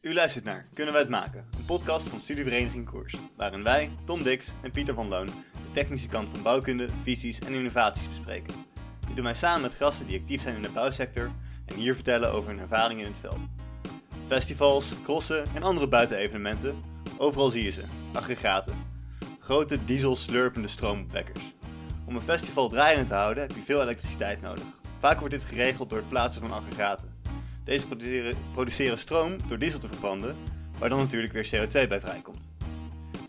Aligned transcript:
U 0.00 0.14
luistert 0.14 0.44
naar 0.44 0.68
Kunnen 0.74 0.92
wij 0.92 1.02
het 1.02 1.10
maken? 1.10 1.46
Een 1.58 1.64
podcast 1.64 2.08
van 2.08 2.20
Studievereniging 2.20 2.90
Koers. 2.90 3.14
Waarin 3.36 3.62
wij, 3.62 3.90
Tom 4.04 4.22
Dix 4.22 4.52
en 4.62 4.70
Pieter 4.70 4.94
van 4.94 5.08
Loon 5.08 5.26
de 5.26 5.70
technische 5.72 6.08
kant 6.08 6.28
van 6.30 6.42
bouwkunde, 6.42 6.88
visies 7.02 7.38
en 7.38 7.52
innovaties 7.52 8.08
bespreken. 8.08 8.54
Dit 9.06 9.16
doen 9.16 9.24
wij 9.24 9.34
samen 9.34 9.60
met 9.60 9.74
gasten 9.74 10.06
die 10.06 10.20
actief 10.20 10.42
zijn 10.42 10.56
in 10.56 10.62
de 10.62 10.70
bouwsector 10.70 11.30
en 11.66 11.74
hier 11.74 11.94
vertellen 11.94 12.32
over 12.32 12.50
hun 12.50 12.58
ervaringen 12.58 13.04
in 13.04 13.10
het 13.10 13.20
veld. 13.20 13.50
Festivals, 14.26 14.92
crossen 15.02 15.44
en 15.54 15.62
andere 15.62 15.88
buitenevenementen, 15.88 16.82
overal 17.18 17.50
zie 17.50 17.64
je 17.64 17.70
ze, 17.70 17.84
aggregaten. 18.12 18.74
Grote 19.38 19.84
diesel-slurpende 19.84 20.68
stroomopwekkers. 20.68 21.54
Om 22.06 22.16
een 22.16 22.22
festival 22.22 22.68
draaiende 22.68 23.04
te 23.04 23.14
houden 23.14 23.42
heb 23.42 23.56
je 23.56 23.62
veel 23.62 23.82
elektriciteit 23.82 24.40
nodig. 24.40 24.64
Vaak 24.98 25.18
wordt 25.18 25.34
dit 25.34 25.44
geregeld 25.44 25.88
door 25.88 25.98
het 25.98 26.08
plaatsen 26.08 26.40
van 26.40 26.52
aggregaten. 26.52 27.19
Deze 27.64 27.86
produceren, 27.86 28.36
produceren 28.52 28.98
stroom 28.98 29.36
door 29.48 29.58
diesel 29.58 29.78
te 29.78 29.88
verbranden, 29.88 30.36
waar 30.78 30.88
dan 30.88 30.98
natuurlijk 30.98 31.32
weer 31.32 31.46
CO2 31.54 31.88
bij 31.88 32.00
vrijkomt. 32.00 32.50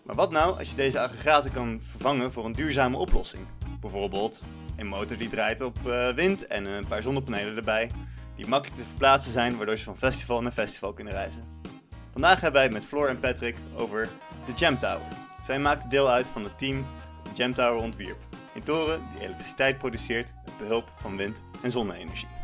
Maar 0.04 0.16
wat 0.16 0.32
nou 0.32 0.58
als 0.58 0.70
je 0.70 0.76
deze 0.76 1.00
aggregaten 1.00 1.52
kan 1.52 1.82
vervangen 1.82 2.32
voor 2.32 2.46
een 2.46 2.52
duurzame 2.52 2.98
oplossing? 2.98 3.48
Bijvoorbeeld 3.80 4.48
een 4.76 4.88
motor 4.88 5.18
die 5.18 5.30
draait 5.30 5.62
op 5.62 5.78
uh, 5.86 6.14
wind 6.14 6.48
en 6.48 6.66
een 6.66 6.88
paar 6.88 7.02
zonnepanelen 7.02 7.56
erbij, 7.56 7.92
die 8.36 8.48
makkelijk 8.48 8.80
te 8.80 8.88
verplaatsen 8.88 9.32
zijn, 9.32 9.58
waardoor 9.58 9.78
ze 9.78 9.84
van 9.84 9.98
festival 9.98 10.42
naar 10.42 10.52
festival 10.52 10.94
kunnen 10.94 11.14
reizen. 11.14 11.60
Vandaag 12.12 12.42
hebben 12.42 12.54
wij 12.54 12.64
het 12.64 12.74
met 12.74 12.86
Floor 12.86 13.08
en 13.08 13.20
Patrick 13.20 13.56
over 13.76 14.10
de 14.46 14.54
Jam 14.54 14.80
Tower. 14.80 15.08
Zij 15.44 15.60
maakten 15.60 15.90
deel 15.90 16.10
uit 16.10 16.28
van 16.28 16.44
het 16.44 16.58
team 16.58 16.86
dat 17.24 17.36
de 17.36 17.42
Jam 17.42 17.54
Tower 17.54 17.82
ontwierp. 17.82 18.18
Een 18.56 18.64
toren 18.64 19.02
die 19.12 19.22
elektriciteit 19.22 19.78
produceert 19.78 20.34
met 20.46 20.58
behulp 20.58 20.92
van 21.02 21.18
wind- 21.18 21.44
en 21.62 21.72
zonne-energie. 21.72 22.41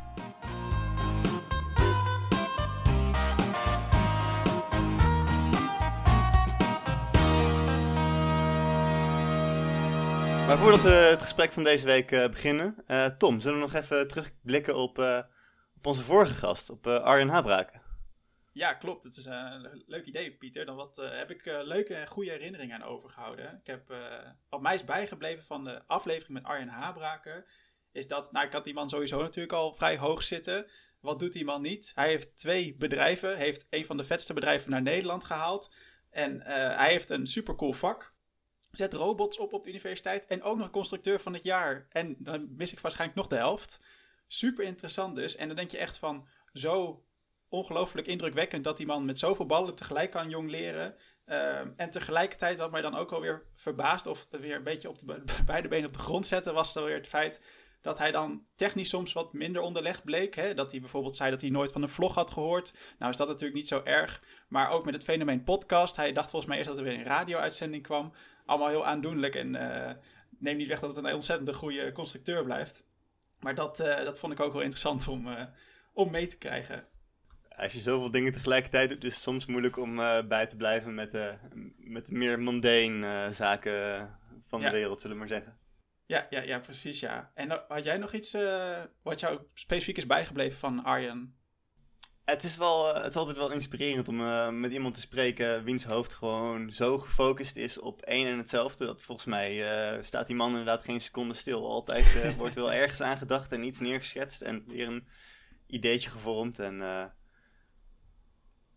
Maar 10.47 10.57
voordat 10.57 10.81
we 10.81 10.89
het 10.89 11.21
gesprek 11.21 11.51
van 11.51 11.63
deze 11.63 11.85
week 11.85 12.11
uh, 12.11 12.29
beginnen, 12.29 12.83
uh, 12.87 13.05
Tom, 13.05 13.39
zullen 13.39 13.57
we 13.59 13.63
nog 13.63 13.73
even 13.73 14.07
terugblikken 14.07 14.75
op, 14.75 14.99
uh, 14.99 15.19
op 15.75 15.85
onze 15.85 16.01
vorige 16.01 16.33
gast, 16.33 16.69
op 16.69 16.87
Arjen 16.87 17.29
Habraken? 17.29 17.81
Ja, 18.53 18.73
klopt. 18.73 19.03
Het 19.03 19.17
is 19.17 19.25
een 19.25 19.83
leuk 19.87 20.05
idee, 20.05 20.31
Pieter. 20.31 20.65
Dan 20.65 20.75
wat, 20.75 20.95
heb 20.95 21.31
ik 21.31 21.45
leuke 21.45 21.95
en 21.95 22.07
goede 22.07 22.31
herinneringen 22.31 22.75
aan 22.75 22.89
overgehouden. 22.89 23.59
Ik 23.63 23.67
heb, 23.67 23.93
wat 24.49 24.61
mij 24.61 24.73
is 24.73 24.83
bijgebleven 24.83 25.43
van 25.43 25.63
de 25.63 25.81
aflevering 25.87 26.33
met 26.33 26.43
Arjen 26.43 26.67
Habraken, 26.67 27.45
is 27.91 28.07
dat, 28.07 28.31
nou 28.31 28.45
ik 28.45 28.53
had 28.53 28.63
die 28.63 28.73
man 28.73 28.89
sowieso 28.89 29.21
natuurlijk 29.21 29.53
al 29.53 29.73
vrij 29.73 29.97
hoog 29.97 30.23
zitten. 30.23 30.65
Wat 31.01 31.19
doet 31.19 31.33
die 31.33 31.45
man 31.45 31.61
niet? 31.61 31.91
Hij 31.95 32.07
heeft 32.07 32.37
twee 32.37 32.75
bedrijven, 32.75 33.37
heeft 33.37 33.67
een 33.69 33.85
van 33.85 33.97
de 33.97 34.03
vetste 34.03 34.33
bedrijven 34.33 34.71
naar 34.71 34.81
Nederland 34.81 35.23
gehaald. 35.23 35.73
En 36.09 36.41
hij 36.77 36.89
heeft 36.89 37.09
een 37.09 37.27
supercool 37.27 37.73
vak 37.73 38.15
zet 38.77 38.93
robots 38.93 39.37
op 39.37 39.53
op 39.53 39.63
de 39.63 39.69
universiteit 39.69 40.25
en 40.25 40.43
ook 40.43 40.57
nog 40.57 40.69
constructeur 40.69 41.19
van 41.19 41.33
het 41.33 41.43
jaar. 41.43 41.87
En 41.89 42.15
dan 42.19 42.55
mis 42.55 42.71
ik 42.71 42.79
waarschijnlijk 42.79 43.19
nog 43.19 43.27
de 43.27 43.35
helft. 43.35 43.79
Super 44.27 44.63
interessant 44.63 45.15
dus. 45.15 45.35
En 45.35 45.47
dan 45.47 45.55
denk 45.55 45.71
je 45.71 45.77
echt 45.77 45.97
van 45.97 46.27
zo 46.53 47.03
ongelooflijk 47.49 48.07
indrukwekkend 48.07 48.63
dat 48.63 48.77
die 48.77 48.85
man 48.85 49.05
met 49.05 49.19
zoveel 49.19 49.45
ballen 49.45 49.75
tegelijk 49.75 50.11
kan 50.11 50.29
jong 50.29 50.49
leren. 50.49 50.95
Ehm, 51.25 51.71
en 51.75 51.89
tegelijkertijd, 51.89 52.57
wat 52.57 52.71
mij 52.71 52.81
dan 52.81 52.95
ook 52.95 53.11
alweer 53.11 53.43
verbaast 53.55 54.07
of 54.07 54.27
weer 54.29 54.55
een 54.55 54.63
beetje 54.63 54.89
op 54.89 54.99
de 54.99 55.23
beide 55.45 55.67
benen 55.67 55.87
op 55.87 55.93
de 55.93 55.99
grond 55.99 56.27
zette, 56.27 56.53
was 56.53 56.73
dan 56.73 56.83
weer 56.83 56.95
het 56.95 57.07
feit 57.07 57.41
dat 57.87 57.97
hij 57.97 58.11
dan 58.11 58.45
technisch 58.55 58.89
soms 58.89 59.13
wat 59.13 59.33
minder 59.33 59.61
onderlegd 59.61 60.03
bleek. 60.03 60.35
Hè? 60.35 60.53
Dat 60.53 60.71
hij 60.71 60.79
bijvoorbeeld 60.79 61.15
zei 61.15 61.31
dat 61.31 61.41
hij 61.41 61.49
nooit 61.49 61.71
van 61.71 61.81
een 61.81 61.89
vlog 61.89 62.15
had 62.15 62.31
gehoord. 62.31 62.73
Nou 62.99 63.11
is 63.11 63.17
dat 63.17 63.27
natuurlijk 63.27 63.55
niet 63.55 63.67
zo 63.67 63.81
erg. 63.83 64.23
Maar 64.47 64.69
ook 64.69 64.85
met 64.85 64.93
het 64.93 65.03
fenomeen 65.03 65.43
podcast. 65.43 65.95
Hij 65.95 66.11
dacht 66.11 66.29
volgens 66.29 66.51
mij 66.51 66.57
eerst 66.57 66.69
dat 66.69 66.79
er 66.79 66.85
weer 66.85 66.97
een 66.99 67.03
radio-uitzending 67.03 67.83
kwam 67.83 68.13
allemaal 68.45 68.67
heel 68.67 68.85
aandoenlijk. 68.85 69.35
En 69.35 69.55
uh, 69.55 69.91
neem 70.39 70.57
niet 70.57 70.67
weg 70.67 70.79
dat 70.79 70.95
het 70.95 71.05
een 71.05 71.13
ontzettend 71.13 71.55
goede 71.55 71.91
constructeur 71.91 72.43
blijft. 72.43 72.83
Maar 73.39 73.55
dat, 73.55 73.79
uh, 73.79 74.03
dat 74.03 74.19
vond 74.19 74.33
ik 74.33 74.39
ook 74.39 74.53
wel 74.53 74.61
interessant 74.61 75.07
om, 75.07 75.27
uh, 75.27 75.43
om 75.93 76.11
mee 76.11 76.27
te 76.27 76.37
krijgen. 76.37 76.87
Als 77.49 77.73
je 77.73 77.79
zoveel 77.79 78.11
dingen 78.11 78.31
tegelijkertijd 78.31 78.89
doet, 78.89 79.03
is 79.03 79.13
het 79.13 79.23
soms 79.23 79.45
moeilijk 79.45 79.77
om 79.77 79.95
bij 80.27 80.47
te 80.47 80.55
blijven 80.57 80.95
met, 80.95 81.11
de, 81.11 81.37
met 81.77 82.05
de 82.05 82.13
meer 82.13 82.39
mundane 82.39 83.29
zaken 83.31 84.09
van 84.47 84.61
de 84.61 84.69
wereld, 84.69 85.01
zullen 85.01 85.15
we 85.15 85.21
maar 85.21 85.31
zeggen. 85.31 85.57
Ja, 86.07 86.27
ja, 86.29 86.41
ja, 86.41 86.59
precies, 86.59 86.99
ja. 86.99 87.31
En 87.33 87.63
had 87.67 87.83
jij 87.83 87.97
nog 87.97 88.13
iets 88.13 88.37
wat 89.01 89.19
jou 89.19 89.39
specifiek 89.53 89.97
is 89.97 90.05
bijgebleven 90.05 90.59
van 90.59 90.83
Arjen? 90.83 91.37
Het 92.29 92.43
is, 92.43 92.57
wel, 92.57 92.95
eh, 92.95 93.03
het 93.03 93.09
is 93.09 93.15
altijd 93.15 93.37
wel 93.37 93.51
inspirerend 93.51 94.07
om 94.07 94.21
uh, 94.21 94.49
met 94.49 94.71
iemand 94.71 94.93
te 94.93 94.99
spreken 94.99 95.63
wiens 95.63 95.83
hoofd 95.83 96.13
gewoon 96.13 96.71
zo 96.71 96.97
gefocust 96.97 97.55
is 97.55 97.79
op 97.79 98.01
één 98.01 98.27
en 98.27 98.37
hetzelfde. 98.37 98.85
Dat 98.85 99.01
volgens 99.01 99.27
mij 99.27 99.55
uh, 99.95 100.03
staat 100.03 100.27
die 100.27 100.35
man 100.35 100.49
inderdaad 100.49 100.83
geen 100.83 101.01
seconde 101.01 101.33
stil. 101.33 101.69
Altijd 101.69 102.05
wordt 102.37 102.55
wel 102.55 102.71
ergens 102.73 103.01
aan 103.01 103.17
gedacht 103.17 103.51
en 103.51 103.63
iets 103.63 103.79
neergeschetst 103.79 104.41
en 104.41 104.63
weer 104.67 104.87
een 104.87 105.07
ideetje 105.67 106.09
gevormd. 106.09 106.59
En 106.59 106.81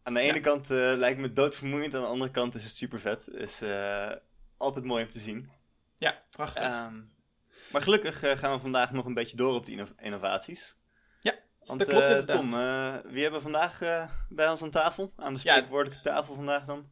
aan 0.03 0.15
de 0.15 0.21
ene 0.21 0.41
kant 0.41 0.69
lijkt 0.69 1.21
me 1.21 1.33
doodvermoeiend, 1.33 1.95
aan 1.95 2.03
de 2.03 2.09
andere 2.09 2.31
kant 2.31 2.55
is 2.55 2.65
het 2.65 2.75
super 2.75 3.01
vet. 3.01 3.25
Dus 3.25 3.63
altijd 4.57 4.85
mooi 4.85 5.05
om 5.05 5.11
te 5.11 5.21
zien. 5.21 5.51
Ja, 5.97 6.23
prachtig. 6.31 6.87
Um, 6.87 7.11
maar 7.73 7.83
gelukkig 7.83 8.39
gaan 8.39 8.53
we 8.53 8.61
vandaag 8.61 8.93
nog 8.93 9.05
een 9.05 9.15
beetje 9.15 9.37
door 9.37 9.55
op 9.55 9.67
die 9.67 9.83
innovaties. 9.97 10.79
Want, 11.67 11.79
dat 11.79 11.89
klopt 11.89 12.11
uh, 12.11 12.37
Tom, 12.37 12.47
uh, 12.47 12.95
wie 13.11 13.23
hebben 13.23 13.41
we 13.43 13.51
vandaag 13.51 13.79
bij 14.29 14.49
ons 14.49 14.63
aan 14.63 14.71
tafel? 14.71 15.13
Aan 15.17 15.35
de 15.35 15.41
spreekwoordelijke 15.41 16.09
ja, 16.09 16.15
tafel 16.15 16.35
vandaag 16.35 16.65
dan? 16.65 16.85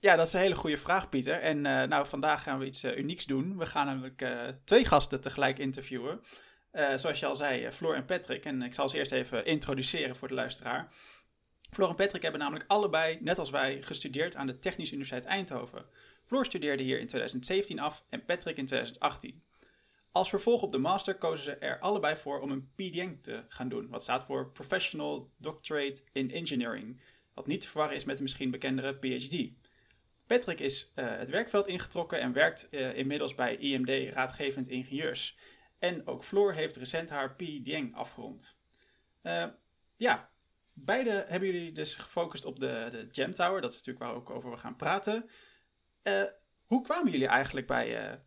Ja, 0.00 0.16
dat 0.16 0.26
is 0.26 0.32
een 0.32 0.40
hele 0.40 0.54
goede 0.54 0.76
vraag, 0.76 1.08
Pieter. 1.08 1.40
En 1.40 1.60
nou, 1.60 2.06
vandaag 2.06 2.42
gaan 2.42 2.58
we 2.58 2.64
iets 2.64 2.84
unieks 2.84 3.24
doen. 3.24 3.58
We 3.58 3.66
gaan 3.66 3.86
namelijk 3.86 4.26
twee 4.64 4.84
gasten 4.84 5.20
tegelijk 5.20 5.58
interviewen. 5.58 6.20
zoals 6.94 7.20
je 7.20 7.26
al 7.26 7.36
zei, 7.36 7.70
Floor 7.70 7.94
en 7.94 8.04
Patrick. 8.04 8.44
En 8.44 8.62
ik 8.62 8.74
zal 8.74 8.88
ze 8.88 8.96
eerst 8.96 9.12
even 9.12 9.44
introduceren 9.46 10.16
voor 10.16 10.28
de 10.28 10.34
luisteraar. 10.34 10.88
Floor 11.70 11.88
en 11.88 11.94
Patrick 11.94 12.22
hebben 12.22 12.40
namelijk 12.40 12.64
allebei, 12.68 13.18
net 13.20 13.38
als 13.38 13.50
wij, 13.50 13.82
gestudeerd 13.82 14.36
aan 14.36 14.46
de 14.46 14.58
Technische 14.58 14.94
Universiteit 14.94 15.32
Eindhoven. 15.32 15.84
Floor 16.24 16.44
studeerde 16.44 16.82
hier 16.82 17.00
in 17.00 17.06
2017 17.06 17.78
af 17.78 18.04
en 18.08 18.24
Patrick 18.24 18.56
in 18.56 18.66
2018. 18.66 19.42
Als 20.16 20.28
vervolg 20.28 20.62
op 20.62 20.72
de 20.72 20.78
master 20.78 21.14
kozen 21.18 21.44
ze 21.44 21.56
er 21.56 21.78
allebei 21.78 22.16
voor 22.16 22.40
om 22.40 22.50
een 22.50 22.70
PDN 22.74 23.18
te 23.22 23.44
gaan 23.48 23.68
doen, 23.68 23.88
wat 23.88 24.02
staat 24.02 24.24
voor 24.24 24.50
Professional 24.50 25.30
Doctorate 25.36 26.02
in 26.12 26.30
Engineering, 26.30 27.00
wat 27.34 27.46
niet 27.46 27.60
te 27.60 27.68
verwarren 27.68 27.96
is 27.96 28.04
met 28.04 28.16
de 28.16 28.22
misschien 28.22 28.50
bekendere 28.50 28.96
PhD. 28.96 29.52
Patrick 30.26 30.60
is 30.60 30.92
uh, 30.94 31.06
het 31.08 31.30
werkveld 31.30 31.66
ingetrokken 31.66 32.20
en 32.20 32.32
werkt 32.32 32.66
uh, 32.70 32.96
inmiddels 32.96 33.34
bij 33.34 33.56
IMD 33.56 34.14
Raadgevend 34.14 34.68
Ingenieurs. 34.68 35.38
En 35.78 36.06
ook 36.06 36.24
Floor 36.24 36.52
heeft 36.52 36.76
recent 36.76 37.10
haar 37.10 37.34
PDN 37.34 37.90
afgerond. 37.94 38.58
Uh, 39.22 39.46
ja, 39.96 40.30
beide 40.72 41.24
hebben 41.28 41.52
jullie 41.52 41.72
dus 41.72 41.94
gefocust 41.94 42.44
op 42.44 42.60
de, 42.60 42.86
de 42.90 43.06
Jam 43.10 43.34
Tower, 43.34 43.60
dat 43.60 43.70
is 43.70 43.76
natuurlijk 43.76 44.04
waar 44.04 44.14
we 44.14 44.20
ook 44.20 44.30
over 44.30 44.58
gaan 44.58 44.76
praten. 44.76 45.30
hoe 46.66 46.82
kwamen 46.82 47.12
jullie 47.12 47.28
eigenlijk 47.28 47.66
bij, 47.66 48.18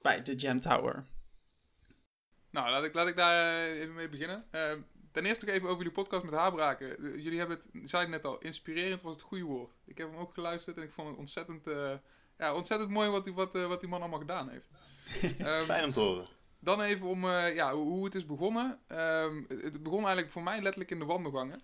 bij 0.00 0.22
de 0.22 0.34
Jam 0.34 0.60
Tower? 0.60 1.06
Nou, 2.50 2.70
laat 2.70 2.84
ik, 2.84 2.94
laat 2.94 3.08
ik 3.08 3.16
daar 3.16 3.64
eh, 3.64 3.80
even 3.80 3.94
mee 3.94 4.08
beginnen. 4.08 4.44
Uh, 4.52 4.72
ten 5.12 5.26
eerste 5.26 5.44
nog 5.44 5.54
even 5.54 5.68
over 5.68 5.78
jullie 5.78 5.92
podcast 5.92 6.24
met 6.24 6.34
Haarbraken. 6.34 7.20
Jullie 7.22 7.38
hebben 7.38 7.56
het, 7.56 7.68
zei 7.90 8.02
het 8.02 8.10
net 8.10 8.24
al, 8.24 8.38
inspirerend 8.38 9.02
was 9.02 9.14
het 9.14 9.22
goede 9.22 9.44
woord. 9.44 9.72
Ik 9.84 9.98
heb 9.98 10.10
hem 10.10 10.18
ook 10.18 10.34
geluisterd 10.34 10.76
en 10.76 10.82
ik 10.82 10.92
vond 10.92 11.08
het 11.08 11.18
ontzettend, 11.18 11.66
uh, 11.66 11.92
ja, 12.38 12.54
ontzettend 12.54 12.90
mooi 12.90 13.10
wat 13.10 13.24
die, 13.24 13.34
wat, 13.34 13.52
wat 13.52 13.80
die 13.80 13.88
man 13.88 14.00
allemaal 14.00 14.18
gedaan 14.18 14.48
heeft. 14.48 14.68
um, 15.40 15.64
Fijn 15.74 15.84
om 15.84 15.92
te 15.92 16.00
horen. 16.00 16.26
Dan 16.60 16.80
even 16.80 17.06
om 17.06 17.26
ja, 17.26 17.74
hoe, 17.74 17.86
hoe, 17.86 18.04
het 18.04 18.14
is 18.14 18.26
begonnen. 18.26 18.78
Um, 18.88 19.46
het 19.48 19.82
begon 19.82 19.98
eigenlijk 19.98 20.30
voor 20.30 20.42
mij 20.42 20.60
letterlijk 20.60 20.90
in 20.90 20.98
de 20.98 21.04
wandelgangen. 21.04 21.62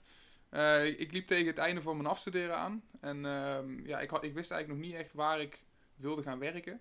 ik 0.99 1.12
liep 1.12 1.27
tegen 1.27 1.47
het 1.47 1.59
einde 1.59 1.83
van 1.83 1.97
mijn 1.97 2.09
afstuderen 2.09 2.56
aan. 2.56 2.82
En 3.00 3.25
um, 3.25 3.87
ja, 3.87 4.00
ik, 4.00 4.11
had, 4.11 4.25
ik 4.25 4.35
wist 4.35 4.50
eigenlijk 4.50 4.81
nog 4.81 4.91
niet 4.91 5.00
echt 5.00 5.12
waar 5.12 5.41
ik 5.41 5.62
wilde 5.97 6.23
gaan 6.23 6.38
werken. 6.38 6.81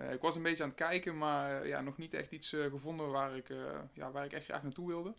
Uh, 0.00 0.12
ik 0.12 0.20
was 0.20 0.36
een 0.36 0.42
beetje 0.42 0.62
aan 0.62 0.68
het 0.68 0.78
kijken, 0.78 1.18
maar 1.18 1.62
uh, 1.62 1.68
ja, 1.68 1.80
nog 1.80 1.96
niet 1.96 2.14
echt 2.14 2.32
iets 2.32 2.52
uh, 2.52 2.70
gevonden 2.70 3.10
waar 3.10 3.36
ik, 3.36 3.48
ja, 3.92 4.10
waar 4.10 4.24
ik 4.24 4.32
echt 4.32 4.44
graag 4.44 4.62
naartoe 4.62 4.86
wilde. 4.86 5.14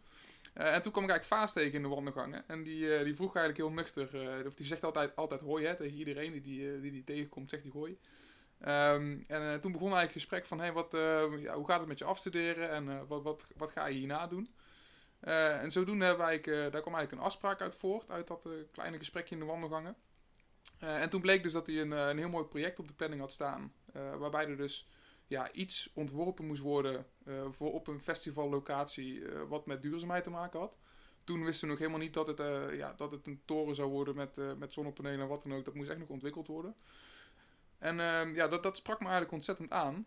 en 0.54 0.82
toen 0.82 0.92
kwam 0.92 1.04
ik 1.04 1.10
eigenlijk 1.10 1.24
Vaas 1.24 1.54
tegen 1.54 1.74
in 1.74 1.82
de 1.82 1.88
wandelgangen. 1.88 2.44
En 2.48 2.64
die, 2.64 3.04
die 3.04 3.16
vroeg 3.16 3.36
eigenlijk 3.36 3.58
heel 3.58 3.84
nuchter, 3.84 4.10
of 4.46 4.56
die 4.56 4.66
zegt 4.66 4.84
altijd, 4.84 5.16
altijd 5.16 5.42
hoi 5.42 5.66
hè, 5.66 5.76
tegen 5.76 5.98
iedereen 5.98 6.32
die 6.32 6.42
die, 6.42 6.92
die, 6.92 7.04
tegenkomt, 7.04 7.50
zegt 7.50 7.64
die 7.64 7.72
hoi. 7.72 7.98
Um, 8.68 9.26
en 9.28 9.62
toen 9.62 9.72
begon 9.72 9.94
eigenlijk 9.94 10.02
het 10.02 10.12
gesprek 10.12 10.46
van, 10.46 10.60
hey, 10.60 10.72
wat, 10.72 10.92
ja, 11.40 11.56
hoe 11.56 11.68
gaat 11.68 11.80
het 11.80 11.88
met 11.88 12.00
je 12.00 12.06
afstuderen 12.06 12.70
en 12.70 13.08
wat, 13.08 13.24
wat, 13.24 13.46
wat 13.56 13.72
ga 13.72 13.86
je 13.86 13.98
hierna 13.98 14.28
doen? 14.28 14.56
en 15.20 15.72
zodoende 15.72 16.06
hebben 16.06 16.26
wij, 16.26 16.42
daar 16.42 16.82
kwam 16.82 16.96
eigenlijk 16.96 17.12
een 17.12 17.28
afspraak 17.28 17.62
uit 17.62 17.76
voort, 17.76 18.10
uit 18.10 18.28
dat 18.28 18.48
kleine 18.72 18.98
gesprekje 18.98 19.36
in 19.36 19.42
de 19.42 19.48
wandelgangen. 19.48 19.96
en 20.80 21.10
toen 21.10 21.22
bleek 21.22 21.44
dus 21.44 21.54
dat 21.54 21.68
hij 21.68 21.82
een, 21.82 21.92
een 21.92 22.18
heel 22.18 22.30
mooi 22.30 22.46
project 22.46 22.80
op 22.80 22.88
de 22.88 22.94
planning 22.94 23.22
had 23.22 23.32
staan. 23.32 23.74
Uh, 23.96 24.16
waarbij 24.16 24.48
er 24.48 24.58
dus 24.58 24.88
ja, 25.28 25.52
iets 25.52 25.92
ontworpen 25.94 26.46
moest 26.46 26.62
worden 26.62 27.06
uh, 27.26 27.46
voor 27.50 27.74
op 27.74 27.88
een 27.88 28.00
festivallocatie 28.00 29.20
uh, 29.20 29.42
wat 29.48 29.66
met 29.66 29.82
duurzaamheid 29.82 30.24
te 30.24 30.30
maken 30.30 30.60
had. 30.60 30.78
toen 31.24 31.44
wisten 31.44 31.64
we 31.64 31.70
nog 31.70 31.80
helemaal 31.80 32.02
niet 32.02 32.14
dat 32.14 32.28
het, 32.28 32.38
ja, 32.74 32.94
dat 32.94 33.12
het 33.12 33.28
een 33.28 33.42
toren 33.46 33.76
zou 33.76 33.90
worden 33.90 34.16
met, 34.16 34.58
met 34.58 34.74
zonnepanelen 34.74 35.20
en 35.20 35.28
wat 35.28 35.44
dan 35.44 35.54
ook. 35.54 35.66
Dat 35.66 35.74
moest 35.74 35.90
echt 35.90 36.00
nog 36.00 36.10
ontwikkeld 36.10 36.48
worden. 36.48 36.76
En 37.78 38.00
ehm, 38.00 38.36
ja, 38.36 38.48
dat, 38.48 38.64
dat 38.64 38.78
sprak 38.78 38.98
me 38.98 39.04
eigenlijk 39.04 39.34
ontzettend 39.34 39.72
aan. 39.72 40.06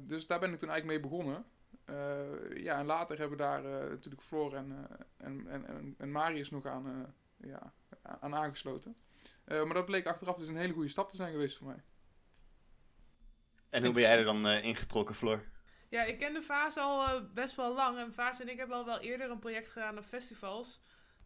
dus 0.00 0.26
daar 0.26 0.40
ben 0.40 0.52
ik 0.52 0.58
toen 0.58 0.70
eigenlijk 0.70 1.00
mee 1.00 1.10
begonnen. 1.10 1.44
ja, 2.62 2.78
en 2.78 2.86
later 2.86 3.18
hebben 3.18 3.38
daar 3.38 3.62
natuurlijk 3.88 4.22
Floor 4.22 4.54
en, 4.54 4.86
en, 5.16 5.46
en, 5.48 5.94
en, 5.98 6.10
Marius 6.10 6.50
nog 6.50 6.66
aan, 6.66 7.14
ja, 7.36 7.72
aan 8.02 8.34
aangesloten. 8.34 8.96
maar 9.44 9.74
dat 9.74 9.86
bleek 9.86 10.06
achteraf 10.06 10.36
dus 10.36 10.48
een 10.48 10.56
hele 10.56 10.72
goede 10.72 10.88
stap 10.88 11.10
te 11.10 11.16
zijn 11.16 11.32
geweest 11.32 11.56
voor 11.56 11.66
mij. 11.66 11.82
En 13.74 13.84
hoe 13.84 13.92
ben 13.92 14.02
jij 14.02 14.16
er 14.18 14.24
dan 14.24 14.46
uh, 14.46 14.64
ingetrokken, 14.64 15.14
Floor? 15.14 15.44
Ja, 15.88 16.02
ik 16.02 16.18
ken 16.18 16.34
de 16.34 16.42
Vaas 16.42 16.76
al 16.76 17.08
uh, 17.08 17.22
best 17.32 17.56
wel 17.56 17.74
lang. 17.74 17.98
En 17.98 18.14
Vaas 18.14 18.40
en 18.40 18.48
ik 18.48 18.58
hebben 18.58 18.76
al 18.76 18.84
wel 18.84 19.00
eerder 19.00 19.30
een 19.30 19.38
project 19.38 19.68
gedaan 19.68 19.98
op 19.98 20.04
festivals. 20.04 20.80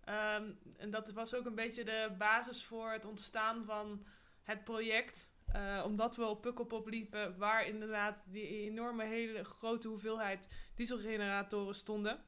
Um, 0.08 0.58
en 0.76 0.90
dat 0.90 1.12
was 1.12 1.34
ook 1.34 1.46
een 1.46 1.54
beetje 1.54 1.84
de 1.84 2.14
basis 2.18 2.64
voor 2.64 2.90
het 2.90 3.04
ontstaan 3.04 3.64
van 3.64 4.06
het 4.42 4.64
project. 4.64 5.32
Uh, 5.54 5.82
omdat 5.84 6.16
we 6.16 6.24
op 6.24 6.42
Pukkelpop 6.42 6.88
liepen, 6.88 7.38
waar 7.38 7.66
inderdaad 7.66 8.16
die 8.26 8.46
enorme, 8.46 9.04
hele 9.04 9.44
grote 9.44 9.88
hoeveelheid 9.88 10.48
dieselgeneratoren 10.74 11.74
stonden. 11.74 12.20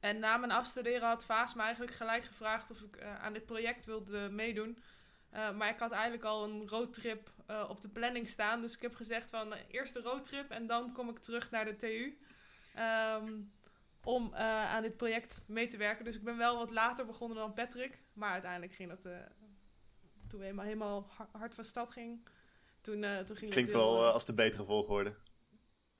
En 0.00 0.18
na 0.18 0.36
mijn 0.36 0.52
afstuderen 0.52 1.08
had 1.08 1.24
Vaas 1.24 1.54
me 1.54 1.62
eigenlijk 1.62 1.94
gelijk 1.94 2.24
gevraagd 2.24 2.70
of 2.70 2.80
ik 2.80 3.02
aan 3.02 3.32
dit 3.32 3.46
project 3.46 3.84
wilde 3.84 4.28
meedoen. 4.30 4.78
Uh, 5.34 5.56
maar 5.56 5.68
ik 5.68 5.78
had 5.78 5.92
eigenlijk 5.92 6.24
al 6.24 6.44
een 6.44 6.68
roadtrip 6.68 7.30
uh, 7.50 7.66
op 7.68 7.80
de 7.80 7.88
planning 7.88 8.26
staan. 8.26 8.60
Dus 8.60 8.74
ik 8.74 8.82
heb 8.82 8.94
gezegd 8.94 9.30
van 9.30 9.52
uh, 9.52 9.58
eerst 9.68 9.94
de 9.94 10.00
roadtrip 10.00 10.50
en 10.50 10.66
dan 10.66 10.92
kom 10.92 11.08
ik 11.08 11.18
terug 11.18 11.50
naar 11.50 11.64
de 11.64 11.76
TU. 11.76 11.86
Um, 11.86 12.16
ehm, 12.74 13.40
om 14.04 14.34
aan 14.34 14.82
dit 14.82 14.96
project 14.96 15.42
mee 15.46 15.66
te 15.66 15.76
werken. 15.76 16.04
Dus 16.04 16.14
ik 16.14 16.24
ben 16.24 16.36
wel 16.36 16.56
wat 16.56 16.70
later 16.70 17.06
begonnen 17.06 17.38
dan 17.38 17.54
Patrick. 17.54 18.02
Maar 18.12 18.32
uiteindelijk 18.32 18.72
ging 18.72 18.88
dat 18.88 19.02
toen 20.28 20.38
we 20.38 20.44
helemaal, 20.44 20.64
helemaal 20.64 21.10
hard 21.32 21.54
van 21.54 21.64
stad 21.64 21.90
ging. 21.90 22.28
Toen, 22.80 23.06
toen 23.24 23.36
ging 23.36 23.50
Klinkt 23.50 23.72
wel 23.72 24.04
als 24.04 24.24
de 24.24 24.34
betere 24.34 24.64
volgorde. 24.64 25.14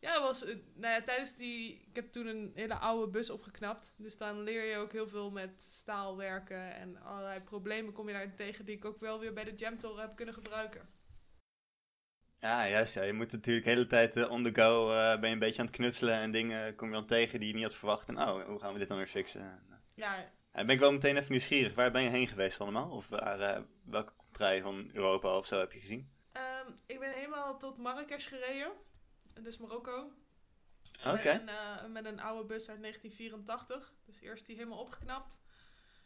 Ja, 0.01 0.21
was, 0.21 0.45
eh, 0.45 0.57
nou 0.75 0.95
ja, 0.95 1.03
tijdens 1.03 1.37
die. 1.37 1.81
Ik 1.89 1.97
heb 1.97 2.13
toen 2.13 2.27
een 2.27 2.53
hele 2.55 2.75
oude 2.75 3.11
bus 3.11 3.31
opgeknapt. 3.31 3.95
Dus 3.97 4.17
dan 4.17 4.43
leer 4.43 4.65
je 4.65 4.77
ook 4.77 4.93
heel 4.93 5.09
veel 5.09 5.31
met 5.31 5.63
staal 5.63 6.17
werken. 6.17 6.75
En 6.75 7.03
allerlei 7.03 7.41
problemen 7.41 7.93
kom 7.93 8.09
je 8.09 8.15
daar 8.15 8.35
tegen 8.35 8.65
die 8.65 8.77
ik 8.77 8.85
ook 8.85 9.01
wel 9.01 9.19
weer 9.19 9.33
bij 9.33 9.45
de 9.45 9.55
Jamtor 9.55 10.01
heb 10.01 10.17
kunnen 10.17 10.35
gebruiken. 10.35 10.89
Ja, 12.37 12.69
juist. 12.69 12.95
Ja. 12.95 13.03
Je 13.03 13.13
moet 13.13 13.33
natuurlijk 13.33 13.65
de 13.65 13.71
hele 13.71 13.87
tijd 13.87 14.17
uh, 14.17 14.31
on 14.31 14.43
the 14.43 14.55
go. 14.55 14.91
Uh, 14.91 15.21
ben 15.21 15.29
je 15.29 15.35
een 15.35 15.39
beetje 15.39 15.61
aan 15.61 15.67
het 15.67 15.77
knutselen 15.77 16.15
en 16.15 16.31
dingen 16.31 16.75
kom 16.75 16.89
je 16.89 16.95
dan 16.95 17.07
tegen 17.07 17.41
die 17.41 17.49
je 17.49 17.55
niet 17.55 17.65
had 17.65 17.75
verwacht. 17.75 18.09
En 18.09 18.19
oh, 18.19 18.47
hoe 18.47 18.61
gaan 18.61 18.73
we 18.73 18.79
dit 18.79 18.89
dan 18.89 18.97
weer 18.97 19.07
fixen? 19.07 19.63
Ja. 19.95 20.33
En 20.53 20.67
ben 20.67 20.75
ik 20.75 20.81
wel 20.81 20.93
meteen 20.93 21.17
even 21.17 21.31
nieuwsgierig. 21.31 21.75
Waar 21.75 21.91
ben 21.91 22.03
je 22.03 22.09
heen 22.09 22.29
geweest 22.29 22.61
allemaal? 22.61 22.91
Of 22.91 23.09
waar, 23.09 23.65
welke 23.85 24.13
trein 24.31 24.63
van 24.63 24.91
Europa 24.93 25.37
of 25.37 25.47
zo 25.47 25.59
heb 25.59 25.73
je 25.73 25.81
gezien? 25.81 26.11
Um, 26.33 26.81
ik 26.87 26.99
ben 26.99 27.13
helemaal 27.13 27.59
tot 27.59 27.79
Marrakesh 27.79 28.29
gereden 28.29 28.73
dus 29.43 29.59
Marokko. 29.59 30.13
Oké. 31.05 31.43
Met, 31.45 31.49
uh, 31.49 31.87
met, 31.87 32.05
een 32.05 32.21
oude 32.21 32.47
bus 32.47 32.69
uit 32.69 32.81
1984. 32.81 33.93
Dus 34.05 34.21
eerst 34.21 34.47
die 34.47 34.57
helemaal 34.57 34.79
opgeknapt. 34.79 35.41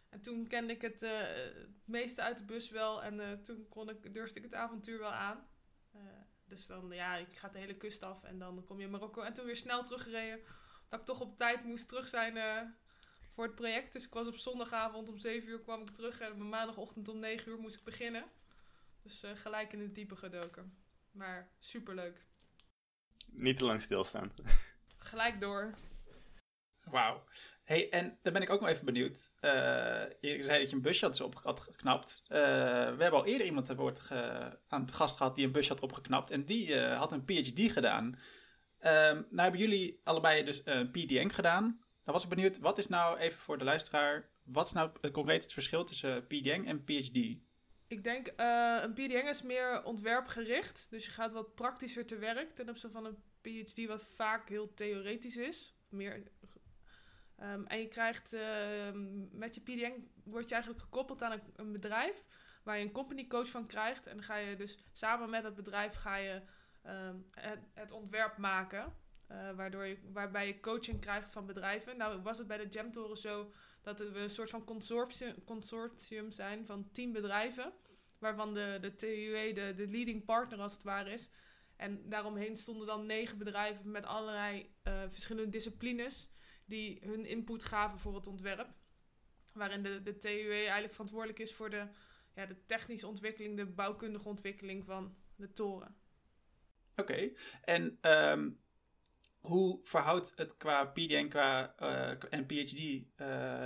En 0.09 0.21
toen 0.21 0.47
kende 0.47 0.73
ik 0.73 0.83
het, 0.83 1.01
het 1.01 1.69
meeste 1.85 2.23
uit 2.23 2.39
de 2.39 2.45
bus 2.45 2.71
wel. 2.71 3.03
En 3.03 3.15
uh, 3.15 3.33
toen 3.33 3.69
kon 3.69 3.89
ik, 3.89 4.15
durfde 4.15 4.39
ik 4.39 4.45
het 4.45 4.55
avontuur 4.55 4.99
wel 4.99 5.13
aan. 5.13 5.49
dus 6.45 6.67
dan, 6.67 6.91
ja, 6.91 7.17
ik 7.17 7.37
ga 7.37 7.49
de 7.49 7.59
hele 7.59 7.77
kust 7.77 8.05
af 8.05 8.23
en 8.23 8.39
dan 8.39 8.65
kom 8.65 8.79
je 8.79 8.85
in 8.85 8.91
Marokko. 8.91 9.23
En 9.23 9.33
toen 9.33 9.45
weer 9.45 9.57
snel 9.57 9.83
teruggereden. 9.83 10.41
Dat 10.89 11.01
ik 11.01 11.07
toch 11.07 11.21
op 11.21 11.37
tijd 11.37 11.65
moest 11.65 11.89
terug 11.89 12.09
zijn 12.09 12.75
voor 13.33 13.45
het 13.45 13.55
project. 13.55 13.93
Dus 13.93 14.05
ik 14.05 14.13
was 14.13 14.27
op 14.27 14.37
zondagavond 14.37 15.09
om 15.09 15.19
7 15.19 15.49
uur 15.49 15.61
kwam 15.61 15.81
ik 15.81 15.91
terug. 15.91 16.21
En 16.21 16.33
op 16.33 16.39
maandagochtend 16.39 17.09
om 17.09 17.19
9 17.19 17.51
uur 17.51 17.59
moest 17.59 17.77
ik 17.77 17.85
beginnen. 17.85 18.25
Dus 19.03 19.23
gelijk 19.35 19.73
in 19.73 19.81
het 19.81 19.95
diepe 19.95 20.17
gedoken. 20.17 20.79
Maar 21.11 21.49
superleuk. 21.59 22.25
Niet 23.35 23.57
te 23.57 23.65
lang 23.65 23.83
stilstaan. 23.83 24.33
Gelijk 24.99 25.41
door. 25.41 25.75
Wauw. 26.91 27.25
Hey, 27.65 27.91
en 27.91 28.19
dan 28.23 28.33
ben 28.33 28.43
ik 28.43 28.51
ook 28.51 28.61
nog 28.61 28.69
even 28.69 28.85
benieuwd. 28.85 29.33
Uh, 29.41 29.51
je 30.21 30.43
zei 30.43 30.59
dat 30.59 30.71
je 30.71 30.77
een 30.77 30.83
busje 30.83 31.05
had, 31.05 31.21
op, 31.21 31.35
had 31.35 31.61
geknapt. 31.61 32.23
Uh, 32.23 32.39
we 32.97 33.03
hebben 33.03 33.13
al 33.13 33.27
eerder 33.27 33.47
iemand 33.47 33.71
aan 34.69 34.81
het 34.81 34.93
gast 34.93 35.17
gehad 35.17 35.37
die 35.37 35.47
een 35.47 35.53
busje 35.53 35.73
had 35.73 35.83
opgeknapt. 35.83 36.31
En 36.31 36.45
die 36.45 36.69
uh, 36.69 36.99
had 36.99 37.13
een 37.13 37.25
PhD 37.25 37.73
gedaan. 37.73 38.19
nou 38.81 39.41
hebben 39.41 39.61
jullie 39.61 40.01
allebei 40.05 40.45
dus 40.45 40.61
een 40.65 40.91
PDN 40.91 41.29
gedaan. 41.29 41.83
Dan 42.05 42.15
was 42.15 42.23
ik 42.23 42.29
benieuwd, 42.29 42.59
wat 42.59 42.79
is 42.79 42.87
nou 42.89 43.19
even 43.19 43.39
voor 43.39 43.59
de 43.59 43.65
luisteraar... 43.65 44.33
Wat 44.45 44.67
is 44.67 44.73
nou 44.73 45.11
concreet 45.13 45.43
het 45.43 45.53
verschil 45.53 45.85
tussen 45.85 46.27
PDN 46.27 46.65
en 46.67 46.85
PhD? 46.85 47.41
Ik 47.95 48.05
denk, 48.05 48.33
uh, 48.37 48.79
een 48.83 48.93
PDN 48.93 49.29
is 49.29 49.43
meer 49.43 49.85
ontwerpgericht. 49.85 50.87
Dus 50.91 51.05
je 51.05 51.11
gaat 51.11 51.33
wat 51.33 51.55
praktischer 51.55 52.07
te 52.07 52.17
werk 52.17 52.55
ten 52.55 52.69
opzichte 52.69 52.97
van 52.97 53.05
een 53.05 53.23
PhD, 53.41 53.87
wat 53.87 54.05
vaak 54.05 54.49
heel 54.49 54.75
theoretisch 54.75 55.37
is. 55.37 55.75
Meer, 55.89 56.23
um, 57.43 57.67
en 57.67 57.79
je 57.79 57.89
krijgt 57.89 58.35
uh, 58.35 58.41
met 59.31 59.55
je 59.55 59.61
PDN 59.61 60.11
word 60.25 60.49
je 60.49 60.55
eigenlijk 60.55 60.85
gekoppeld 60.85 61.23
aan 61.23 61.41
een, 61.57 61.73
bedrijf 61.73 62.25
waar 62.63 62.79
je 62.79 62.85
een 62.85 62.93
company 62.93 63.27
coach 63.27 63.49
van 63.49 63.67
krijgt. 63.67 64.07
En 64.07 64.17
dan 64.17 64.25
ga 64.25 64.37
je 64.37 64.57
dus 64.57 64.79
samen 64.93 65.31
met 65.31 65.45
het 65.45 65.55
bedrijf 65.55 65.95
ga 65.95 66.17
je 66.17 66.43
um, 66.87 67.27
het, 67.75 67.93
ontwerp 67.93 68.37
maken. 68.37 69.03
Uh, 69.31 69.51
waardoor 69.51 69.87
je, 69.87 69.99
waarbij 70.13 70.47
je 70.47 70.61
coaching 70.61 71.01
krijgt 71.01 71.31
van 71.31 71.47
bedrijven. 71.47 71.97
Nou 71.97 72.23
was 72.23 72.39
het 72.39 72.47
bij 72.47 72.57
de 72.57 72.69
Jamtoren 72.69 73.17
zo 73.17 73.53
dat 73.85 73.99
we 73.99 74.19
een 74.19 74.31
soort 74.31 74.51
van 74.51 74.65
consortium, 74.65 75.45
consortium 75.45 76.31
zijn 76.31 76.67
van 76.67 76.91
tien 76.91 77.13
bedrijven. 77.13 77.73
Waarvan 78.19 78.55
de, 78.55 78.79
de 78.81 78.95
TUE 78.95 79.53
de, 79.53 79.75
de 79.77 79.87
leading 79.87 80.25
partner 80.25 80.61
als 80.61 80.73
het 80.73 80.83
ware 80.83 81.13
is. 81.13 81.29
En 81.77 82.09
daaromheen 82.09 82.57
stonden 82.57 82.87
dan 82.87 83.07
negen 83.07 83.39
bedrijven 83.39 83.91
met 83.91 84.07
allerlei 84.07 84.75
uh, 84.85 85.03
verschillende 85.09 85.51
disciplines. 85.51 86.31
Die 86.67 87.01
hun 87.03 87.27
input 87.27 87.65
gaven 87.65 87.99
voor 87.99 88.15
het 88.15 88.27
ontwerp. 88.27 88.69
Waarin 89.55 89.83
de, 89.83 90.03
de 90.03 90.19
TUE 90.19 90.55
eigenlijk 90.55 90.93
verantwoordelijk 90.93 91.39
is 91.39 91.55
voor 91.55 91.71
de, 91.71 91.89
ja, 92.35 92.47
de 92.47 92.65
technische 92.67 93.07
ontwikkeling, 93.07 93.57
de 93.57 93.67
bouwkundige 93.67 94.29
ontwikkeling 94.29 94.85
van 94.85 95.17
de 95.37 95.53
toren. 95.53 95.97
Oké, 96.97 97.33
en 97.63 97.99
um, 98.03 98.61
hoe 99.45 99.79
verhoudt 99.83 100.33
het 100.35 100.57
qua 100.57 100.85
PDN 100.85 101.29
qua, 101.29 101.75
uh, 101.83 102.11
en 102.31 102.47
PhD 102.47 102.81
uh, 102.81 103.01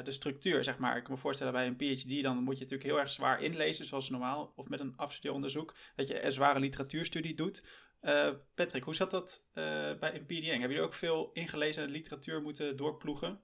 de 0.05 0.13
structuur, 0.13 0.65
zeg 0.65 0.79
maar? 0.79 0.97
Ik 0.97 1.03
kan 1.03 1.13
me 1.13 1.19
voorstellen 1.21 1.53
bij 1.53 1.67
een 1.67 1.77
PhD, 1.77 2.23
dan 2.23 2.37
moet 2.37 2.55
je 2.55 2.63
natuurlijk 2.63 2.91
heel 2.91 2.99
erg 2.99 3.11
zwaar 3.11 3.43
inlezen, 3.43 3.85
zoals 3.85 4.11
normaal, 4.11 4.53
of 4.57 4.69
met 4.69 4.81
een 4.81 4.97
afstudeeronderzoek, 4.97 5.75
dat 5.97 6.07
je 6.07 6.25
een 6.25 6.33
zware 6.33 6.59
literatuurstudie 6.59 7.35
doet. 7.35 7.65
Uh, 8.03 8.31
Patrick, 8.55 8.83
hoe 8.83 8.95
zat 8.95 9.11
dat 9.11 9.45
bij 9.53 10.15
een 10.15 10.27
PDN? 10.27 10.49
Hebben 10.49 10.69
jullie 10.69 10.83
ook 10.83 10.95
veel 10.95 11.31
ingelezen 11.33 11.89
literatuur 11.91 12.43
moeten 12.43 12.77
doorploegen? 12.77 13.41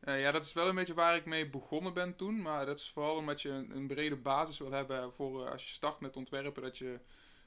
ja, 0.00 0.30
dat 0.30 0.44
is 0.44 0.52
wel 0.52 0.68
een 0.68 0.74
beetje 0.74 0.94
waar 0.94 1.16
ik 1.16 1.24
mee 1.24 1.50
begonnen 1.50 1.94
ben 1.94 2.16
toen, 2.16 2.42
maar 2.42 2.66
dat 2.66 2.78
is 2.78 2.90
vooral 2.90 3.16
omdat 3.16 3.42
je 3.42 3.48
een, 3.48 3.76
een 3.76 3.86
brede 3.86 4.16
basis 4.16 4.58
wil 4.58 4.70
hebben 4.70 5.12
voor 5.12 5.50
als 5.50 5.64
je 5.64 5.70
start 5.70 6.00
met 6.00 6.16
ontwerpen, 6.16 6.62
dat 6.62 6.78
je 6.78 7.00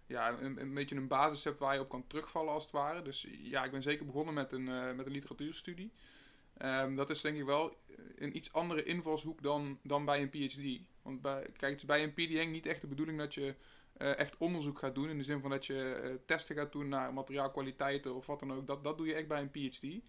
ja, 0.06 0.38
een, 0.40 0.62
een 0.62 0.74
beetje 0.74 0.96
een 0.96 1.08
basis 1.08 1.44
hebt 1.44 1.60
waar 1.60 1.74
je 1.74 1.80
op 1.80 1.90
kan 1.90 2.08
terugvallen 2.08 2.54
als 2.54 2.64
het 2.64 2.72
ware. 2.72 3.02
Dus 3.02 3.28
ja, 3.42 3.64
ik 3.64 3.72
ben 3.72 3.82
zeker 3.82 4.06
begonnen 4.06 4.34
met 4.34 4.52
een, 4.52 4.68
uh, 4.68 4.92
met 4.94 5.06
een 5.06 5.12
literatuurstudie. 5.12 5.92
Um, 6.58 6.96
dat 6.96 7.10
is 7.10 7.22
denk 7.22 7.38
ik 7.38 7.46
wel 7.46 7.76
een 8.16 8.36
iets 8.36 8.54
andere 8.54 8.84
invalshoek 8.84 9.44
dan, 9.44 9.80
dan 9.84 10.06
bij 10.06 10.22
een 10.22 10.30
PhD. 10.30 10.82
Want 11.02 11.22
bij, 11.22 11.42
kijk, 11.42 11.72
het 11.72 11.82
is 11.82 11.86
bij 11.86 12.04
een 12.04 12.14
PDN 12.14 12.52
niet 12.52 12.66
echt 12.66 12.82
de 12.82 12.88
bedoeling 12.88 13.18
dat 13.18 13.34
je 13.34 13.56
uh, 13.98 14.20
echt 14.20 14.38
onderzoek 14.38 14.80
gaat 14.80 14.96
doen. 14.96 15.10
In 15.10 15.18
de 15.18 15.24
zin 15.24 15.42
van 15.42 15.50
dat 15.50 15.66
je 15.66 16.02
uh, 16.04 16.14
testen 16.26 16.56
gaat 16.56 16.72
doen 16.72 16.88
naar 16.88 17.14
materiaalkwaliteiten 17.14 18.16
of 18.16 18.26
wat 18.26 18.40
dan 18.40 18.54
ook. 18.54 18.68
Dat, 18.68 18.84
dat 18.84 18.98
doe 18.98 19.08
je 19.08 19.14
echt 19.14 19.28
bij 19.28 19.42
een 19.42 19.52
PhD. 19.52 20.04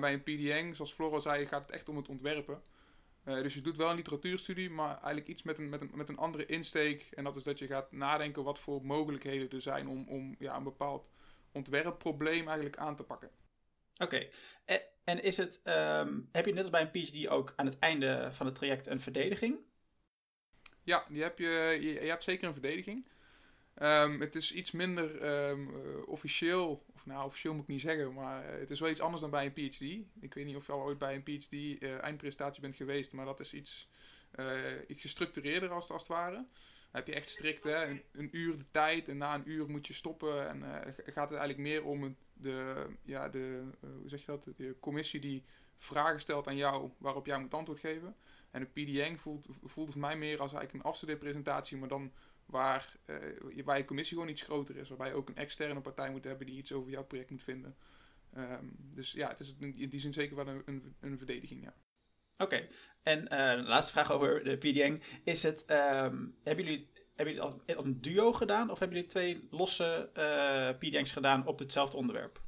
bij 0.00 0.12
een 0.12 0.22
PDN, 0.22 0.72
zoals 0.74 0.92
Flora 0.92 1.18
zei, 1.18 1.46
gaat 1.46 1.62
het 1.62 1.70
echt 1.70 1.88
om 1.88 1.96
het 1.96 2.08
ontwerpen. 2.08 2.62
Uh, 3.24 3.42
dus 3.42 3.54
je 3.54 3.60
doet 3.60 3.76
wel 3.76 3.90
een 3.90 3.96
literatuurstudie, 3.96 4.70
maar 4.70 4.90
eigenlijk 4.90 5.28
iets 5.28 5.42
met 5.42 5.58
een, 5.58 5.68
met, 5.68 5.80
een, 5.80 5.90
met 5.94 6.08
een 6.08 6.16
andere 6.16 6.46
insteek. 6.46 7.08
En 7.14 7.24
dat 7.24 7.36
is 7.36 7.42
dat 7.42 7.58
je 7.58 7.66
gaat 7.66 7.92
nadenken 7.92 8.44
wat 8.44 8.58
voor 8.58 8.86
mogelijkheden 8.86 9.50
er 9.50 9.60
zijn 9.60 9.88
om, 9.88 10.08
om 10.08 10.34
ja, 10.38 10.56
een 10.56 10.62
bepaald 10.62 11.08
ontwerpprobleem 11.52 12.46
eigenlijk 12.46 12.76
aan 12.76 12.96
te 12.96 13.02
pakken. 13.02 13.30
Oké, 14.02 14.28
en, 14.64 14.80
en, 15.04 15.22
is 15.22 15.36
het, 15.36 15.60
um, 15.64 16.28
heb 16.32 16.46
je 16.46 16.52
net 16.52 16.60
als 16.60 16.70
bij 16.70 16.80
een 16.80 16.90
PhD 16.90 17.28
ook 17.28 17.52
aan 17.56 17.66
het 17.66 17.78
einde 17.78 18.28
van 18.32 18.46
het 18.46 18.54
traject 18.54 18.86
een 18.86 19.00
verdediging? 19.00 19.58
Ja, 20.82 21.04
die 21.08 21.22
heb 21.22 21.38
je, 21.38 21.78
je, 21.80 21.92
je 21.92 22.08
hebt 22.08 22.24
zeker 22.24 22.46
een 22.46 22.52
verdediging. 22.52 23.08
Um, 23.82 24.20
het 24.20 24.34
is 24.34 24.52
iets 24.52 24.70
minder 24.70 25.22
um, 25.48 25.68
uh, 25.68 26.08
officieel, 26.08 26.84
of 26.94 27.06
nou 27.06 27.24
officieel 27.26 27.54
moet 27.54 27.62
ik 27.62 27.68
niet 27.68 27.80
zeggen, 27.80 28.12
maar 28.12 28.44
uh, 28.44 28.58
het 28.60 28.70
is 28.70 28.80
wel 28.80 28.90
iets 28.90 29.00
anders 29.00 29.20
dan 29.20 29.30
bij 29.30 29.44
een 29.44 29.52
PhD. 29.52 29.80
Ik 30.20 30.34
weet 30.34 30.44
niet 30.44 30.56
of 30.56 30.66
je 30.66 30.72
al 30.72 30.82
ooit 30.82 30.98
bij 30.98 31.14
een 31.14 31.22
PhD 31.22 31.52
uh, 31.52 32.02
eindpresentatie 32.02 32.60
bent 32.60 32.76
geweest, 32.76 33.12
maar 33.12 33.24
dat 33.24 33.40
is 33.40 33.54
iets, 33.54 33.88
gestructureerder 34.88 35.70
als, 35.70 35.90
als 35.90 36.02
het 36.02 36.10
ware. 36.10 36.34
Dan 36.34 36.46
heb 36.92 37.06
je 37.06 37.14
echt 37.14 37.30
strikt 37.30 37.64
een, 37.64 38.02
een, 38.12 38.36
uur 38.36 38.58
de 38.58 38.70
tijd 38.70 39.08
en 39.08 39.16
na 39.16 39.34
een 39.34 39.50
uur 39.50 39.70
moet 39.70 39.86
je 39.86 39.92
stoppen. 39.92 40.48
En 40.48 40.62
gaat 40.96 41.30
het 41.30 41.38
eigenlijk 41.38 41.58
meer 41.58 41.84
om 41.84 42.16
de, 42.32 42.86
ja, 43.04 43.28
de, 43.28 43.62
hoe 43.80 44.08
zeg 44.08 44.20
je 44.20 44.26
dat, 44.26 44.48
de 44.56 44.76
commissie 44.80 45.20
die 45.20 45.44
vragen 45.78 46.20
stelt 46.20 46.46
aan 46.46 46.56
jou 46.56 46.90
waarop 46.98 47.26
jij 47.26 47.38
moet 47.38 47.54
antwoord 47.54 47.78
geven. 47.78 48.16
En 48.50 48.60
een 48.60 48.72
PDN 48.72 49.16
voelt, 49.16 49.46
voelt 49.62 49.90
voor 49.90 50.00
mij 50.00 50.16
meer 50.16 50.40
als 50.40 50.52
eigenlijk 50.52 50.84
een 50.84 50.90
afstudeerpresentatie, 50.90 51.76
maar 51.76 51.88
dan 51.88 52.12
waar, 52.46 52.96
uh, 53.06 53.64
waar 53.64 53.78
je 53.78 53.84
commissie 53.84 54.16
gewoon 54.16 54.32
iets 54.32 54.42
groter 54.42 54.76
is. 54.76 54.88
Waarbij 54.88 55.08
je 55.08 55.14
ook 55.14 55.28
een 55.28 55.36
externe 55.36 55.80
partij 55.80 56.10
moet 56.10 56.24
hebben 56.24 56.46
die 56.46 56.56
iets 56.56 56.72
over 56.72 56.90
jouw 56.90 57.04
project 57.04 57.30
moet 57.30 57.42
vinden. 57.42 57.76
Um, 58.36 58.76
dus 58.78 59.12
ja, 59.12 59.28
het 59.28 59.40
is 59.40 59.56
in 59.58 59.88
die 59.88 60.00
zin 60.00 60.12
zeker 60.12 60.36
wel 60.36 60.48
een, 60.48 60.62
een, 60.64 60.96
een 61.00 61.18
verdediging, 61.18 61.62
ja. 61.62 61.74
Oké, 62.36 62.68
en 63.02 63.20
uh, 63.22 63.66
laatste 63.66 63.92
vraag 63.92 64.12
over 64.12 64.44
de 64.44 64.56
PDN. 64.56 65.02
Is 65.24 65.42
het, 65.42 65.64
um, 65.70 66.38
hebben 66.42 66.64
jullie 66.64 66.90
hebben 67.14 67.34
jullie 67.34 67.50
het 67.66 67.76
als 67.76 67.84
een 67.84 68.00
duo 68.00 68.32
gedaan 68.32 68.70
of 68.70 68.78
hebben 68.78 68.96
jullie 68.96 69.12
twee 69.12 69.48
losse 69.50 70.10
uh, 70.14 70.78
PDN's 70.78 71.12
gedaan 71.12 71.46
op 71.46 71.58
hetzelfde 71.58 71.96
onderwerp? 71.96 72.42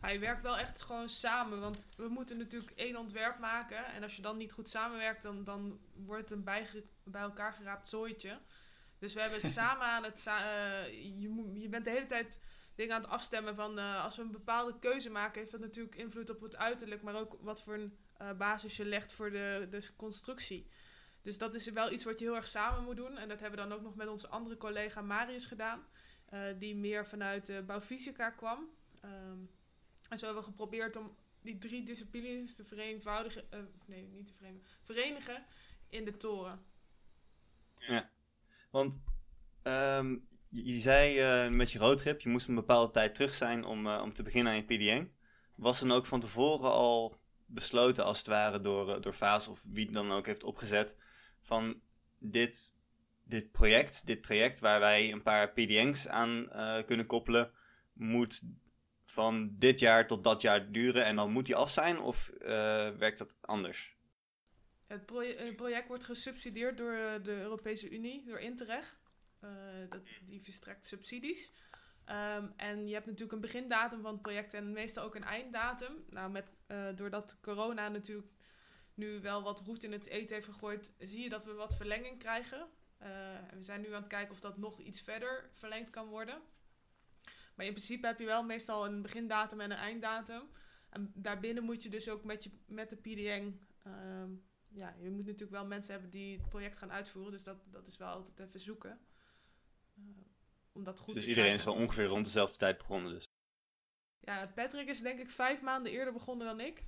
Hij 0.00 0.20
werkt 0.20 0.42
wel 0.42 0.58
echt 0.58 0.82
gewoon 0.82 1.08
samen, 1.08 1.60
want 1.60 1.88
we 1.96 2.08
moeten 2.08 2.36
natuurlijk 2.36 2.72
één 2.76 2.96
ontwerp 2.96 3.38
maken. 3.38 3.84
En 3.84 4.02
als 4.02 4.16
je 4.16 4.22
dan 4.22 4.36
niet 4.36 4.52
goed 4.52 4.68
samenwerkt, 4.68 5.22
dan, 5.22 5.44
dan 5.44 5.80
wordt 5.94 6.22
het 6.22 6.30
een 6.30 6.44
bij, 6.44 6.66
bij 7.04 7.22
elkaar 7.22 7.52
geraapt 7.52 7.86
zooitje. 7.86 8.38
Dus 8.98 9.14
we 9.14 9.20
hebben 9.20 9.40
samen 9.40 9.86
aan 9.86 10.04
het. 10.04 10.24
Uh, 10.28 10.86
je, 11.20 11.50
je 11.52 11.68
bent 11.68 11.84
de 11.84 11.90
hele 11.90 12.06
tijd 12.06 12.40
dingen 12.74 12.94
aan 12.94 13.00
het 13.00 13.10
afstemmen 13.10 13.54
van. 13.54 13.78
Uh, 13.78 14.04
als 14.04 14.16
we 14.16 14.22
een 14.22 14.30
bepaalde 14.30 14.78
keuze 14.78 15.10
maken, 15.10 15.40
heeft 15.40 15.52
dat 15.52 15.60
natuurlijk 15.60 15.94
invloed 15.94 16.30
op 16.30 16.40
het 16.40 16.56
uiterlijk, 16.56 17.02
maar 17.02 17.14
ook 17.14 17.36
wat 17.40 17.62
voor 17.62 17.74
een 17.74 17.98
uh, 18.20 18.32
basis 18.32 18.76
je 18.76 18.84
legt 18.84 19.12
voor 19.12 19.30
de, 19.30 19.66
de 19.70 19.88
constructie. 19.96 20.70
Dus 21.22 21.38
dat 21.38 21.54
is 21.54 21.70
wel 21.70 21.92
iets 21.92 22.04
wat 22.04 22.18
je 22.18 22.24
heel 22.24 22.34
erg 22.34 22.46
samen 22.46 22.84
moet 22.84 22.96
doen. 22.96 23.18
En 23.18 23.28
dat 23.28 23.40
hebben 23.40 23.62
we 23.62 23.68
dan 23.68 23.78
ook 23.78 23.84
nog 23.84 23.94
met 23.94 24.08
onze 24.08 24.28
andere 24.28 24.56
collega 24.56 25.00
Marius 25.00 25.46
gedaan. 25.46 25.86
die 26.58 26.76
meer 26.76 27.06
vanuit 27.06 27.46
de 27.46 27.62
bouwfysica 27.62 28.30
kwam. 28.30 28.68
Um, 29.04 29.50
en 30.08 30.18
zo 30.18 30.24
hebben 30.24 30.44
we 30.44 30.50
geprobeerd 30.50 30.96
om 30.96 31.16
die 31.42 31.58
drie 31.58 31.82
disciplines 31.82 32.56
te 32.56 32.64
vereenvoudigen. 32.64 33.48
Nee, 33.86 34.06
niet 34.06 34.26
te 34.26 34.34
verenigen. 34.34 34.66
Verenigen 34.82 35.44
in 35.88 36.04
de 36.04 36.16
toren. 36.16 36.64
Ja, 37.78 38.10
want 38.74 39.02
um, 39.62 40.26
je, 40.48 40.80
zei 40.80 41.18
uh, 41.46 41.50
met 41.50 41.72
je 41.72 41.78
roadtrip, 41.78 42.20
je 42.20 42.28
moest 42.28 42.48
een 42.48 42.54
bepaalde 42.54 42.92
tijd 42.92 43.14
terug 43.14 43.34
zijn 43.34 43.64
om, 43.64 43.86
uh, 43.86 44.00
om 44.02 44.12
te 44.12 44.22
beginnen 44.22 44.52
aan 44.52 44.58
je 44.58 44.64
PDN. 44.64 45.12
Was 45.56 45.80
dan 45.80 45.92
ook 45.92 46.06
van 46.06 46.20
tevoren 46.20 46.70
al 46.70 47.20
besloten, 47.46 48.04
als 48.04 48.18
het 48.18 48.26
ware, 48.26 48.60
door, 48.60 49.00
door 49.00 49.14
Vaas 49.14 49.48
of 49.48 49.64
wie 49.70 49.90
dan 49.90 50.12
ook 50.12 50.26
heeft 50.26 50.44
opgezet, 50.44 50.96
van 51.42 51.80
dit, 52.18 52.74
dit 53.24 53.52
project, 53.52 54.06
dit 54.06 54.22
traject 54.22 54.58
waar 54.58 54.80
wij 54.80 55.12
een 55.12 55.22
paar 55.22 55.52
PDN's 55.52 56.08
aan 56.08 56.48
kunnen 56.86 57.06
koppelen, 57.06 57.50
moet 57.92 58.42
van 59.04 59.54
dit 59.58 59.80
jaar 59.80 60.06
tot 60.06 60.24
dat 60.24 60.40
jaar 60.40 60.72
duren 60.72 61.04
en 61.04 61.16
dan 61.16 61.30
moet 61.30 61.46
die 61.46 61.56
af 61.56 61.70
zijn? 61.70 61.98
Of 61.98 62.30
werkt 62.98 63.18
dat 63.18 63.36
anders? 63.40 63.93
Het, 64.94 65.56
project 65.56 65.88
wordt 65.88 66.04
gesubsidieerd 66.04 66.76
door 66.76 67.22
de 67.22 67.32
Europese 67.32 67.90
Unie, 67.90 68.24
door 68.24 68.40
Interreg. 68.40 68.98
Uh, 69.40 69.50
dat, 69.88 70.02
die 70.26 70.42
verstrekt 70.42 70.86
subsidies. 70.86 71.52
Um, 72.08 72.52
en 72.56 72.86
je 72.86 72.94
hebt 72.94 73.06
natuurlijk 73.06 73.32
een 73.32 73.40
begindatum 73.40 74.02
van 74.02 74.12
het 74.12 74.22
project 74.22 74.54
en 74.54 74.72
meestal 74.72 75.04
ook 75.04 75.14
een 75.14 75.24
einddatum. 75.24 76.04
Nou, 76.10 76.30
met, 76.30 76.46
uh, 76.68 76.86
doordat 76.94 77.38
corona 77.40 77.88
natuurlijk 77.88 78.28
nu 78.94 79.20
wel 79.20 79.42
wat 79.42 79.60
roet 79.60 79.84
in 79.84 79.92
het 79.92 80.06
eten 80.06 80.34
heeft 80.34 80.46
gegooid, 80.46 80.92
zie 80.98 81.22
je 81.22 81.28
dat 81.28 81.44
we 81.44 81.52
wat 81.52 81.76
verlenging 81.76 82.18
krijgen. 82.18 82.68
we 83.54 83.62
zijn 83.62 83.80
nu 83.80 83.92
aan 83.92 84.00
het 84.00 84.10
kijken 84.10 84.32
of 84.32 84.40
dat 84.40 84.56
nog 84.56 84.80
iets 84.80 85.00
verder 85.00 85.48
verlengd 85.52 85.90
kan 85.90 86.08
worden. 86.08 86.42
Maar 87.54 87.66
in 87.66 87.72
principe 87.72 88.06
heb 88.06 88.18
je 88.18 88.26
wel 88.26 88.44
meestal 88.44 88.86
een 88.86 89.02
begindatum 89.02 89.60
en 89.60 89.70
een 89.70 89.76
einddatum. 89.76 90.42
En 90.90 91.12
daarbinnen 91.14 91.64
moet 91.64 91.82
je 91.82 91.88
dus 91.88 92.08
ook 92.08 92.24
met, 92.24 92.44
je, 92.44 92.50
met 92.66 92.90
de 92.90 92.96
PDN... 92.96 93.60
Ehm, 93.82 94.30
ja, 94.74 94.94
je 95.00 95.10
moet 95.10 95.24
natuurlijk 95.24 95.50
wel 95.50 95.66
mensen 95.66 95.92
hebben 95.92 96.10
die 96.10 96.38
het 96.38 96.48
project 96.48 96.76
gaan 96.76 96.92
uitvoeren. 96.92 97.32
Dus 97.32 97.42
dat, 97.42 97.56
dat 97.70 97.86
is 97.86 97.96
wel 97.96 98.08
altijd 98.08 98.40
even 98.40 98.60
zoeken. 98.60 98.98
Uh, 99.98 100.04
om 100.72 100.84
dat 100.84 101.00
goed 101.00 101.14
dus 101.14 101.26
iedereen 101.26 101.52
is 101.52 101.64
wel 101.64 101.74
ongeveer 101.74 102.06
rond 102.06 102.24
dezelfde 102.24 102.58
tijd 102.58 102.78
begonnen 102.78 103.12
dus? 103.12 103.24
Ja, 104.20 104.46
Patrick 104.54 104.88
is 104.88 105.00
denk 105.00 105.18
ik 105.18 105.30
vijf 105.30 105.62
maanden 105.62 105.92
eerder 105.92 106.12
begonnen 106.12 106.46
dan 106.46 106.60
ik. 106.60 106.84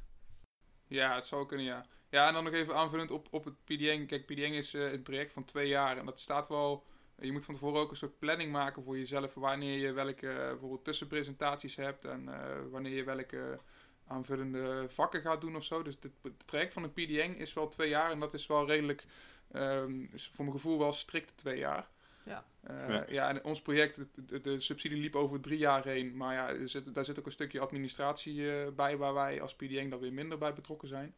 Ja, 0.87 1.15
het 1.15 1.27
zou 1.27 1.47
kunnen, 1.47 1.67
ja. 1.67 1.87
Ja, 2.11 2.27
en 2.29 2.35
dan 2.35 2.45
nog 2.45 2.53
even 2.53 2.75
aanvullend 2.75 3.11
op, 3.11 3.29
op 3.31 3.45
het 3.45 3.65
PDN. 3.65 4.07
Kijk, 4.07 4.27
PDN 4.27 4.41
is 4.41 4.75
uh, 4.75 4.93
een 4.93 5.03
traject 5.03 5.33
van 5.33 5.45
twee 5.45 5.69
jaar. 5.69 5.99
En 5.99 6.07
dat 6.07 6.21
staat 6.21 6.49
wel 6.49 6.87
je 7.19 7.33
moet 7.33 7.45
van 7.45 7.55
tevoren 7.55 7.81
ook 7.81 7.91
een 7.91 7.97
soort 7.97 8.19
planning 8.19 8.53
maken 8.53 8.83
voor 8.83 8.99
jezelf. 8.99 9.35
Wanneer 9.35 9.79
je 9.79 9.93
welke 9.93 10.27
uh, 10.27 10.37
bijvoorbeeld 10.37 10.85
tussenpresentaties 10.85 11.77
hebt. 11.77 12.05
En 12.05 12.23
uh, 12.29 12.71
wanneer 12.71 12.93
je 12.93 13.05
welke 13.05 13.61
aanvullende 14.07 14.85
vakken 14.89 15.21
gaat 15.21 15.41
doen 15.41 15.57
of 15.57 15.65
zo. 15.65 15.83
Dus 15.83 15.95
het, 16.01 16.13
het 16.23 16.47
traject 16.47 16.73
van 16.73 16.83
een 16.83 16.93
PDN 16.93 17.35
is 17.39 17.53
wel 17.53 17.69
twee 17.69 17.89
jaar. 17.89 18.11
En 18.11 18.21
dat 18.21 18.35
is 18.35 18.47
wel 18.47 18.67
redelijk, 18.67 19.05
um, 19.53 20.09
is 20.13 20.29
voor 20.29 20.45
mijn 20.45 20.57
gevoel 20.57 20.79
wel 20.79 20.93
strikt 20.93 21.37
twee 21.37 21.59
jaar. 21.59 21.89
Ja. 22.23 22.45
Uh, 22.71 22.89
ja. 22.89 23.05
ja. 23.09 23.29
en 23.29 23.45
ons 23.45 23.63
project, 23.63 24.01
de, 24.15 24.41
de, 24.41 24.61
subsidie 24.61 25.01
liep 25.01 25.17
over 25.17 25.41
drie 25.41 25.59
jaar 25.59 25.85
heen. 25.85 26.17
Maar 26.17 26.35
ja, 26.35 26.49
er 26.49 26.69
zit, 26.69 26.95
daar 26.95 27.05
zit 27.05 27.19
ook 27.19 27.27
een 27.27 27.33
stukje 27.33 27.61
administratie 27.61 28.73
bij 28.73 28.97
waar 28.97 29.15
wij 29.15 29.41
als 29.41 29.55
PDN 29.55 29.89
dan 29.89 30.01
weer 30.01 30.13
minder 30.13 30.39
bij 30.39 30.53
betrokken 30.53 30.89
zijn. 30.89 31.15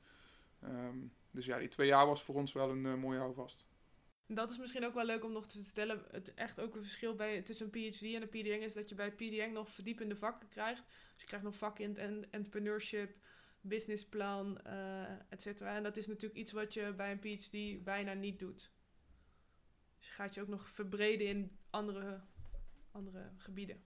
Um, 0.65 1.13
dus 1.31 1.47
ja, 1.47 1.59
die 1.59 1.69
twee 1.69 1.87
jaar 1.87 2.07
was 2.07 2.23
voor 2.23 2.35
ons 2.35 2.53
wel 2.53 2.71
een 2.71 2.85
uh, 2.85 2.95
mooie 2.95 3.19
houvast. 3.19 3.67
Dat 4.31 4.51
is 4.51 4.59
misschien 4.59 4.85
ook 4.85 4.95
wel 4.95 5.05
leuk 5.05 5.25
om 5.25 5.33
nog 5.33 5.47
te 5.47 5.63
stellen. 5.63 6.05
Het 6.11 6.35
echt 6.35 6.61
ook 6.61 6.75
een 6.75 6.83
verschil 6.83 7.15
bij, 7.15 7.43
tussen 7.43 7.71
een 7.73 7.91
PhD 7.91 8.03
en 8.03 8.23
een 8.23 8.29
PDN 8.29 8.63
is 8.63 8.73
dat 8.73 8.89
je 8.89 8.95
bij 8.95 9.13
PDN 9.13 9.51
nog 9.53 9.71
verdiepende 9.71 10.17
vakken 10.17 10.49
krijgt. 10.49 10.83
Dus 11.13 11.21
je 11.21 11.27
krijgt 11.27 11.45
nog 11.45 11.57
vakken 11.57 11.97
in 11.97 12.27
entrepreneurship, 12.31 13.17
businessplan, 13.61 14.61
uh, 14.67 15.11
et 15.29 15.43
cetera. 15.43 15.77
En 15.77 15.83
dat 15.83 15.97
is 15.97 16.07
natuurlijk 16.07 16.41
iets 16.41 16.53
wat 16.53 16.75
je 16.75 16.93
bij 16.97 17.11
een 17.11 17.19
PhD 17.19 17.85
bijna 17.85 18.13
niet 18.13 18.39
doet. 18.39 18.73
Dus 19.99 20.09
je 20.09 20.15
gaat 20.15 20.35
je 20.35 20.41
ook 20.41 20.49
nog 20.49 20.69
verbreden 20.69 21.27
in 21.27 21.59
andere, 21.71 22.21
andere 22.91 23.31
gebieden. 23.37 23.85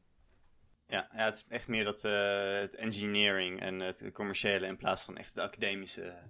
Ja, 0.87 1.09
ja, 1.13 1.25
het 1.25 1.35
is 1.35 1.45
echt 1.49 1.69
meer 1.69 1.85
dat, 1.85 2.05
uh, 2.05 2.59
het 2.59 2.75
engineering 2.75 3.61
en 3.61 3.81
het 3.81 4.11
commerciële 4.13 4.67
in 4.67 4.77
plaats 4.77 5.03
van 5.03 5.17
echt 5.17 5.35
het 5.35 5.45
academische 5.45 6.23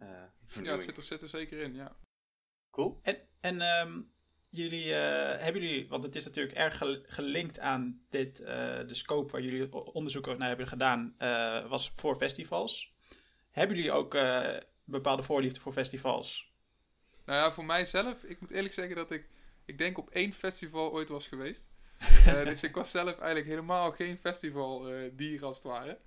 uh, 0.00 0.08
Ja, 0.62 0.72
het 0.72 0.84
zit 0.84 0.96
er, 0.96 1.02
zit 1.02 1.22
er 1.22 1.28
zeker 1.28 1.60
in, 1.60 1.74
ja. 1.74 1.96
Cool. 2.72 3.00
En, 3.02 3.16
en 3.40 3.60
um, 3.62 4.10
jullie, 4.50 4.86
uh, 4.86 4.94
hebben 5.36 5.62
jullie, 5.62 5.88
want 5.88 6.04
het 6.04 6.16
is 6.16 6.24
natuurlijk 6.24 6.56
erg 6.56 6.82
gelinkt 7.06 7.58
aan 7.58 8.00
dit, 8.10 8.40
uh, 8.40 8.46
de 8.86 8.94
scope 8.94 9.32
waar 9.32 9.42
jullie 9.42 9.72
onderzoek 9.72 10.38
naar 10.38 10.48
hebben 10.48 10.66
gedaan, 10.66 11.14
uh, 11.18 11.68
was 11.68 11.90
voor 11.94 12.16
festivals. 12.16 12.94
Hebben 13.50 13.76
jullie 13.76 13.92
ook 13.92 14.16
bepaalde 14.84 15.22
voorliefde 15.22 15.60
voor 15.60 15.72
festivals? 15.72 16.52
Nou 17.24 17.38
ja, 17.38 17.52
voor 17.52 17.64
mijzelf, 17.64 18.22
ik 18.24 18.40
moet 18.40 18.50
eerlijk 18.50 18.74
zeggen 18.74 18.96
dat 18.96 19.10
ik, 19.10 19.28
ik 19.64 19.78
denk 19.78 19.98
op 19.98 20.10
één 20.10 20.32
festival 20.32 20.92
ooit 20.92 21.08
was 21.08 21.26
geweest. 21.26 21.72
dus 22.44 22.62
ik 22.62 22.74
was 22.74 22.90
zelf 22.90 23.18
eigenlijk 23.18 23.46
helemaal 23.46 23.90
geen 23.90 24.18
festivaldier 24.18 25.44
als 25.44 25.56
het 25.56 25.64
ware. 25.64 25.98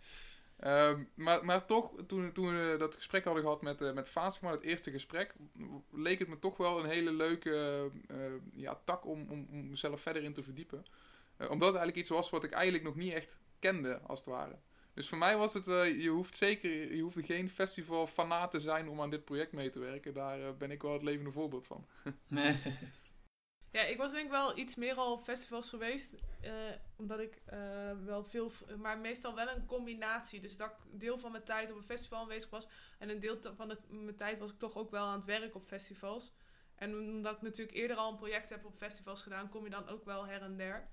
Um, 0.64 1.10
maar, 1.14 1.46
maar 1.46 1.66
toch, 1.66 1.92
toen, 2.08 2.32
toen 2.32 2.48
we 2.48 2.76
dat 2.78 2.96
gesprek 2.96 3.24
hadden 3.24 3.44
gehad 3.44 3.62
met, 3.62 3.82
uh, 3.82 3.94
met 3.94 4.14
het 4.42 4.62
eerste 4.62 4.92
gesprek, 4.92 5.36
leek 5.92 6.20
het 6.20 6.28
me 6.28 6.40
toch 6.40 6.58
wel 6.58 6.80
een 6.80 6.90
hele 6.90 7.12
leuke 7.12 7.90
uh, 8.12 8.18
ja, 8.56 8.80
tak 8.84 9.06
om, 9.06 9.28
om, 9.30 9.48
om 9.52 9.70
mezelf 9.70 10.02
verder 10.02 10.24
in 10.24 10.34
te 10.34 10.44
verdiepen. 10.44 10.86
Uh, 11.38 11.50
omdat 11.50 11.68
het 11.68 11.78
eigenlijk 11.78 11.96
iets 11.98 12.10
was 12.10 12.30
wat 12.30 12.44
ik 12.44 12.52
eigenlijk 12.52 12.84
nog 12.84 12.96
niet 12.96 13.14
echt 13.14 13.40
kende, 13.60 14.00
als 14.00 14.20
het 14.20 14.30
ware. 14.30 14.60
Dus 14.94 15.10
voor 15.10 15.18
mij 15.18 15.38
was 15.38 15.54
het, 15.54 15.66
je 15.66 16.10
hoeft 16.10 16.38
zeker, 16.38 16.96
je 16.96 17.02
hoeft 17.02 17.26
geen 17.26 17.50
festival 17.50 18.08
fanaat 18.08 18.52
te 18.52 18.60
zijn 18.60 18.90
om 18.90 19.02
aan 19.02 19.10
dit 19.10 19.26
project 19.26 19.52
mee 19.52 19.70
te 19.70 19.80
werken. 19.80 20.14
Daar 20.14 20.58
ben 20.58 20.72
ik 20.72 20.82
wel 20.82 20.94
het 20.94 21.04
levende 21.04 21.32
voorbeeld 21.32 21.66
van. 21.66 21.86
Nee. 22.28 22.62
Ja, 23.75 23.82
ik 23.82 23.98
was 23.98 24.12
denk 24.12 24.25
ik 24.25 24.32
wel 24.32 24.58
iets 24.58 24.75
meer 24.75 24.96
al 24.96 25.17
festivals 25.17 25.70
geweest. 25.70 26.13
Uh, 26.44 26.51
omdat 26.96 27.20
ik 27.20 27.41
uh, 27.53 27.60
wel 28.05 28.24
veel... 28.24 28.51
Maar 28.77 28.98
meestal 28.98 29.36
wel 29.36 29.48
een 29.48 29.65
combinatie. 29.65 30.39
Dus 30.39 30.58
dat 30.58 30.70
ik 30.70 31.00
deel 31.00 31.17
van 31.17 31.32
mijn 31.32 31.44
tijd 31.44 31.72
op 31.72 31.77
een 31.77 31.84
festival 31.84 32.20
aanwezig 32.20 32.50
was. 32.50 32.67
En 33.00 33.10
een 33.10 33.20
deel 33.20 33.38
van 33.55 33.77
mijn 33.89 34.15
tijd 34.15 34.39
was 34.39 34.50
ik 34.50 34.58
toch 34.58 34.77
ook 34.77 34.89
wel 34.89 35.05
aan 35.05 35.15
het 35.15 35.25
werk 35.25 35.55
op 35.55 35.65
festivals. 35.65 36.32
En 36.75 36.98
omdat 36.98 37.36
ik 37.36 37.41
natuurlijk 37.41 37.77
eerder 37.77 37.98
al 37.98 38.12
een 38.12 38.17
project 38.17 38.50
heb 38.50 38.65
op 38.65 38.75
festivals 38.75 39.24
gedaan... 39.24 39.50
kom 39.50 39.63
je 39.63 39.70
dan 39.70 39.88
ook 39.88 40.05
wel 40.05 40.25
her 40.25 40.41
en 40.41 40.58
der. 40.58 40.89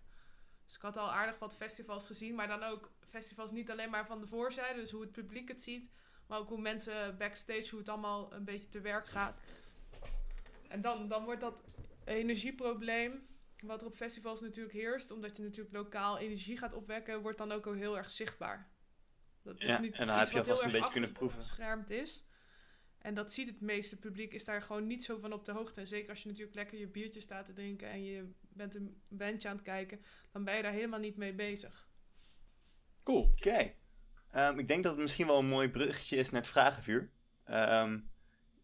Dus 0.64 0.74
ik 0.74 0.82
had 0.82 0.96
al 0.96 1.12
aardig 1.12 1.38
wat 1.38 1.56
festivals 1.56 2.06
gezien. 2.06 2.34
Maar 2.34 2.48
dan 2.48 2.62
ook 2.62 2.90
festivals 3.00 3.50
niet 3.50 3.70
alleen 3.70 3.90
maar 3.90 4.06
van 4.06 4.20
de 4.20 4.26
voorzijde. 4.26 4.80
Dus 4.80 4.90
hoe 4.90 5.02
het 5.02 5.12
publiek 5.12 5.48
het 5.48 5.62
ziet. 5.62 5.90
Maar 6.26 6.38
ook 6.38 6.48
hoe 6.48 6.60
mensen 6.60 7.16
backstage, 7.18 7.70
hoe 7.70 7.78
het 7.78 7.88
allemaal 7.88 8.32
een 8.32 8.44
beetje 8.44 8.68
te 8.68 8.80
werk 8.80 9.06
gaat. 9.06 9.40
En 10.68 10.80
dan, 10.80 11.08
dan 11.08 11.24
wordt 11.24 11.40
dat 11.40 11.62
energieprobleem, 12.04 13.26
wat 13.64 13.80
er 13.80 13.87
op 13.87 13.94
festivals 13.94 14.40
natuurlijk 14.40 14.75
heerst, 14.75 15.11
omdat 15.11 15.37
je 15.37 15.42
natuurlijk 15.42 15.75
lokaal 15.75 16.18
energie 16.18 16.56
gaat 16.56 16.75
opwekken, 16.75 17.23
wordt 17.23 17.38
dan 17.38 17.52
ook 17.52 17.66
al 17.66 17.73
heel 17.73 17.97
erg 17.97 18.11
zichtbaar. 18.11 18.71
Dat 19.42 19.61
is 19.61 19.68
ja, 19.68 19.80
niet 19.80 19.94
en 19.94 20.06
dan 20.06 20.18
heb 20.18 20.30
je 20.30 20.38
alvast 20.38 20.64
een 20.64 20.71
beetje 20.71 20.90
kunnen 20.90 21.12
proeven. 21.12 21.38
Beschermd 21.38 21.90
is. 21.90 22.25
En 22.99 23.14
dat 23.14 23.32
ziet 23.32 23.49
het 23.49 23.61
meeste 23.61 23.99
publiek, 23.99 24.35
is 24.35 24.44
daar 24.44 24.62
gewoon 24.62 24.87
niet 24.87 25.04
zo 25.04 25.18
van 25.18 25.32
op 25.32 25.44
de 25.44 25.52
hoogte. 25.52 25.80
En 25.80 25.87
zeker 25.87 26.11
als 26.11 26.23
je 26.23 26.28
natuurlijk 26.28 26.56
lekker 26.56 26.78
je 26.78 26.88
biertje 26.88 27.21
staat 27.21 27.47
te 27.47 27.52
drinken 27.52 27.88
en 27.90 28.04
je 28.04 28.30
bent 28.49 28.75
een 28.75 29.02
bandje 29.09 29.49
aan 29.49 29.56
het 29.56 29.64
kijken, 29.64 30.00
dan 30.32 30.44
ben 30.44 30.56
je 30.56 30.62
daar 30.62 30.73
helemaal 30.73 30.99
niet 30.99 31.16
mee 31.16 31.35
bezig. 31.35 31.88
Cool. 33.02 33.23
Oké. 33.23 33.75
Ehm, 34.30 34.59
ik 34.59 34.68
denk 34.68 34.82
dat 34.82 34.92
het 34.92 35.02
misschien 35.02 35.26
wel 35.26 35.38
een 35.38 35.47
mooi 35.47 35.71
bruggetje 35.71 36.16
is 36.16 36.30
naar 36.30 36.40
het 36.40 36.50
vragenvuur. 36.50 37.11
Ehm, 37.44 38.00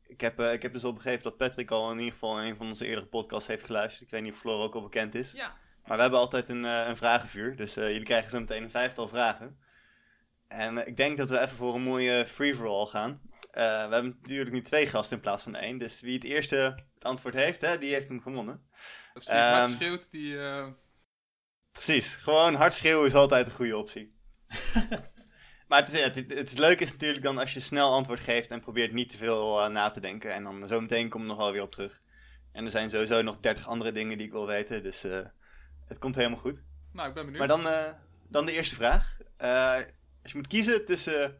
ik, 0.08 0.20
heb, 0.20 0.38
eh, 0.40 0.52
ik 0.52 0.62
heb 0.62 0.72
dus 0.72 0.84
al 0.84 0.92
begrepen 0.92 1.22
dat 1.22 1.36
Patrick 1.36 1.70
al 1.70 1.90
in 1.90 1.96
ieder 1.98 2.12
geval 2.12 2.40
in 2.40 2.50
een 2.50 2.56
van 2.56 2.66
onze 2.66 2.86
eerdere 2.86 3.06
podcasts 3.06 3.48
heeft 3.48 3.64
geluisterd. 3.64 4.02
Ik 4.02 4.10
weet 4.10 4.22
niet 4.22 4.32
of 4.32 4.38
Floor 4.38 4.62
ook 4.62 4.74
al 4.74 4.82
bekend 4.82 5.14
is. 5.14 5.32
Ja, 5.32 5.56
Maar 5.86 5.96
we 5.96 6.02
hebben 6.02 6.20
altijd 6.20 6.48
een, 6.48 6.64
eh, 6.64 6.86
een 6.88 6.96
vragenvuur. 6.96 7.56
Dus 7.56 7.76
eh, 7.76 7.86
jullie 7.86 8.02
krijgen 8.04 8.30
zo 8.30 8.40
meteen 8.40 8.62
een 8.62 8.70
vijftal 8.70 9.08
vragen. 9.08 9.58
En 10.48 10.86
ik 10.86 10.96
denk 10.96 11.16
dat 11.18 11.28
we 11.28 11.38
even 11.40 11.56
voor 11.56 11.74
een 11.74 11.82
mooie 11.82 12.26
free-for-all 12.26 12.86
gaan. 12.86 13.20
Eh, 13.50 13.62
we 13.64 13.92
hebben 13.92 14.16
natuurlijk 14.20 14.50
nu 14.52 14.60
twee 14.62 14.86
gasten 14.86 15.16
in 15.16 15.22
plaats 15.22 15.42
van 15.42 15.54
één. 15.56 15.78
Dus 15.78 16.00
wie 16.00 16.14
het 16.14 16.24
eerste 16.24 16.56
het 16.94 17.04
antwoord 17.04 17.34
heeft, 17.34 17.60
hè, 17.60 17.78
die 17.78 17.92
heeft 17.94 18.08
hem 18.08 18.22
gewonnen. 18.22 18.66
Als 19.14 19.24
je 19.24 19.30
hard 19.32 19.64
Ehm, 19.66 19.76
schreeuwt, 19.76 20.10
die... 20.10 20.38
eh, 20.38 20.66
Precies, 21.72 22.14
gewoon 22.16 22.54
hard 22.54 22.74
schreeuwen 22.74 23.06
is 23.06 23.14
altijd 23.14 23.46
een 23.46 23.52
goede 23.52 23.76
optie. 23.76 24.16
maar 25.68 25.80
het, 25.82 25.92
is, 25.92 26.02
het, 26.02 26.14
het, 26.14 26.34
het 26.34 26.58
leuke 26.58 26.82
is 26.82 26.92
natuurlijk 26.92 27.22
dan 27.22 27.38
als 27.38 27.54
je 27.54 27.60
snel 27.60 27.92
antwoord 27.92 28.20
geeft 28.20 28.50
en 28.50 28.60
probeert 28.60 28.92
niet 28.92 29.08
te 29.08 29.16
veel 29.16 29.60
eh, 29.60 29.70
na 29.70 29.90
te 29.90 30.00
denken. 30.00 30.34
En 30.34 30.42
dan 30.44 30.66
zometeen 30.66 31.08
kom 31.08 31.20
ik 31.20 31.26
nog 31.26 31.36
wel 31.36 31.52
weer 31.52 31.62
op 31.62 31.72
terug. 31.72 32.02
En 32.52 32.64
er 32.64 32.70
zijn 32.70 32.90
sowieso 32.90 33.22
nog 33.22 33.40
dertig 33.40 33.66
andere 33.66 33.92
dingen 33.92 34.16
die 34.16 34.26
ik 34.26 34.32
wil 34.32 34.46
weten, 34.46 34.82
dus 34.82 35.04
eh, 35.04 35.26
het 35.86 35.98
komt 35.98 36.14
helemaal 36.14 36.38
goed. 36.38 36.62
nou, 36.92 37.08
ik 37.08 37.14
ben 37.14 37.24
benieuwd. 37.24 37.38
Maar 37.38 37.56
dan, 37.56 37.68
eh, 37.68 37.92
dan 38.28 38.46
de 38.46 38.52
eerste 38.52 38.74
vraag. 38.74 39.18
Eh, 39.36 39.74
als 40.22 40.32
je 40.32 40.36
moet 40.36 40.46
kiezen 40.46 40.84
tussen 40.84 41.38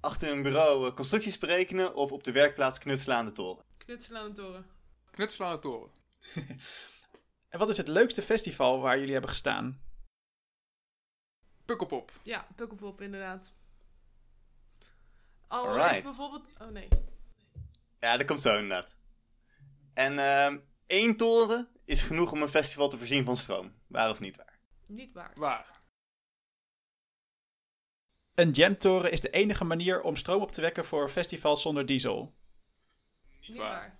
achter 0.00 0.30
een 0.30 0.42
bureau 0.42 0.92
constructies 0.92 1.38
berekenen 1.38 1.94
of 1.94 2.12
op 2.12 2.24
de 2.24 2.32
werkplaats 2.32 2.78
knutselen 2.78 3.16
aan 3.16 3.24
de 3.24 3.32
toren. 3.32 3.64
knutselen 3.76 4.20
aan 4.20 4.28
de 4.28 4.34
toren. 4.34 4.66
Knutselen 5.10 5.48
aan 5.48 5.54
de 5.54 5.60
toren. 5.60 5.90
En 7.48 7.58
wat 7.58 7.68
is 7.68 7.76
het 7.76 7.88
leukste 7.88 8.22
festival 8.22 8.80
waar 8.80 8.96
jullie 8.96 9.12
hebben 9.12 9.30
gestaan? 9.30 9.80
Pukkelpop. 11.64 12.12
Ja, 12.22 12.44
Pukkelpop 12.56 13.00
inderdaad. 13.00 13.52
Al 15.48 15.66
Alright. 15.66 15.90
heeft 15.90 16.02
bijvoorbeeld... 16.02 16.44
Oh 16.58 16.68
nee. 16.68 16.88
Ja, 17.96 18.16
dat 18.16 18.26
komt 18.26 18.40
zo 18.40 18.54
inderdaad. 18.54 18.96
En 19.92 20.18
ehm, 20.18 20.60
één 20.86 21.16
toren 21.16 21.68
is 21.84 22.02
genoeg 22.02 22.32
om 22.32 22.42
een 22.42 22.48
festival 22.48 22.88
te 22.88 22.98
voorzien 22.98 23.24
van 23.24 23.36
stroom. 23.36 23.74
Waar 23.86 24.10
of 24.10 24.20
niet 24.20 24.36
waar? 24.36 24.58
Niet 24.86 25.12
waar. 25.12 25.32
Waar? 25.34 25.80
Een 28.34 28.50
jamtoren 28.50 29.10
is 29.10 29.20
de 29.20 29.30
enige 29.30 29.64
manier 29.64 30.02
om 30.02 30.16
stroom 30.16 30.42
op 30.42 30.52
te 30.52 30.60
wekken 30.60 30.84
voor 30.84 31.08
festivals 31.08 31.62
zonder 31.62 31.86
diesel. 31.86 32.34
Niet 33.40 33.56
waar. 33.56 33.98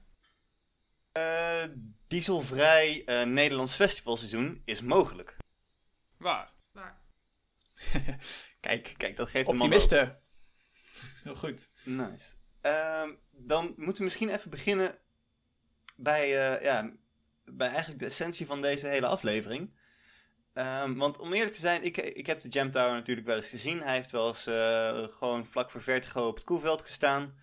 Eh, 1.13 1.65
dieselvrij 2.07 3.03
eh, 3.05 3.23
Nederlands 3.23 3.77
festivalseizoen 3.77 4.63
is 4.65 4.83
mogelijk. 4.83 5.37
Waar? 6.17 6.53
Waar. 6.73 7.01
Kijk, 8.61 8.95
kijk, 8.97 9.17
dat 9.17 9.29
geeft 9.29 9.49
een 9.49 9.57
man 9.57 9.67
Optimisten. 9.67 10.23
Heel 11.25 11.35
goed. 11.35 11.69
Nice. 11.85 12.35
Ehm, 12.61 13.11
dan 13.31 13.75
moeten 13.77 13.97
we 13.97 14.05
misschien 14.05 14.29
even 14.29 14.51
beginnen 14.51 14.95
bij, 15.97 16.23
eh, 16.23 16.63
ja, 16.63 16.93
bij 17.45 17.69
eigenlijk 17.69 17.99
de 17.99 18.07
essentie 18.07 18.47
van 18.47 18.63
deze 18.63 18.87
hele 18.87 19.07
aflevering. 19.07 19.77
Ehm, 20.53 20.95
want 20.95 21.19
om 21.19 21.33
eerlijk 21.33 21.55
te 21.55 21.61
zijn, 21.61 21.83
ik, 21.83 21.97
ik 21.97 22.27
heb 22.27 22.41
de 22.41 22.49
Jam 22.49 22.71
Tower 22.71 22.93
natuurlijk 22.93 23.27
wel 23.27 23.37
eens 23.37 23.47
gezien. 23.47 23.83
Hij 23.83 23.95
heeft 23.95 24.11
wel 24.11 24.29
eens 24.29 24.47
eh, 24.47 25.03
gewoon 25.09 25.47
vlak 25.47 25.71
voor 25.71 25.83
Vertigo 25.83 26.27
op 26.27 26.35
het 26.35 26.45
Koeveld 26.45 26.83
gestaan. 26.83 27.35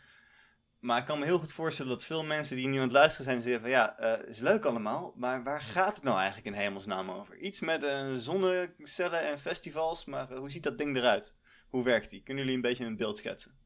Maar 0.80 1.00
ik 1.00 1.06
kan 1.06 1.20
me 1.20 1.26
heel 1.26 1.40
goed 1.40 1.52
voorstellen 1.52 1.92
dat 1.92 2.04
veel 2.04 2.24
mensen 2.24 2.56
die 2.56 2.68
nu 2.68 2.76
aan 2.76 2.84
het 2.84 2.92
luisteren 2.92 3.26
zijn, 3.26 3.42
zeggen 3.42 3.62
van 3.62 3.70
ja, 3.70 3.98
eh, 3.98 4.30
is 4.30 4.40
leuk 4.40 4.66
allemaal, 4.66 5.14
maar 5.16 5.44
waar 5.44 5.62
gaat 5.62 5.96
het 5.96 6.04
nou 6.04 6.18
eigenlijk 6.18 6.48
in 6.48 6.54
hemelsnaam 6.54 7.12
over? 7.12 7.38
Iets 7.38 7.62
met 7.62 7.84
eh, 7.84 8.14
zonnecellen 8.16 9.22
en 9.22 9.40
festivals, 9.40 10.06
maar 10.06 10.34
hoe 10.34 10.52
ziet 10.52 10.64
dat 10.64 10.78
ding 10.78 10.98
eruit? 10.98 11.36
Hoe 11.70 11.84
werkt 11.84 12.10
die? 12.10 12.24
Kunnen 12.24 12.44
jullie 12.44 12.58
een 12.58 12.70
beetje 12.70 12.86
een 12.86 12.98
beeld 12.98 13.18
schetsen? 13.18 13.65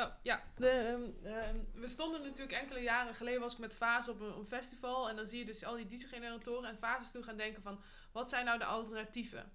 Oh, 0.00 0.12
ja. 0.22 0.42
Ehm, 0.58 1.02
ehm, 1.24 1.56
we 1.74 1.88
stonden 1.88 2.22
natuurlijk 2.22 2.52
enkele 2.52 2.80
jaren 2.80 3.14
geleden 3.14 3.40
was 3.40 3.52
ik 3.52 3.58
met 3.58 3.74
Fase 3.74 4.10
op 4.10 4.20
een, 4.20 4.46
festival. 4.46 5.08
En 5.08 5.16
dan 5.16 5.26
zie 5.26 5.38
je 5.38 5.44
dus 5.44 5.64
al 5.64 5.76
die 5.76 5.86
dieselgeneratoren 5.86 6.68
en 6.68 6.78
Fases 6.78 7.10
toe 7.10 7.22
gaan 7.22 7.36
denken 7.36 7.62
van... 7.62 7.82
Wat 8.12 8.28
zijn 8.28 8.44
nou 8.44 8.58
de 8.58 8.64
alternatieven? 8.64 9.52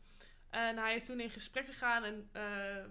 En 0.49 0.77
hij 0.77 0.95
is 0.95 1.05
toen 1.05 1.19
in 1.19 1.29
gesprek 1.29 1.65
gegaan 1.65 2.03
en, 2.03 2.29
eh, 2.31 2.85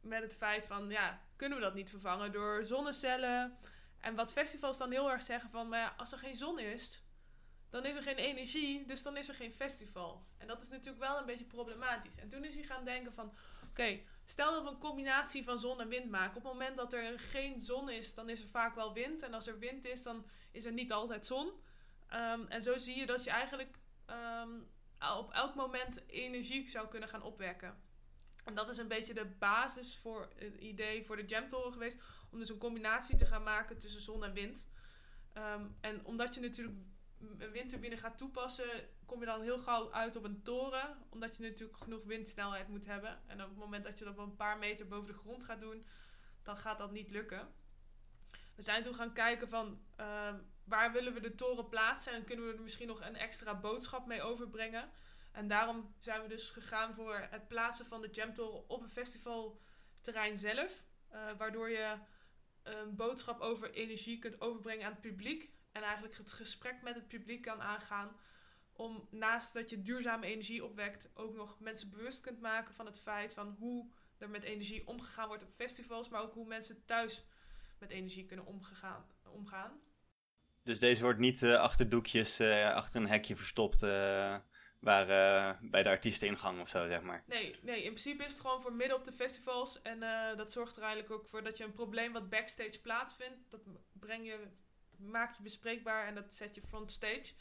met 0.00 0.22
het 0.22 0.36
feit 0.36 0.66
van... 0.66 0.88
Ja, 0.88 1.20
kunnen 1.36 1.58
we 1.58 1.64
dat 1.64 1.74
niet 1.74 1.90
vervangen 1.90 2.32
door 2.32 2.64
zonnecellen? 2.64 3.58
En 4.00 4.14
wat 4.14 4.32
festivals 4.32 4.78
dan 4.78 4.90
heel 4.90 5.10
erg 5.10 5.22
zeggen 5.22 5.50
van... 5.50 5.68
Maar 5.68 5.94
als 5.96 6.12
er 6.12 6.18
geen 6.18 6.36
zon 6.36 6.58
is, 6.58 7.02
dan 7.70 7.84
is 7.84 7.94
er 7.94 8.02
geen 8.02 8.16
energie. 8.16 8.84
Dus 8.84 9.02
dan 9.02 9.16
is 9.16 9.28
er 9.28 9.34
geen 9.34 9.52
festival. 9.52 10.26
En 10.38 10.46
dat 10.46 10.62
is 10.62 10.68
natuurlijk 10.68 11.04
wel 11.04 11.18
een 11.18 11.26
beetje 11.26 11.44
problematisch. 11.44 12.18
En 12.18 12.28
toen 12.28 12.44
is 12.44 12.54
hij 12.54 12.64
gaan 12.64 12.84
denken 12.84 13.12
van... 13.12 13.34
Oké, 13.70 14.00
Stel 14.24 14.52
dat 14.52 14.62
we 14.62 14.68
een 14.68 14.78
combinatie 14.78 15.44
van 15.44 15.58
zon 15.58 15.80
en 15.80 15.88
wind 15.88 16.10
maken. 16.10 16.36
Op 16.36 16.42
het 16.42 16.52
moment 16.52 16.76
dat 16.76 16.92
er 16.92 17.18
geen 17.18 17.60
zon 17.60 17.90
is, 17.90 18.14
dan 18.14 18.28
is 18.28 18.40
er 18.40 18.48
vaak 18.48 18.74
wel 18.74 18.92
wind. 18.92 19.22
En 19.22 19.34
als 19.34 19.46
er 19.46 19.58
wind 19.58 19.84
is, 19.84 20.02
dan 20.02 20.26
is 20.50 20.64
er 20.64 20.72
niet 20.72 20.92
altijd 20.92 21.26
zon. 21.26 21.52
Ehm, 22.08 22.46
en 22.48 22.62
zo 22.62 22.78
zie 22.78 22.96
je 22.96 23.06
dat 23.06 23.24
je 23.24 23.30
eigenlijk 23.30 23.78
ehm, 24.06 24.50
op 25.18 25.32
elk 25.32 25.54
moment 25.54 26.02
energie 26.06 26.68
zou 26.68 26.88
kunnen 26.88 27.08
gaan 27.08 27.22
opwekken. 27.22 27.82
En 28.44 28.54
dat 28.54 28.68
is 28.68 28.76
een 28.76 28.88
beetje 28.88 29.14
de 29.14 29.26
basis 29.26 29.96
voor 29.96 30.28
het 30.36 30.54
idee 30.54 31.04
voor 31.04 31.16
de 31.16 31.24
Jamtoren 31.24 31.72
geweest. 31.72 32.02
Om 32.30 32.38
dus 32.38 32.48
een 32.48 32.58
combinatie 32.58 33.16
te 33.16 33.26
gaan 33.26 33.42
maken 33.42 33.78
tussen 33.78 34.00
zon 34.00 34.24
en 34.24 34.32
wind. 34.32 34.68
Ehm, 35.32 35.66
en 35.80 36.04
omdat 36.04 36.34
je 36.34 36.40
natuurlijk 36.40 36.76
een 37.18 37.50
windturbine 37.50 37.96
gaat 37.96 38.18
toepassen, 38.18 38.88
kom 39.06 39.20
je 39.20 39.26
dan 39.26 39.42
heel 39.42 39.58
gauw 39.58 39.92
uit 39.92 40.16
op 40.16 40.24
een 40.24 40.42
toren. 40.42 40.98
Omdat 41.10 41.36
je 41.36 41.42
natuurlijk 41.42 41.78
genoeg 41.78 42.04
windsnelheid 42.04 42.68
moet 42.68 42.86
hebben. 42.86 43.22
En 43.26 43.42
op 43.42 43.48
het 43.48 43.58
moment 43.58 43.84
dat 43.84 43.98
je 43.98 44.04
dat 44.04 44.18
een 44.18 44.36
paar 44.36 44.58
meter 44.58 44.88
boven 44.88 45.06
de 45.06 45.18
grond 45.18 45.44
gaat 45.44 45.60
doen, 45.60 45.86
dan 46.42 46.56
gaat 46.56 46.78
dat 46.78 46.92
niet 46.92 47.10
lukken. 47.10 47.48
We 48.54 48.62
zijn 48.62 48.82
toen 48.82 48.94
gaan 48.94 49.12
kijken 49.12 49.48
van 49.48 49.80
ehm, 49.96 50.38
waar 50.64 50.92
willen 50.92 51.14
we 51.14 51.20
de 51.20 51.34
toren 51.34 51.68
plaatsen 51.68 52.12
en 52.12 52.24
kunnen 52.24 52.46
we 52.46 52.52
er 52.52 52.62
misschien 52.62 52.86
nog 52.86 53.00
een 53.00 53.16
extra 53.16 53.60
boodschap 53.60 54.06
mee 54.06 54.22
overbrengen. 54.22 54.90
En 55.32 55.48
daarom 55.48 55.94
zijn 55.98 56.22
we 56.22 56.28
dus 56.28 56.50
gegaan 56.50 56.94
voor 56.94 57.26
het 57.30 57.48
plaatsen 57.48 57.86
van 57.86 58.00
de 58.00 58.10
Jamtoren 58.10 58.68
op 58.68 58.82
een 58.82 58.88
festivalterrein 58.88 60.38
zelf. 60.38 60.84
eh, 61.08 61.30
waardoor 61.38 61.70
je 61.70 61.98
een 62.62 62.96
boodschap 62.96 63.40
over 63.40 63.70
energie 63.70 64.18
kunt 64.18 64.40
overbrengen 64.40 64.86
aan 64.86 64.92
het 64.92 65.00
publiek. 65.00 65.50
En 65.72 65.82
eigenlijk 65.82 66.16
het 66.16 66.32
gesprek 66.32 66.82
met 66.82 66.94
het 66.94 67.08
publiek 67.08 67.42
kan 67.42 67.62
aangaan. 67.62 68.16
Om 68.76 69.08
naast 69.10 69.52
dat 69.52 69.70
je 69.70 69.82
duurzame 69.82 70.26
energie 70.26 70.64
opwekt, 70.64 71.10
ook 71.14 71.34
nog 71.34 71.60
mensen 71.60 71.90
bewust 71.90 72.20
kunt 72.20 72.40
maken 72.40 72.74
van 72.74 72.86
het 72.86 73.00
feit 73.00 73.34
van 73.34 73.56
hoe 73.58 73.90
er 74.18 74.30
met 74.30 74.44
energie 74.44 74.86
omgegaan 74.86 75.28
wordt 75.28 75.42
op 75.42 75.52
festivals. 75.52 76.08
Maar 76.08 76.22
ook 76.22 76.34
hoe 76.34 76.46
mensen 76.46 76.84
thuis 76.84 77.24
met 77.78 77.90
energie 77.90 78.26
kunnen 78.26 78.46
omgegaan, 78.46 79.06
omgaan. 79.22 79.80
Dus 80.62 80.78
deze 80.78 81.02
wordt 81.02 81.18
niet 81.18 81.42
eh, 81.42 81.60
achter 81.60 81.88
doekjes, 81.88 82.38
eh, 82.38 82.74
achter 82.74 83.00
een 83.00 83.08
hekje 83.08 83.36
verstopt, 83.36 83.82
eh, 83.82 84.36
waar, 84.80 85.06
bij 85.62 85.82
de 85.82 85.88
artiesteningang 85.88 86.60
of 86.60 86.68
zo, 86.68 86.86
zeg 86.86 87.02
maar. 87.02 87.24
Nee, 87.26 87.54
nee, 87.62 87.76
in 87.76 87.90
principe 87.90 88.24
is 88.24 88.32
het 88.32 88.40
gewoon 88.40 88.60
voor 88.60 88.72
midden 88.72 88.96
op 88.96 89.04
de 89.04 89.12
festivals. 89.12 89.82
En 89.82 90.00
dat 90.36 90.52
zorgt 90.52 90.76
er 90.76 90.82
eigenlijk 90.82 91.12
ook 91.12 91.26
voor 91.26 91.42
dat 91.42 91.56
je 91.56 91.64
een 91.64 91.72
probleem 91.72 92.12
wat 92.12 92.30
backstage 92.30 92.80
plaatsvindt, 92.80 93.50
dat 93.50 93.60
breng 93.92 94.26
je, 94.26 94.38
maak 94.96 95.36
je 95.36 95.42
bespreekbaar 95.42 96.06
en 96.06 96.14
dat 96.14 96.34
zet 96.34 96.54
je 96.54 96.60
frontstage. 96.60 97.32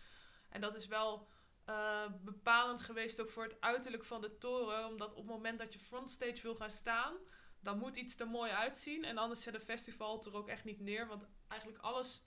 En 0.53 0.61
dat 0.61 0.75
is 0.75 0.87
wel 0.87 1.27
eh, 1.65 2.05
bepalend 2.21 2.81
geweest 2.81 3.21
ook 3.21 3.29
voor 3.29 3.43
het 3.43 3.61
uiterlijk 3.61 4.03
van 4.03 4.21
de 4.21 4.37
toren. 4.37 4.85
Omdat 4.85 5.09
op 5.09 5.17
het 5.17 5.25
moment 5.25 5.59
dat 5.59 5.73
je 5.73 5.79
frontstage 5.79 6.41
wil 6.41 6.55
gaan 6.55 6.71
staan, 6.71 7.15
dan 7.59 7.77
moet 7.77 7.97
iets 7.97 8.19
er 8.19 8.27
mooi 8.27 8.51
uitzien. 8.51 9.03
En 9.03 9.17
anders 9.17 9.41
zet 9.41 9.53
een 9.53 9.61
festival 9.61 10.15
het 10.15 10.25
er 10.25 10.35
ook 10.35 10.47
echt 10.47 10.63
niet 10.63 10.79
neer. 10.79 11.07
Want 11.07 11.27
eigenlijk 11.47 11.81
alles 11.81 12.23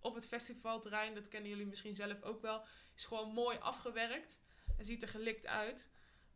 op 0.00 0.14
het 0.14 0.26
festivalterrein, 0.26 1.14
dat 1.14 1.28
kennen 1.28 1.50
jullie 1.50 1.66
misschien 1.66 1.94
zelf 1.94 2.22
ook 2.22 2.42
wel, 2.42 2.66
is 2.94 3.04
gewoon 3.04 3.32
mooi 3.32 3.58
afgewerkt. 3.58 4.42
En 4.76 4.84
ziet 4.84 5.02
er 5.02 5.08
gelikt 5.08 5.46
uit. 5.46 5.90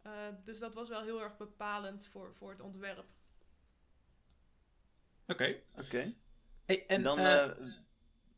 Uh, 0.06 0.12
dus 0.44 0.58
dat 0.58 0.74
was 0.74 0.88
wel 0.88 1.02
heel 1.02 1.22
erg 1.22 1.36
bepalend 1.36 2.06
voor, 2.06 2.34
voor 2.34 2.50
het 2.50 2.60
ontwerp. 2.60 3.06
Oké. 5.26 5.62
Oké. 5.74 6.14
Hey, 6.64 6.86
En 6.86 6.96
en 6.96 7.02
dan, 7.02 7.18
eh, 7.18 7.44
eh, 7.44 7.72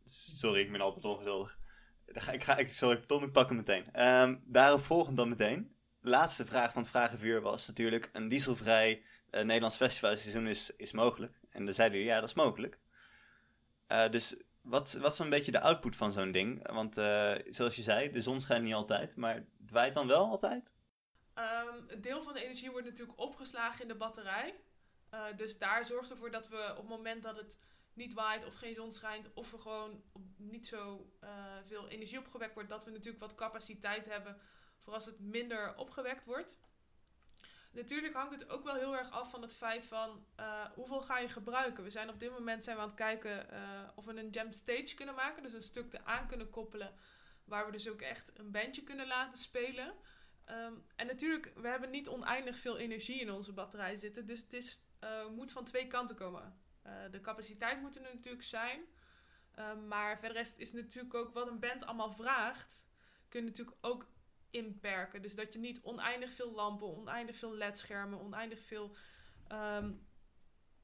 sorry, 0.04 0.60
ik 0.60 0.72
ben 0.72 0.80
altijd 0.80 1.04
ongeduldig. 1.04 1.58
Ik 2.06 2.44
ga, 2.44 2.56
ik, 2.56 2.72
sorry, 2.72 2.96
Tom, 2.96 3.24
ik 3.24 3.32
pak 3.32 3.48
hem 3.48 3.56
meteen. 3.56 3.84
Ehm, 3.92 4.36
daarop 4.44 4.80
volgend 4.80 5.16
dan 5.16 5.28
meteen. 5.28 5.76
Laatste 6.00 6.46
vraag 6.46 6.72
van 6.72 6.82
het 6.82 6.90
Vragenvuur 6.90 7.40
was 7.40 7.66
natuurlijk... 7.66 8.08
een 8.12 8.28
dieselvrij 8.28 9.02
eh, 9.34 9.44
Nederlands 9.44 9.76
festivalseizoen 9.76 10.46
is, 10.46 10.70
is 10.76 10.92
mogelijk. 10.92 11.40
En 11.50 11.64
dan 11.64 11.74
zeiden 11.74 11.98
jullie, 11.98 12.12
ja, 12.12 12.20
dat 12.20 12.28
is 12.28 12.34
mogelijk. 12.34 12.78
Eh, 13.86 14.10
dus 14.10 14.36
wat, 14.62 14.92
wat 14.92 15.12
is 15.12 15.18
een 15.18 15.30
beetje 15.30 15.52
de 15.52 15.60
output 15.60 15.96
van 15.96 16.12
zo'n 16.12 16.32
ding? 16.32 16.72
Want 16.72 16.96
eh, 16.96 17.34
zoals 17.48 17.76
je 17.76 17.82
zei, 17.82 18.12
de 18.12 18.22
zon 18.22 18.40
schijnt 18.40 18.64
niet 18.64 18.74
altijd, 18.74 19.16
maar 19.16 19.34
het 19.34 19.70
waait 19.70 19.94
dan 19.94 20.06
wel 20.06 20.26
altijd? 20.26 20.74
Um, 21.34 21.84
een 21.88 22.00
deel 22.00 22.22
van 22.22 22.32
de 22.32 22.44
energie 22.44 22.70
wordt 22.70 22.86
natuurlijk 22.86 23.20
opgeslagen 23.20 23.82
in 23.82 23.88
de 23.88 23.96
batterij. 23.96 24.54
Dus 25.36 25.58
daar 25.58 25.84
zorgt 25.84 26.10
ervoor 26.10 26.30
dat 26.30 26.48
we 26.48 26.70
op 26.70 26.76
het 26.76 26.88
moment 26.88 27.22
dat 27.22 27.36
het 27.36 27.58
niet 27.94 28.14
waait 28.14 28.44
of 28.44 28.54
geen 28.54 28.74
zon 28.74 28.92
schijnt... 28.92 29.34
of 29.34 29.52
er 29.52 29.58
gewoon 29.58 30.02
niet 30.36 30.66
zo 30.66 31.10
uh, 31.20 31.56
veel 31.64 31.88
energie 31.88 32.18
opgewekt 32.18 32.54
wordt... 32.54 32.68
dat 32.68 32.84
we 32.84 32.90
natuurlijk 32.90 33.18
wat 33.18 33.34
capaciteit 33.34 34.06
hebben 34.06 34.38
voor 34.78 34.92
als 34.94 35.06
het 35.06 35.20
minder 35.20 35.76
opgewekt 35.76 36.24
wordt. 36.24 36.58
natuurlijk 37.70 38.14
hangt 38.14 38.40
het 38.40 38.48
ook 38.48 38.64
wel 38.64 38.74
heel 38.74 38.96
erg 38.96 39.10
af 39.10 39.30
van 39.30 39.42
het 39.42 39.56
feit 39.56 39.86
van 39.86 40.26
uh, 40.40 40.64
hoeveel 40.74 41.02
ga 41.02 41.18
je 41.18 41.28
gebruiken. 41.28 41.84
We 41.84 41.90
zijn 41.90 42.08
op 42.08 42.20
dit 42.20 42.30
moment 42.30 42.64
zijn 42.64 42.76
we 42.76 42.82
aan 42.82 42.88
het 42.88 42.96
kijken 42.96 43.46
uh, 43.52 43.88
of 43.94 44.04
we 44.04 44.16
een 44.16 44.30
jam 44.30 44.52
stage 44.52 44.94
kunnen 44.94 45.14
maken. 45.14 45.42
Dus 45.42 45.52
een 45.52 45.62
stuk 45.62 45.92
eraan 45.92 46.26
kunnen 46.26 46.50
koppelen 46.50 46.94
waar 47.44 47.66
we 47.66 47.72
dus 47.72 47.88
ook 47.88 48.00
echt 48.00 48.38
een 48.38 48.50
bandje 48.50 48.82
kunnen 48.82 49.06
laten 49.06 49.38
spelen. 49.38 49.94
Um, 50.50 50.86
en 50.96 51.06
natuurlijk, 51.06 51.52
we 51.56 51.68
hebben 51.68 51.90
niet 51.90 52.08
oneindig 52.08 52.58
veel 52.58 52.78
energie 52.78 53.20
in 53.20 53.30
onze 53.30 53.52
batterij 53.52 53.96
zitten. 53.96 54.26
Dus 54.26 54.40
het 54.40 54.52
is, 54.52 54.78
moet 55.34 55.52
van 55.52 55.64
twee 55.64 55.86
kanten 55.86 56.16
komen. 56.16 56.63
De 57.10 57.20
capaciteit 57.20 57.80
moet 57.80 57.96
er 57.96 58.02
natuurlijk 58.02 58.44
zijn. 58.44 58.80
Um, 59.58 59.88
maar 59.88 60.18
verder 60.18 60.54
is 60.56 60.72
natuurlijk 60.72 61.14
ook 61.14 61.34
wat 61.34 61.48
een 61.48 61.60
band 61.60 61.84
allemaal 61.84 62.12
vraagt. 62.12 62.86
Kun 63.28 63.40
je 63.40 63.46
natuurlijk 63.46 63.76
ook 63.80 64.06
inperken. 64.50 65.22
Dus 65.22 65.34
dat 65.34 65.52
je 65.52 65.58
niet 65.58 65.80
oneindig 65.82 66.30
veel 66.30 66.52
lampen, 66.52 66.96
oneindig 66.96 67.36
veel 67.36 67.54
ledschermen, 67.54 68.20
oneindig 68.20 68.60
veel 68.60 68.96
um, 69.52 70.06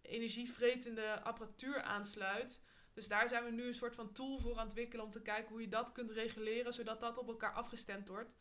energievretende 0.02 1.22
apparatuur 1.22 1.82
aansluit. 1.82 2.60
Dus 2.92 3.08
daar 3.08 3.28
zijn 3.28 3.44
we 3.44 3.50
nu 3.50 3.66
een 3.66 3.74
soort 3.74 3.94
van 3.94 4.12
tool 4.12 4.38
voor 4.38 4.50
aan 4.50 4.58
het 4.58 4.66
ontwikkelen 4.66 5.04
om 5.04 5.10
te 5.10 5.22
kijken 5.22 5.50
hoe 5.50 5.60
je 5.60 5.68
dat 5.68 5.92
kunt 5.92 6.10
reguleren, 6.10 6.72
zodat 6.72 7.00
dat 7.00 7.18
op 7.18 7.28
elkaar 7.28 7.52
afgestemd 7.52 8.08
wordt. 8.08 8.34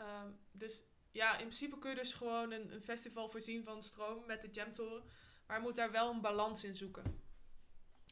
Um, 0.00 0.38
dus 0.52 0.82
ja, 1.10 1.32
in 1.32 1.46
principe 1.46 1.78
kun 1.78 1.90
je 1.90 1.96
dus 1.96 2.14
gewoon 2.14 2.50
een, 2.50 2.72
een 2.72 2.82
festival 2.82 3.28
voorzien 3.28 3.64
van 3.64 3.82
stroom 3.82 4.26
met 4.26 4.42
de 4.42 4.50
Jamtoren. 4.50 5.04
Maar 5.54 5.62
moet 5.62 5.76
daar 5.76 5.90
wel 5.90 6.10
een 6.10 6.20
balans 6.20 6.64
in 6.64 6.74
zoeken. 6.74 7.02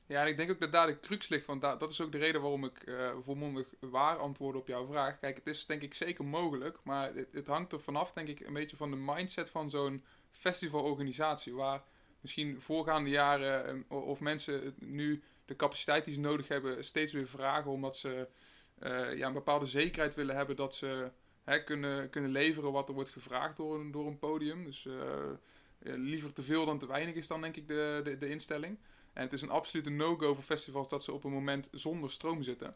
Ja, 0.07 0.23
en 0.23 0.29
ik 0.29 0.37
denk 0.37 0.51
ook 0.51 0.61
dat 0.61 0.73
daar 0.73 0.87
de 0.87 1.01
crux 1.01 1.29
ligt. 1.29 1.47
Want 1.47 1.61
dat 1.61 1.91
is 1.91 2.01
ook 2.01 2.13
de 2.13 2.19
reden 2.19 2.41
waarom 2.41 2.65
ik 2.65 2.87
uh, 2.87 3.11
volmondig 3.21 3.75
waar 3.81 4.19
antwoord 4.19 4.57
op 4.57 4.67
jouw 4.67 4.87
vraag. 4.87 5.19
Kijk, 5.19 5.37
het 5.37 5.47
is 5.47 5.67
denk 5.67 5.83
ik 5.83 5.95
zeker 5.95 6.25
mogelijk. 6.25 6.79
Maar 6.85 7.15
het, 7.15 7.35
het 7.35 7.47
hangt 7.47 7.73
er 7.73 7.81
vanaf, 7.81 8.13
denk 8.13 8.29
ik, 8.29 8.41
een 8.41 8.53
beetje 8.53 8.77
van 8.77 8.91
de 8.91 8.97
mindset 8.97 9.51
van 9.51 9.71
zo'n 9.71 10.05
festivalorganisatie. 10.31 11.55
Waar 11.55 11.83
misschien 12.21 12.61
voorgaande 12.61 13.11
jaren 13.11 13.87
uh, 13.91 14.09
of 14.09 14.21
mensen 14.21 14.75
nu 14.79 15.23
de 15.45 15.57
capaciteit 15.57 16.05
die 16.05 16.15
ze 16.15 16.21
nodig 16.21 16.49
hebben 16.49 16.85
steeds 16.85 17.13
weer 17.13 17.29
vragen. 17.29 17.71
Omdat 17.71 17.97
ze 17.97 18.29
uh, 18.83 19.17
ja, 19.17 19.27
een 19.27 19.33
bepaalde 19.33 19.67
zekerheid 19.67 20.15
willen 20.15 20.37
hebben 20.37 20.57
dat 20.57 20.75
ze 20.75 21.11
hè, 21.45 21.65
kunnen, 21.65 22.11
kunnen 22.11 22.31
leveren 22.31 22.73
wat 22.73 22.89
er 22.89 22.95
wordt 22.95 23.11
gevraagd 23.11 23.57
door 23.57 23.91
door 23.91 24.07
een 24.07 24.19
podium. 24.19 24.65
Dus 24.65 24.89
liever 25.83 26.33
te 26.33 26.43
veel 26.43 26.67
dan 26.67 26.79
te 26.79 26.87
weinig 26.87 27.15
is 27.15 27.27
dan 27.27 27.41
denk 27.41 27.57
ik 27.57 27.69
de, 27.69 28.01
de, 28.05 28.19
de 28.19 28.29
instelling. 28.29 28.79
En 29.13 29.23
het 29.23 29.33
is 29.33 29.43
een 29.43 29.51
absolute 29.51 29.91
no-go 29.91 30.35
voor 30.35 30.45
festivals 30.45 30.89
dat 30.89 31.05
ze 31.05 31.13
op 31.13 31.25
een 31.25 31.33
moment 31.33 31.69
zonder 31.73 32.11
stroom 32.11 32.43
zitten. 32.43 32.75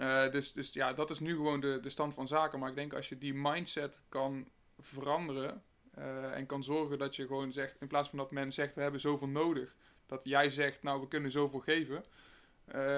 Uh, 0.00 0.30
dus, 0.30 0.52
dus 0.52 0.72
ja, 0.72 0.92
dat 0.92 1.10
is 1.10 1.18
nu 1.18 1.34
gewoon 1.34 1.60
de, 1.60 1.78
de 1.82 1.88
stand 1.88 2.14
van 2.14 2.28
zaken. 2.28 2.58
Maar 2.58 2.68
ik 2.68 2.74
denk 2.74 2.92
als 2.92 3.08
je 3.08 3.18
die 3.18 3.34
mindset 3.34 4.02
kan 4.08 4.48
veranderen 4.78 5.62
uh, 5.98 6.36
en 6.36 6.46
kan 6.46 6.62
zorgen 6.62 6.98
dat 6.98 7.16
je 7.16 7.26
gewoon 7.26 7.52
zegt, 7.52 7.76
in 7.80 7.86
plaats 7.86 8.08
van 8.08 8.18
dat 8.18 8.30
men 8.30 8.52
zegt 8.52 8.74
we 8.74 8.82
hebben 8.82 9.00
zoveel 9.00 9.28
nodig, 9.28 9.76
dat 10.06 10.20
jij 10.24 10.50
zegt 10.50 10.82
nou 10.82 11.00
we 11.00 11.08
kunnen 11.08 11.30
zoveel 11.30 11.60
geven. 11.60 12.04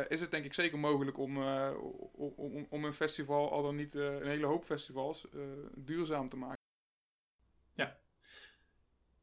Is 0.08 0.20
het 0.20 0.30
denk 0.30 0.44
ik 0.44 0.52
zeker 0.52 0.78
mogelijk 0.78 1.18
om, 1.18 1.42
om, 2.36 2.66
om 2.68 2.84
een 2.84 2.92
festival, 2.92 3.50
al 3.50 3.62
dan 3.62 3.76
niet 3.76 3.94
een 3.94 4.26
hele 4.26 4.46
hoop 4.46 4.64
festivals, 4.64 5.26
duurzaam 5.74 6.28
te 6.28 6.36
maken. 6.36 6.58
Ja. 7.74 7.98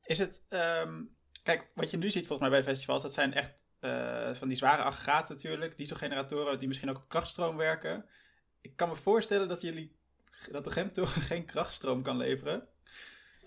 Is 0.05 0.17
het, 0.17 0.45
um, 0.49 1.15
Kijk, 1.45 1.67
wat 1.73 1.91
je 1.91 1.97
nu 1.97 2.11
ziet 2.11 2.27
volgens 2.27 2.49
mij 2.49 2.59
bij 2.59 2.69
festivals, 2.69 3.01
dat 3.01 3.13
zijn 3.13 3.33
echt 3.33 3.65
uh, 3.81 4.33
van 4.33 4.47
die 4.47 4.57
zware 4.57 4.81
aggregaten 4.81 5.35
natuurlijk, 5.35 5.77
dieselgeneratoren 5.77 6.59
die 6.59 6.67
misschien 6.67 6.89
ook 6.89 6.97
op 6.97 7.09
krachtstroom 7.09 7.57
werken. 7.57 8.05
Ik 8.61 8.75
kan 8.75 8.89
me 8.89 8.95
voorstellen 8.95 9.47
dat 9.47 9.61
jullie, 9.61 9.95
dat 10.51 10.63
de 10.63 10.71
Gemtoren 10.71 11.21
geen 11.31 11.45
krachtstroom 11.45 12.01
kan 12.01 12.17
leveren. 12.17 12.67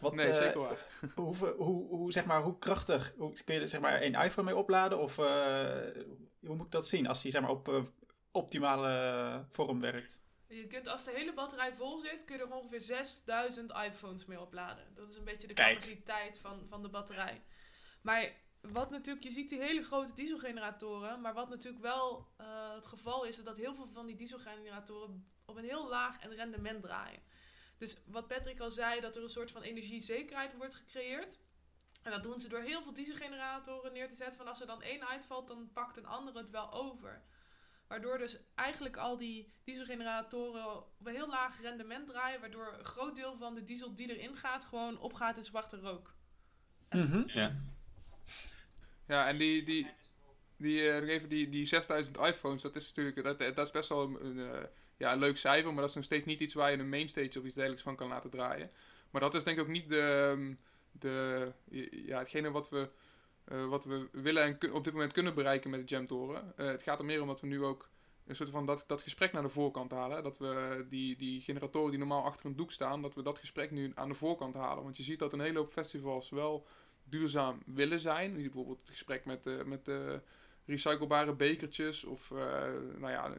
Wat, 0.00 0.14
nee, 0.14 0.28
uh, 0.28 0.34
zeker 0.34 0.60
waar. 0.60 0.86
Hoe, 1.14 1.36
hoe, 1.36 1.88
hoe, 1.88 2.12
zeg 2.12 2.24
maar, 2.24 2.42
hoe 2.42 2.58
krachtig, 2.58 3.14
hoe, 3.16 3.32
kun 3.44 3.54
je 3.54 3.60
er 3.60 3.68
zeg 3.68 3.80
maar 3.80 4.00
één 4.00 4.14
iPhone 4.14 4.46
mee 4.46 4.56
opladen? 4.56 4.98
Of 4.98 5.18
uh, 5.18 5.26
hoe 6.40 6.56
moet 6.56 6.66
ik 6.66 6.72
dat 6.72 6.88
zien 6.88 7.06
als 7.06 7.22
die 7.22 7.30
zeg 7.30 7.40
maar 7.40 7.50
op 7.50 7.92
optimale 8.30 9.44
vorm 9.48 9.80
werkt? 9.80 10.20
Je 10.48 10.66
kunt, 10.66 10.88
als 10.88 11.04
de 11.04 11.10
hele 11.10 11.32
batterij 11.32 11.74
vol 11.74 11.98
zit, 11.98 12.24
kun 12.24 12.36
je 12.36 12.42
er 12.42 12.52
ongeveer 12.52 12.80
6000 12.80 13.70
iPhones 13.70 14.26
mee 14.26 14.40
opladen. 14.40 14.94
Dat 14.94 15.08
is 15.08 15.16
een 15.16 15.24
beetje 15.24 15.46
de 15.46 15.54
Kijk. 15.54 15.78
capaciteit 15.78 16.38
van, 16.38 16.66
van 16.68 16.82
de 16.82 16.88
batterij. 16.88 17.42
Maar 18.02 18.32
wat 18.60 18.90
natuurlijk, 18.90 19.24
je 19.24 19.30
ziet 19.30 19.48
die 19.48 19.60
hele 19.60 19.82
grote 19.82 20.14
dieselgeneratoren, 20.14 21.20
maar 21.20 21.34
wat 21.34 21.48
natuurlijk 21.48 21.82
wel 21.82 22.28
uh, 22.40 22.74
het 22.74 22.86
geval 22.86 23.24
is, 23.24 23.38
is 23.38 23.44
dat 23.44 23.56
heel 23.56 23.74
veel 23.74 23.86
van 23.86 24.06
die 24.06 24.16
dieselgeneratoren 24.16 25.26
op 25.44 25.56
een 25.56 25.64
heel 25.64 25.88
laag 25.88 26.18
en 26.18 26.34
rendement 26.34 26.80
draaien. 26.80 27.22
Dus 27.78 27.96
wat 28.06 28.26
Patrick 28.28 28.60
al 28.60 28.70
zei, 28.70 29.00
dat 29.00 29.16
er 29.16 29.22
een 29.22 29.28
soort 29.28 29.50
van 29.50 29.62
energiezekerheid 29.62 30.56
wordt 30.56 30.74
gecreëerd. 30.74 31.38
En 32.02 32.10
dat 32.10 32.22
doen 32.22 32.40
ze 32.40 32.48
door 32.48 32.60
heel 32.60 32.82
veel 32.82 32.94
dieselgeneratoren 32.94 33.92
neer 33.92 34.08
te 34.08 34.14
zetten. 34.14 34.36
Van 34.36 34.48
als 34.48 34.60
er 34.60 34.66
dan 34.66 34.82
één 34.82 35.08
uitvalt, 35.08 35.48
dan 35.48 35.70
pakt 35.72 35.96
een 35.96 36.06
andere 36.06 36.38
het 36.38 36.50
wel 36.50 36.72
over. 36.72 37.22
Waardoor 37.88 38.18
dus 38.18 38.38
eigenlijk 38.54 38.96
al 38.96 39.16
die 39.16 39.52
dieselgeneratoren 39.64 40.76
op 40.76 41.06
een 41.06 41.14
heel 41.14 41.28
laag 41.28 41.60
rendement 41.60 42.06
draaien. 42.06 42.40
Waardoor 42.40 42.74
een 42.78 42.84
groot 42.84 43.14
deel 43.14 43.36
van 43.36 43.54
de 43.54 43.62
diesel 43.62 43.94
die 43.94 44.16
erin 44.16 44.36
gaat, 44.36 44.64
gewoon 44.64 44.98
opgaat 44.98 45.36
in 45.36 45.44
zwarte 45.44 45.76
rook. 45.76 46.14
Mm 46.90 47.10
-hmm. 47.10 47.24
Ja. 47.26 47.56
Ja, 49.06 49.28
en 49.28 49.38
die, 49.38 49.62
die, 49.62 49.86
die, 50.56 50.80
uh, 50.80 51.08
even 51.08 51.28
die, 51.28 51.48
die 51.48 51.64
6000 51.64 52.16
iPhones, 52.18 52.62
dat 52.62 52.76
is 52.76 52.86
natuurlijk 52.88 53.22
dat, 53.22 53.38
dat 53.38 53.66
is 53.66 53.70
best 53.70 53.88
wel 53.88 54.02
een, 54.20 54.36
uh, 54.36 54.50
ja, 54.96 55.12
een 55.12 55.18
leuk 55.18 55.36
cijfer, 55.36 55.72
maar 55.72 55.80
dat 55.80 55.88
is 55.88 55.94
nog 55.94 56.04
steeds 56.04 56.26
niet 56.26 56.40
iets 56.40 56.54
waar 56.54 56.70
je 56.70 56.78
een 56.78 56.88
mainstage 56.88 57.38
of 57.38 57.44
iets 57.44 57.54
dergelijks 57.54 57.82
van 57.82 57.96
kan 57.96 58.08
laten 58.08 58.30
draaien. 58.30 58.70
Maar 59.10 59.20
dat 59.20 59.34
is 59.34 59.44
denk 59.44 59.56
ik 59.56 59.62
ook 59.62 59.70
niet 59.70 59.88
de, 59.88 60.34
ehm, 60.36 60.54
de, 60.90 61.52
ja, 61.90 62.18
hetgene 62.18 62.50
wat 62.50 62.70
we, 62.70 62.90
uh, 63.52 63.66
wat 63.66 63.84
we 63.84 64.08
willen 64.12 64.42
en 64.42 64.72
op 64.72 64.84
dit 64.84 64.92
moment 64.92 65.12
kunnen 65.12 65.34
bereiken 65.34 65.70
met 65.70 65.80
de 65.80 65.94
Jamtoren. 65.94 66.52
het 66.56 66.82
gaat 66.82 66.98
er 66.98 67.04
meer 67.04 67.20
om 67.20 67.26
dat 67.26 67.40
we 67.40 67.46
nu 67.46 67.64
ook 67.64 67.88
een 68.26 68.36
soort 68.36 68.50
van 68.50 68.66
dat, 68.66 68.84
dat 68.86 69.02
gesprek 69.02 69.32
naar 69.32 69.42
de 69.42 69.48
voorkant 69.48 69.90
halen. 69.90 70.22
Dat 70.22 70.38
we 70.38 70.84
die, 70.88 71.16
die 71.16 71.40
generatoren 71.40 71.90
die 71.90 71.98
normaal 71.98 72.24
achter 72.24 72.46
een 72.46 72.56
doek 72.56 72.72
staan, 72.72 73.02
dat 73.02 73.14
we 73.14 73.22
dat 73.22 73.38
gesprek 73.38 73.70
nu 73.70 73.92
aan 73.94 74.08
de 74.08 74.14
voorkant 74.14 74.54
halen. 74.54 74.82
Want 74.82 74.96
je 74.96 75.02
ziet 75.02 75.18
dat 75.18 75.32
een 75.32 75.40
hele 75.40 75.58
hoop 75.58 75.72
festivals 75.72 76.30
wel 76.30 76.66
duurzaam 77.04 77.62
willen 77.66 78.00
zijn. 78.00 78.34
Bijvoorbeeld 78.34 78.78
het 78.78 78.88
gesprek 78.88 79.24
met, 79.24 79.46
uh, 79.46 79.62
met 79.62 79.90
recyclebare 80.64 81.34
bekertjes 81.34 82.04
of 82.04 82.30
nou 82.98 83.10
ja, 83.10 83.32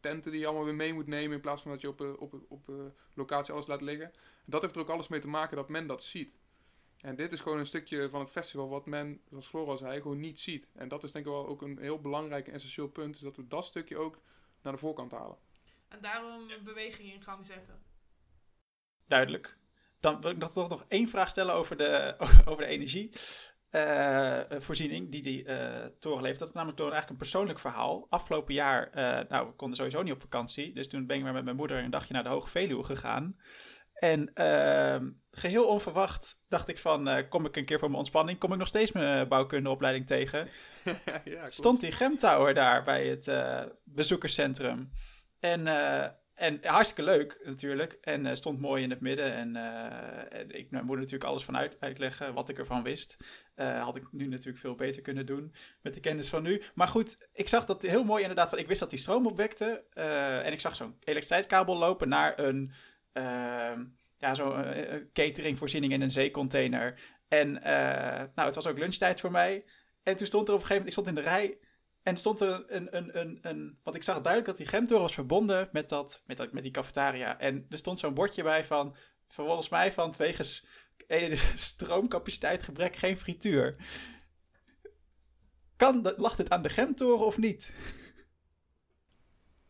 tenten 0.00 0.30
die 0.30 0.40
je 0.40 0.46
allemaal 0.46 0.64
weer 0.64 0.74
mee 0.74 0.94
moet 0.94 1.06
nemen 1.06 1.34
in 1.34 1.40
plaats 1.40 1.62
van 1.62 1.70
dat 1.70 1.80
je 1.80 1.88
op, 1.88 2.00
op, 2.18 2.40
op 2.48 2.70
locatie 3.14 3.52
alles 3.52 3.66
laat 3.66 3.82
liggen. 3.82 4.12
Dat 4.44 4.62
heeft 4.62 4.74
er 4.74 4.80
ook 4.80 4.88
alles 4.88 5.08
mee 5.08 5.20
te 5.20 5.28
maken 5.28 5.56
dat 5.56 5.68
men 5.68 5.86
dat 5.86 6.02
ziet. 6.02 6.38
En 7.00 7.16
dit 7.16 7.32
is 7.32 7.40
gewoon 7.40 7.58
een 7.58 7.66
stukje 7.66 8.10
van 8.10 8.20
het 8.20 8.30
festival 8.30 8.68
wat 8.68 8.86
men, 8.86 9.20
zoals 9.28 9.46
Flora 9.46 9.76
zei, 9.76 10.00
gewoon 10.00 10.20
niet 10.20 10.40
ziet. 10.40 10.68
En 10.74 10.88
dat 10.88 11.04
is 11.04 11.12
denk 11.12 11.26
ik 11.26 11.32
wel 11.32 11.46
ook 11.46 11.62
een 11.62 11.78
heel 11.78 12.00
belangrijk 12.00 12.46
en 12.46 12.52
essentieel 12.52 12.88
punt, 12.88 13.14
is 13.14 13.20
dat 13.20 13.36
we 13.36 13.46
dat 13.46 13.64
stukje 13.64 13.96
ook 13.96 14.20
naar 14.62 14.72
de 14.72 14.78
voorkant 14.78 15.12
halen. 15.12 15.36
En 15.88 16.00
daarom 16.00 16.50
een 16.50 16.64
beweging 16.64 17.12
in 17.12 17.22
gang 17.22 17.46
zetten. 17.46 17.82
Duidelijk. 19.06 19.58
Dan 20.00 20.20
wil 20.20 20.30
ik 20.30 20.38
nog, 20.38 20.52
toch 20.52 20.68
nog 20.68 20.84
één 20.88 21.08
vraag 21.08 21.28
stellen 21.28 21.54
over 21.54 21.76
de, 21.76 22.14
over 22.48 22.64
de 22.64 22.70
energievoorziening 22.70 25.04
uh, 25.04 25.10
die 25.10 25.22
die 25.22 25.44
uh, 25.44 25.84
toren 25.98 26.22
levert. 26.22 26.38
Dat 26.38 26.48
is 26.48 26.54
namelijk 26.54 26.78
door 26.78 26.92
eigenlijk 26.92 27.20
een 27.20 27.28
persoonlijk 27.28 27.58
verhaal. 27.58 28.06
Afgelopen 28.10 28.54
jaar, 28.54 28.88
uh, 28.88 28.94
nou, 29.28 29.46
we 29.46 29.52
konden 29.52 29.76
sowieso 29.76 30.02
niet 30.02 30.12
op 30.12 30.20
vakantie. 30.20 30.74
Dus 30.74 30.88
toen 30.88 31.06
ben 31.06 31.16
ik 31.16 31.22
maar 31.22 31.32
met 31.32 31.44
mijn 31.44 31.56
moeder 31.56 31.78
een 31.78 31.90
dagje 31.90 32.14
naar 32.14 32.22
de 32.22 32.28
Hoge 32.28 32.48
Veluwe 32.48 32.84
gegaan. 32.84 33.38
En 34.00 34.34
ehm, 34.34 35.10
geheel 35.30 35.66
onverwacht 35.66 36.42
dacht 36.48 36.68
ik 36.68 36.78
van, 36.78 37.08
uh, 37.08 37.28
kom 37.28 37.46
ik 37.46 37.56
een 37.56 37.64
keer 37.64 37.78
voor 37.78 37.88
mijn 37.88 37.98
ontspanning, 37.98 38.38
kom 38.38 38.52
ik 38.52 38.58
nog 38.58 38.68
steeds 38.68 38.92
mijn 38.92 39.28
bouwkundeopleiding 39.28 40.06
tegen. 40.06 40.48
ja, 41.24 41.50
Stond 41.50 41.80
die 41.80 41.92
Gemtower 41.92 42.54
daar 42.54 42.84
bij 42.84 43.06
het 43.06 43.26
uh, 43.26 43.62
bezoekerscentrum. 43.84 44.90
En 45.40 45.66
en 46.34 46.58
hartstikke 46.62 47.02
leuk 47.02 47.40
natuurlijk. 47.44 47.92
En 48.00 48.36
stond 48.36 48.60
mooi 48.60 48.82
in 48.82 48.90
het 48.90 49.00
midden. 49.00 49.32
En, 49.32 49.56
en 50.30 50.50
ik 50.50 50.70
nou, 50.70 50.84
moet 50.84 50.96
natuurlijk 50.96 51.24
alles 51.24 51.44
van 51.44 51.56
uit, 51.56 51.76
uitleggen 51.80 52.34
wat 52.34 52.48
ik 52.48 52.58
ervan 52.58 52.82
wist. 52.82 53.16
Had 53.54 53.96
ik 53.96 54.12
nu 54.12 54.26
natuurlijk 54.26 54.58
veel 54.58 54.74
beter 54.74 55.02
kunnen 55.02 55.26
doen 55.26 55.54
met 55.82 55.94
de 55.94 56.00
kennis 56.00 56.28
van 56.28 56.42
nu. 56.42 56.62
Maar 56.74 56.88
goed, 56.88 57.28
ik 57.32 57.48
zag 57.48 57.64
dat 57.64 57.82
heel 57.82 58.04
mooi 58.04 58.20
inderdaad. 58.20 58.48
Van, 58.48 58.58
ik 58.58 58.68
wist 58.68 58.80
dat 58.80 58.90
die 58.90 58.98
stroom 58.98 59.26
opwekte. 59.26 59.84
en 60.44 60.52
ik 60.52 60.60
zag 60.60 60.76
zo'n 60.76 60.96
elektriciteitskabel 61.00 61.76
lopen 61.76 62.08
naar 62.08 62.38
een 62.38 62.72
ja, 64.16 64.34
zo'n 64.34 64.64
cateringvoorziening 65.12 65.92
in 65.92 66.00
een 66.00 66.10
zeecontainer. 66.10 67.00
En 67.28 67.52
nou, 68.34 68.46
het 68.46 68.54
was 68.54 68.66
ook 68.66 68.78
lunchtijd 68.78 69.20
voor 69.20 69.30
mij. 69.30 69.64
En 70.02 70.16
toen 70.16 70.26
stond 70.26 70.48
er 70.48 70.54
op 70.54 70.60
een 70.60 70.66
gegeven 70.66 70.84
moment, 70.84 70.86
ik 70.86 70.92
stond 70.92 71.06
in 71.06 71.14
de 71.14 71.30
rij. 71.30 71.58
En 72.02 72.16
stond 72.16 72.40
er 72.40 72.64
een, 72.66 72.96
een, 72.96 73.18
een, 73.18 73.38
een, 73.42 73.78
Want 73.82 73.96
ik 73.96 74.02
zag 74.02 74.20
duidelijk 74.20 74.46
dat 74.46 74.56
die 74.56 74.66
gemtoren 74.66 75.02
was 75.02 75.14
verbonden 75.14 75.68
met, 75.72 75.88
dat, 75.88 76.22
met, 76.26 76.36
dat, 76.36 76.52
met 76.52 76.62
die 76.62 76.72
cafetaria. 76.72 77.38
En 77.38 77.66
er 77.68 77.78
stond 77.78 77.98
zo'n 77.98 78.14
bordje 78.14 78.42
bij 78.42 78.64
van. 78.64 78.96
Volgens 79.28 79.68
mij 79.68 79.92
van 79.92 80.14
wegens 80.16 80.66
stroomcapaciteit 81.54 82.62
gebrek 82.62 82.96
geen 82.96 83.16
frituur. 83.16 83.76
Kan, 85.76 86.14
lag 86.16 86.36
dit 86.36 86.50
aan 86.50 86.62
de 86.62 86.68
gemtoren 86.68 87.26
of 87.26 87.38
niet? 87.38 87.72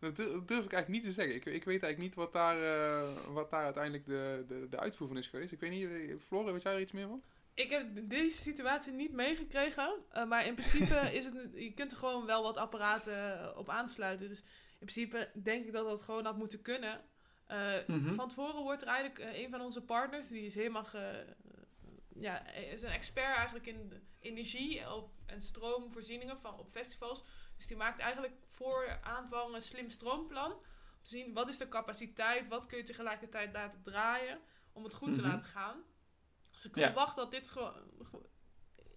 Dat 0.00 0.16
durf, 0.16 0.34
ik 0.48 0.50
eigenlijk 0.50 0.88
niet 0.88 1.02
te 1.02 1.12
zeggen. 1.12 1.34
Ik, 1.34 1.44
ik 1.44 1.64
weet 1.64 1.82
eigenlijk 1.82 1.98
niet 1.98 2.14
wat 2.14 2.32
daar, 2.32 2.62
eh, 2.62 3.16
wat 3.32 3.50
daar 3.50 3.64
uiteindelijk 3.64 4.06
de, 4.06 4.44
de, 4.48 4.66
de 4.70 4.78
uitvoer 4.78 5.08
van 5.08 5.16
is 5.16 5.26
geweest. 5.26 5.52
Ik 5.52 5.60
weet 5.60 5.70
niet, 5.70 5.88
eh, 5.90 6.16
Floren, 6.16 6.52
weet 6.52 6.62
jij 6.62 6.72
er 6.72 6.80
iets 6.80 6.92
meer 6.92 7.08
van? 7.08 7.22
Ik 7.54 7.70
heb 7.70 7.86
deze 8.08 8.36
situatie 8.36 8.92
niet 8.92 9.12
meegekregen. 9.12 9.92
eh, 10.10 10.24
maar 10.24 10.46
in 10.46 10.54
principe 10.54 10.94
is 11.18 11.24
het. 11.24 11.34
Je 11.54 11.74
kunt 11.74 11.92
er 11.92 11.98
gewoon 11.98 12.26
wel 12.26 12.42
wat 12.42 12.56
apparaten 12.56 13.56
op 13.56 13.68
aansluiten. 13.68 14.28
Dus 14.28 14.40
in 14.78 14.86
principe 14.86 15.30
denk 15.42 15.66
ik 15.66 15.72
dat 15.72 15.84
dat 15.84 16.02
gewoon 16.02 16.24
had 16.24 16.36
moeten 16.36 16.62
kunnen. 16.62 17.00
Mhm. 17.86 18.14
Van 18.14 18.28
tevoren 18.28 18.62
wordt 18.62 18.82
er 18.82 18.88
eigenlijk 18.88 19.34
een 19.36 19.50
van 19.50 19.60
onze 19.60 19.82
partners, 19.82 20.28
die 20.28 20.44
is 20.44 20.54
helemaal 20.54 20.84
ge, 20.84 21.26
ja, 22.14 22.46
is 22.53 22.83
een 22.83 22.90
expert 22.90 23.37
eigenlijk 23.37 23.66
in 23.66 23.88
de 23.88 24.01
energie 24.20 24.92
op, 24.94 25.11
en 25.27 25.40
stroomvoorzieningen 25.40 26.38
van, 26.38 26.59
op 26.59 26.70
festivals. 26.70 27.23
Dus 27.57 27.66
die 27.66 27.77
maakt 27.77 27.99
eigenlijk 27.99 28.35
voor 28.46 28.99
aanvang 29.03 29.55
een 29.55 29.62
slim 29.62 29.88
stroomplan. 29.90 30.53
Om 30.53 30.59
te 31.03 31.09
zien 31.09 31.35
wat 31.35 31.49
is 31.49 31.59
de 31.59 31.68
capaciteit, 31.68 32.49
wat 32.49 32.66
kun 32.66 32.79
je 32.79 32.85
tegelijkertijd 32.85 33.53
laten 33.53 33.83
draaien 33.83 34.38
om 34.73 34.85
het 34.85 34.94
goed 34.94 35.14
te 35.14 35.20
Mhm. 35.20 35.31
laten 35.31 35.46
gaan. 35.46 35.83
Dus 36.51 36.64
ik 36.64 36.75
Ja. 36.77 36.85
verwacht 36.87 37.16
dat 37.16 37.31
dit 37.31 37.51
gewoon... 37.51 37.75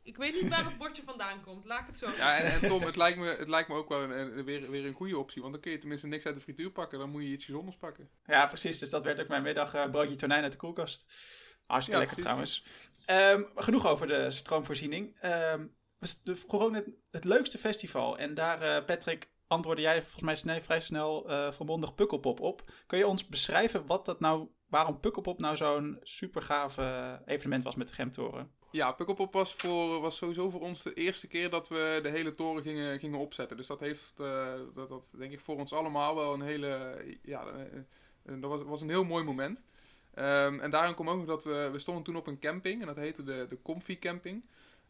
Ik 0.04 0.17
weet 0.17 0.34
niet 0.41 0.47
waar 0.49 0.65
het 0.65 0.78
bordje 0.78 1.04
vandaan 1.04 1.41
komt, 1.41 1.65
laat 1.65 1.80
ik 1.82 1.88
het 1.88 1.97
zo 1.97 2.10
Ja, 2.12 2.38
en, 2.38 2.52
en 2.62 2.67
Tom, 2.67 2.82
het 2.84 2.95
lijkt, 2.95 3.17
me, 3.17 3.26
het 3.36 3.47
lijkt 3.47 3.69
me 3.69 3.76
ook 3.76 3.89
wel 3.89 4.02
een, 4.04 4.38
een- 4.38 4.43
weer, 4.45 4.69
weer 4.71 4.86
een 4.86 4.93
goede 4.93 5.17
optie. 5.17 5.41
Want 5.41 5.54
dan 5.54 5.62
kun 5.62 5.71
je 5.71 5.78
tenminste 5.78 6.08
niks 6.08 6.26
uit 6.26 6.36
de 6.36 6.41
frituur 6.41 6.71
pakken. 6.71 6.99
Dan 6.99 7.10
moet 7.10 7.21
je 7.23 7.28
iets 7.30 7.45
gezonders 7.45 7.78
pakken. 7.78 8.10
Ja, 8.26 8.47
precies. 8.47 8.80
Dus 8.80 8.89
dat 8.89 9.04
werd 9.04 9.21
ook 9.21 9.28
mijn 9.28 9.43
middag 9.43 9.73
eh, 9.73 9.89
broodje 9.89 10.15
tonijn 10.15 10.43
uit 10.43 10.52
de 10.52 10.58
koelkast. 10.58 11.13
Hartstikke 11.65 12.02
Ja, 12.02 12.06
lekker 12.08 12.23
precies. 12.23 12.23
trouwens. 12.23 12.65
Ehm, 13.05 13.43
genoeg 13.55 13.87
over 13.87 14.07
de 14.07 14.31
stroomvoorziening. 14.31 15.15
S- 15.99 16.21
de 16.21 16.43
corona 16.47 16.83
het, 17.11 17.23
leukste 17.23 17.57
festival. 17.57 18.17
En 18.17 18.33
daar, 18.33 18.61
eh, 18.61 18.85
Patrick, 18.85 19.31
antwoordde 19.47 19.83
jij 19.83 20.01
volgens 20.01 20.23
mij 20.23 20.35
snel, 20.35 20.61
vrij 20.61 20.79
snel 20.81 21.29
eh 21.29 21.51
volmondig 21.51 21.95
Pukkelpop 21.95 22.39
op. 22.39 22.71
Kun 22.85 22.97
je 22.97 23.07
ons 23.07 23.27
beschrijven 23.27 23.85
wat 23.85 24.05
dat 24.05 24.19
nou, 24.19 24.47
waarom 24.69 24.99
Pukkelpop 24.99 25.39
nou 25.39 25.55
zo'n 25.55 25.99
super 26.01 26.41
gaaf 26.41 26.77
evenement 27.25 27.63
was 27.63 27.75
met 27.75 27.87
de 27.87 27.93
Gemtoren? 27.93 28.51
Ja, 28.73 28.91
Pukkelpop 28.91 29.33
was, 29.33 29.53
voor, 29.53 30.01
was 30.01 30.17
sowieso 30.17 30.49
voor 30.49 30.61
ons 30.61 30.83
de 30.83 30.93
eerste 30.93 31.27
keer 31.27 31.49
dat 31.49 31.67
we 31.67 31.99
de 32.03 32.09
hele 32.09 32.35
toren 32.35 32.63
gingen, 32.63 32.99
gingen 32.99 33.19
opzetten. 33.19 33.57
Dus 33.57 33.67
dat 33.67 33.79
heeft, 33.79 34.19
eh, 34.19 34.53
dat, 34.73 34.89
dat 34.89 35.13
denk 35.17 35.31
ik 35.31 35.39
voor 35.39 35.57
ons 35.57 35.73
allemaal 35.73 36.15
wel 36.15 36.33
een 36.33 36.41
hele, 36.41 37.01
ja, 37.21 37.45
dat 38.23 38.49
was, 38.49 38.63
was 38.63 38.81
een 38.81 38.89
heel 38.89 39.03
mooi 39.03 39.23
moment. 39.23 39.63
Ehm, 40.13 40.60
en 40.60 40.71
daarom 40.71 40.93
kwam 40.93 41.10
ook 41.10 41.17
nog 41.17 41.26
dat 41.26 41.43
we, 41.43 41.69
we 41.71 41.80
stonden 41.80 42.04
toen 42.04 42.15
op 42.15 42.28
een 42.28 42.39
camping 42.39 42.82
en 42.82 42.88
dat 42.88 42.95
heette 42.95 43.23
de, 43.23 43.45
de 43.49 43.62
Comfy 43.62 43.99
Camping. 43.99 44.43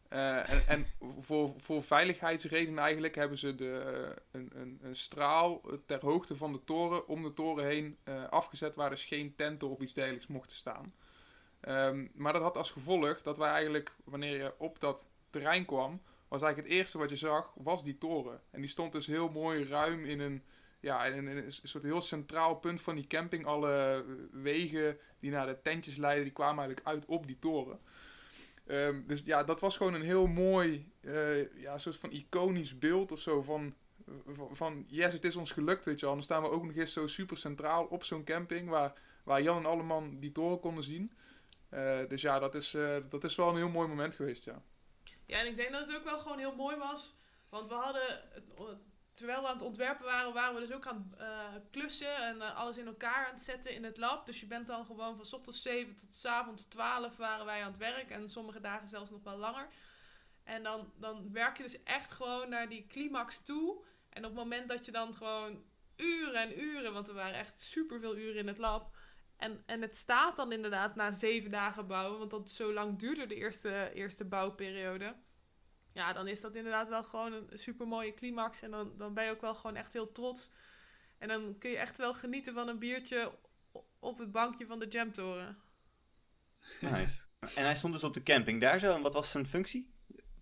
Eh, 0.08 0.50
en 0.50 0.66
en 0.66 0.86
voor, 1.20 1.52
voor 1.56 1.82
veiligheidsredenen 1.82 2.78
eigenlijk 2.78 3.14
hebben 3.14 3.38
ze 3.38 3.54
de, 3.54 4.14
een, 4.30 4.50
een, 4.54 4.78
een 4.82 4.96
straal 4.96 5.60
ter 5.86 6.00
hoogte 6.00 6.36
van 6.36 6.52
de 6.52 6.64
toren 6.64 7.08
om 7.08 7.22
de 7.22 7.32
toren 7.32 7.64
heen 7.64 7.96
eh, 8.02 8.28
afgezet 8.28 8.74
waar 8.74 8.90
dus 8.90 9.04
geen 9.04 9.34
tenten 9.34 9.68
of 9.68 9.80
iets 9.80 9.94
dergelijks 9.94 10.26
mochten 10.26 10.56
staan. 10.56 10.94
Ehm, 11.60 12.06
maar 12.14 12.32
dat 12.32 12.42
had 12.42 12.56
als 12.56 12.70
gevolg 12.70 13.22
dat 13.22 13.36
wij 13.36 13.50
eigenlijk, 13.50 13.94
wanneer 14.04 14.36
je 14.36 14.54
op 14.58 14.80
dat 14.80 15.06
terrein 15.30 15.64
kwam, 15.64 16.00
was 16.28 16.42
eigenlijk 16.42 16.72
het 16.72 16.80
eerste 16.80 16.98
wat 16.98 17.10
je 17.10 17.16
zag, 17.16 17.52
was 17.54 17.84
die 17.84 17.98
toren. 17.98 18.40
En 18.50 18.60
die 18.60 18.70
stond 18.70 18.92
dus 18.92 19.06
heel 19.06 19.28
mooi 19.28 19.64
ruim 19.64 20.04
in 20.04 20.20
een, 20.20 20.42
ja, 20.84 21.04
in 21.04 21.26
een, 21.26 21.52
soort 21.62 21.84
heel 21.84 22.00
centraal 22.00 22.54
punt 22.54 22.80
van 22.80 22.94
die 22.94 23.06
camping. 23.06 23.46
Alle 23.46 24.04
wegen 24.32 24.98
die 25.20 25.30
naar 25.30 25.46
de 25.46 25.62
tentjes 25.62 25.96
leiden, 25.96 26.24
die 26.24 26.32
kwamen 26.32 26.64
eigenlijk 26.64 26.86
uit 26.86 27.04
op 27.06 27.26
die 27.26 27.38
toren. 27.38 27.78
Ehm, 28.66 29.02
dus 29.06 29.22
ja, 29.24 29.44
dat 29.44 29.60
was 29.60 29.76
gewoon 29.76 29.94
een 29.94 30.02
heel 30.02 30.26
mooi, 30.26 30.92
eh, 31.00 31.60
ja, 31.60 31.78
soort 31.78 31.96
van 31.96 32.10
iconisch 32.10 32.78
beeld 32.78 33.12
of 33.12 33.20
zo 33.20 33.42
van, 33.42 33.74
van, 34.50 34.84
yes, 34.88 35.12
het 35.12 35.24
is 35.24 35.36
ons 35.36 35.52
gelukt, 35.52 35.84
weet 35.84 36.00
je 36.00 36.06
wel. 36.06 36.14
En 36.14 36.16
dan 36.16 36.24
staan 36.24 36.42
we 36.42 36.50
ook 36.50 36.64
nog 36.64 36.76
eens 36.76 36.92
zo 36.92 37.06
super 37.06 37.36
centraal 37.36 37.84
op 37.84 38.04
zo'n 38.04 38.24
camping 38.24 38.68
waar, 38.68 38.92
waar 39.24 39.42
Jan 39.42 39.56
en 39.56 39.66
Alleman 39.66 40.18
die 40.20 40.32
toren 40.32 40.60
konden 40.60 40.84
zien. 40.84 41.12
Eh, 41.68 41.98
dus 42.08 42.22
ja, 42.22 42.38
dat 42.38 42.54
is, 42.54 42.74
eh, 42.74 42.96
dat 43.08 43.24
is 43.24 43.34
wel 43.34 43.48
een 43.48 43.56
heel 43.56 43.68
mooi 43.68 43.88
moment 43.88 44.14
geweest, 44.14 44.44
ja. 44.44 44.62
Ja, 45.26 45.38
en 45.38 45.46
ik 45.46 45.56
denk 45.56 45.72
dat 45.72 45.88
het 45.88 45.96
ook 45.96 46.04
wel 46.04 46.18
gewoon 46.18 46.38
heel 46.38 46.54
mooi 46.54 46.76
was. 46.76 47.14
Want 47.48 47.68
we 47.68 47.74
hadden, 47.74 48.20
terwijl 49.14 49.40
we 49.40 49.46
aan 49.46 49.54
het 49.54 49.62
ontwerpen 49.62 50.04
waren, 50.04 50.32
waren 50.32 50.54
we 50.54 50.60
dus 50.60 50.72
ook 50.72 50.86
aan 50.86 51.10
het 51.10 51.20
eh, 51.20 51.54
klussen 51.70 52.16
en 52.16 52.40
eh, 52.42 52.56
alles 52.56 52.76
in 52.78 52.86
elkaar 52.86 53.26
aan 53.26 53.34
het 53.34 53.42
zetten 53.42 53.74
in 53.74 53.84
het 53.84 53.96
lab. 53.96 54.26
Dus 54.26 54.40
je 54.40 54.46
bent 54.46 54.66
dan 54.66 54.86
gewoon 54.86 55.16
van 55.16 55.26
ochtends 55.38 55.62
7 55.62 55.96
tot 55.96 56.14
's 56.14 56.24
avonds 56.24 56.64
12 56.64 57.16
waren 57.16 57.46
wij 57.46 57.62
aan 57.62 57.70
het 57.70 57.78
werk. 57.78 58.10
En 58.10 58.28
sommige 58.28 58.60
dagen 58.60 58.88
zelfs 58.88 59.10
nog 59.10 59.22
wel 59.22 59.36
langer. 59.36 59.68
En 60.42 60.62
dan, 60.62 60.92
dan 60.96 61.32
werk 61.32 61.56
je 61.56 61.62
dus 61.62 61.82
echt 61.82 62.10
gewoon 62.10 62.48
naar 62.48 62.68
die 62.68 62.86
climax 62.86 63.38
toe. 63.44 63.84
En 64.08 64.24
op 64.24 64.30
het 64.30 64.38
moment 64.38 64.68
dat 64.68 64.84
je 64.84 64.92
dan 64.92 65.14
gewoon 65.14 65.64
uren 65.96 66.34
en 66.34 66.60
uren, 66.60 66.92
want 66.92 67.08
er 67.08 67.14
waren 67.14 67.38
echt 67.38 67.60
superveel 67.60 68.16
uren 68.16 68.40
in 68.40 68.46
het 68.46 68.58
lab. 68.58 68.96
En, 69.36 69.62
en 69.66 69.82
het 69.82 69.96
staat 69.96 70.36
dan 70.36 70.52
inderdaad 70.52 70.94
na 70.94 71.12
zeven 71.12 71.50
dagen 71.50 71.86
bouwen, 71.86 72.18
want 72.18 72.30
dat 72.30 72.50
zo 72.50 72.72
lang 72.72 72.98
duurde 72.98 73.26
de 73.26 73.34
eerste, 73.34 73.90
eerste 73.94 74.24
bouwperiode. 74.24 75.14
Ja, 75.94 76.12
dan 76.12 76.28
is 76.28 76.40
dat 76.40 76.54
inderdaad 76.54 76.88
wel 76.88 77.04
gewoon 77.04 77.32
een 77.32 77.58
super 77.58 77.86
mooie 77.86 78.14
climax. 78.14 78.62
En 78.62 78.70
dan, 78.70 78.92
dan 78.96 79.14
ben 79.14 79.24
je 79.24 79.30
ook 79.30 79.40
wel 79.40 79.54
gewoon 79.54 79.76
echt 79.76 79.92
heel 79.92 80.12
trots. 80.12 80.50
En 81.18 81.28
dan 81.28 81.58
kun 81.58 81.70
je 81.70 81.76
echt 81.76 81.98
wel 81.98 82.14
genieten 82.14 82.54
van 82.54 82.68
een 82.68 82.78
biertje 82.78 83.32
op 83.98 84.18
het 84.18 84.32
bankje 84.32 84.66
van 84.66 84.78
de 84.78 84.88
Jamtoren. 84.88 85.58
Nice. 86.80 87.24
En 87.54 87.64
hij 87.64 87.76
stond 87.76 87.92
dus 87.92 88.04
op 88.04 88.14
de 88.14 88.22
camping 88.22 88.60
daar 88.60 88.78
zo. 88.78 88.94
En 88.94 89.02
wat 89.02 89.14
was 89.14 89.30
zijn 89.30 89.46
functie? 89.46 89.92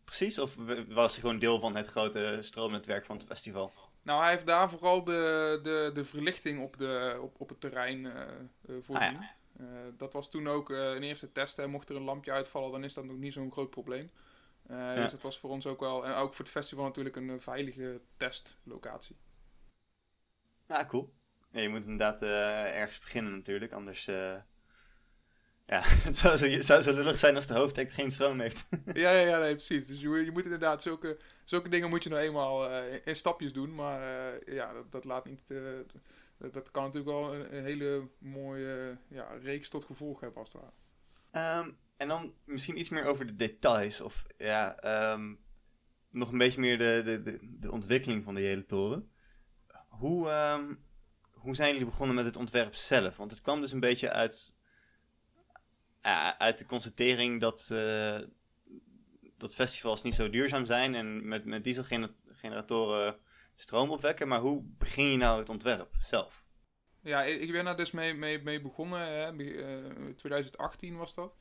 Precies? 0.04 0.38
Of 0.38 0.56
was 0.88 1.12
hij 1.12 1.20
gewoon 1.20 1.38
deel 1.38 1.58
van 1.60 1.76
het 1.76 1.86
grote 1.86 2.38
stroomnetwerk 2.42 3.06
van 3.06 3.16
het 3.16 3.26
festival? 3.26 3.72
Nou, 4.02 4.22
hij 4.22 4.30
heeft 4.30 4.46
daar 4.46 4.70
vooral 4.70 5.04
de, 5.04 5.60
de, 5.62 5.90
de 5.94 6.04
verlichting 6.04 6.62
op, 6.62 6.76
de, 6.78 7.18
op, 7.22 7.40
op 7.40 7.48
het 7.48 7.60
terrein 7.60 8.06
eh, 8.06 8.22
eh, 8.22 8.76
voorzien. 8.80 9.16
Ah, 9.16 9.22
Eh, 9.58 9.66
dat 9.96 10.12
was 10.12 10.30
toen 10.30 10.48
ook 10.48 10.70
eh, 10.70 10.78
een 10.78 11.02
eerste 11.02 11.32
test. 11.32 11.56
Hè. 11.56 11.66
Mocht 11.66 11.88
er 11.88 11.96
een 11.96 12.02
lampje 12.02 12.32
uitvallen, 12.32 12.70
dan 12.72 12.84
is 12.84 12.94
dat 12.94 13.04
nog 13.04 13.16
niet 13.16 13.32
zo'n 13.32 13.52
groot 13.52 13.70
probleem. 13.70 14.10
Eh, 14.72 14.94
Dus 14.94 15.10
dat 15.10 15.22
was 15.22 15.38
voor 15.38 15.50
ons 15.50 15.66
ook 15.66 15.80
wel, 15.80 16.04
en 16.06 16.14
ook 16.14 16.34
voor 16.34 16.44
het 16.44 16.54
festival 16.54 16.84
natuurlijk, 16.84 17.16
een 17.16 17.30
eh, 17.30 17.38
veilige 17.38 18.00
testlocatie. 18.16 19.16
Ja, 20.68 20.86
cool. 20.86 21.14
Ja, 21.50 21.60
je 21.60 21.68
moet 21.68 21.82
inderdaad 21.82 22.22
eh, 22.22 22.76
ergens 22.80 22.98
beginnen 22.98 23.32
natuurlijk, 23.32 23.72
anders... 23.72 24.04
ja, 24.04 24.42
het 26.08 26.16
zou 26.16 26.36
zo, 26.36 26.62
zou 26.62 26.82
zo 26.82 26.92
lullig 26.92 27.18
zijn 27.18 27.36
als 27.36 27.46
de 27.46 27.54
hoofdact 27.54 27.92
geen 27.92 28.10
stroom 28.10 28.40
heeft. 28.40 28.68
ja, 28.92 29.10
ja, 29.10 29.26
ja, 29.26 29.38
nee, 29.38 29.54
precies. 29.54 29.86
Dus 29.86 30.00
je, 30.00 30.08
je 30.08 30.30
moet 30.30 30.44
inderdaad 30.44 30.82
zulke, 30.82 31.18
zulke 31.44 31.68
dingen 31.68 31.88
moet 31.88 32.02
je 32.02 32.10
nou 32.10 32.22
eenmaal 32.22 32.82
in, 32.84 33.04
in 33.04 33.16
stapjes 33.16 33.52
doen. 33.52 33.74
Maar 33.74 34.00
ja, 34.52 34.72
dat, 34.72 34.92
dat 34.92 35.04
laat 35.04 35.24
niet. 35.24 35.48
dat, 36.38 36.52
dat 36.52 36.70
kan 36.70 36.82
natuurlijk 36.82 37.10
wel 37.10 37.34
een, 37.34 37.56
een 37.56 37.64
hele 37.64 38.08
mooie 38.18 38.98
ja, 39.08 39.28
reeks 39.42 39.68
tot 39.68 39.84
gevolg 39.84 40.20
hebben 40.20 40.40
als 40.40 40.52
het 40.52 40.62
ware. 40.62 40.72
Ehm, 41.30 41.70
en 41.96 42.08
dan 42.08 42.34
misschien 42.44 42.78
iets 42.78 42.88
meer 42.88 43.04
over 43.04 43.26
de 43.26 43.36
details. 43.36 44.00
Of 44.00 44.24
ja, 44.36 44.76
ehm, 44.76 45.34
nog 46.10 46.32
een 46.32 46.38
beetje 46.38 46.60
meer 46.60 46.78
de, 46.78 47.20
de, 47.22 47.38
de, 47.42 47.72
ontwikkeling 47.72 48.24
van 48.24 48.34
de 48.34 48.40
hele 48.40 48.64
toren. 48.64 49.10
Hoe, 49.88 50.28
ehm, 50.28 50.74
hoe 51.32 51.54
zijn 51.54 51.72
jullie 51.72 51.86
begonnen 51.86 52.16
met 52.16 52.24
het 52.24 52.36
ontwerp 52.36 52.74
zelf? 52.74 53.16
Want 53.16 53.30
het 53.30 53.40
kwam 53.40 53.60
dus 53.60 53.72
een 53.72 53.80
beetje 53.80 54.10
uit, 54.10 54.56
ja, 56.02 56.38
uit 56.38 56.58
de 56.58 56.66
constatering 56.66 57.40
dat, 57.40 57.68
eh, 57.72 58.18
dat 59.36 59.54
festivals 59.54 60.02
niet 60.02 60.14
zo 60.14 60.30
duurzaam 60.30 60.66
zijn 60.66 60.94
en 60.94 61.28
met, 61.28 61.44
met 61.44 61.64
dieselgeneratoren 61.64 63.16
stroom 63.56 63.90
opwekken. 63.90 64.28
Maar 64.28 64.40
hoe 64.40 64.62
begin 64.64 65.10
je 65.10 65.16
nou 65.16 65.38
het 65.38 65.48
ontwerp 65.48 65.94
zelf? 65.98 66.44
Ja, 67.00 67.22
ik 67.22 67.52
ben 67.52 67.64
daar 67.64 67.76
dus 67.76 67.90
mee, 67.90 68.14
mee, 68.14 68.60
begonnen. 68.60 69.00
Hè. 69.00 69.36
Be- 69.36 69.62
eh, 70.08 70.14
2018 70.14 70.96
was 70.96 71.14
dat. 71.14 71.34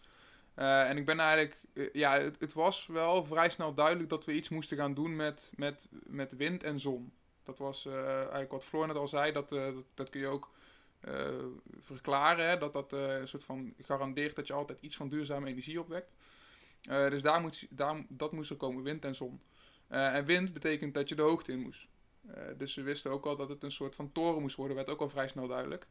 Eh, 0.53 0.89
en 0.89 0.97
ik 0.97 1.05
ben 1.05 1.19
eigenlijk, 1.19 1.61
eh, 1.73 1.93
ja, 1.93 2.19
het, 2.19 2.39
het 2.39 2.53
was 2.53 2.87
wel 2.87 3.25
vrij 3.25 3.49
snel 3.49 3.73
duidelijk 3.73 4.09
dat 4.09 4.25
we 4.25 4.33
iets 4.33 4.49
moesten 4.49 4.77
gaan 4.77 4.93
doen 4.93 5.15
met, 5.15 5.51
met, 5.55 5.87
met 5.89 6.35
wind 6.35 6.63
en 6.63 6.79
zon. 6.79 7.13
Dat 7.43 7.57
was 7.57 7.85
eh, 7.85 8.17
eigenlijk 8.17 8.51
wat 8.51 8.63
Floor 8.63 8.87
net 8.87 8.95
al 8.95 9.07
zei, 9.07 9.31
dat, 9.31 9.49
dat, 9.49 9.75
dat 9.93 10.09
kun 10.09 10.19
je 10.19 10.27
ook 10.27 10.51
verklaren. 11.79 12.49
Hè, 12.49 12.57
dat 12.57 12.73
dat 12.73 12.91
een 12.91 13.27
soort 13.27 13.43
van 13.43 13.73
garandeert 13.81 14.35
dat 14.35 14.47
je 14.47 14.53
altijd 14.53 14.81
iets 14.81 14.95
van 14.95 15.09
duurzame 15.09 15.47
energie 15.47 15.79
opwekt. 15.79 16.13
Dus 16.81 17.21
daar 17.21 17.41
moet, 17.41 17.67
daar, 17.69 18.05
dat 18.09 18.31
moest 18.31 18.49
er 18.49 18.55
komen, 18.55 18.83
wind 18.83 19.05
en 19.05 19.15
zon. 19.15 19.41
En 19.87 20.25
wind 20.25 20.53
betekent 20.53 20.93
dat 20.93 21.09
je 21.09 21.15
de 21.15 21.21
hoogte 21.21 21.51
in 21.51 21.59
moest. 21.59 21.87
Dus 22.57 22.75
we 22.75 22.81
wisten 22.81 23.11
ook 23.11 23.25
al 23.25 23.35
dat 23.35 23.49
het 23.49 23.63
een 23.63 23.71
soort 23.71 23.95
van 23.95 24.11
toren 24.11 24.41
moest 24.41 24.55
worden, 24.55 24.75
werd 24.75 24.89
ook 24.89 25.01
al 25.01 25.09
vrij 25.09 25.27
snel 25.27 25.47
duidelijk. 25.47 25.87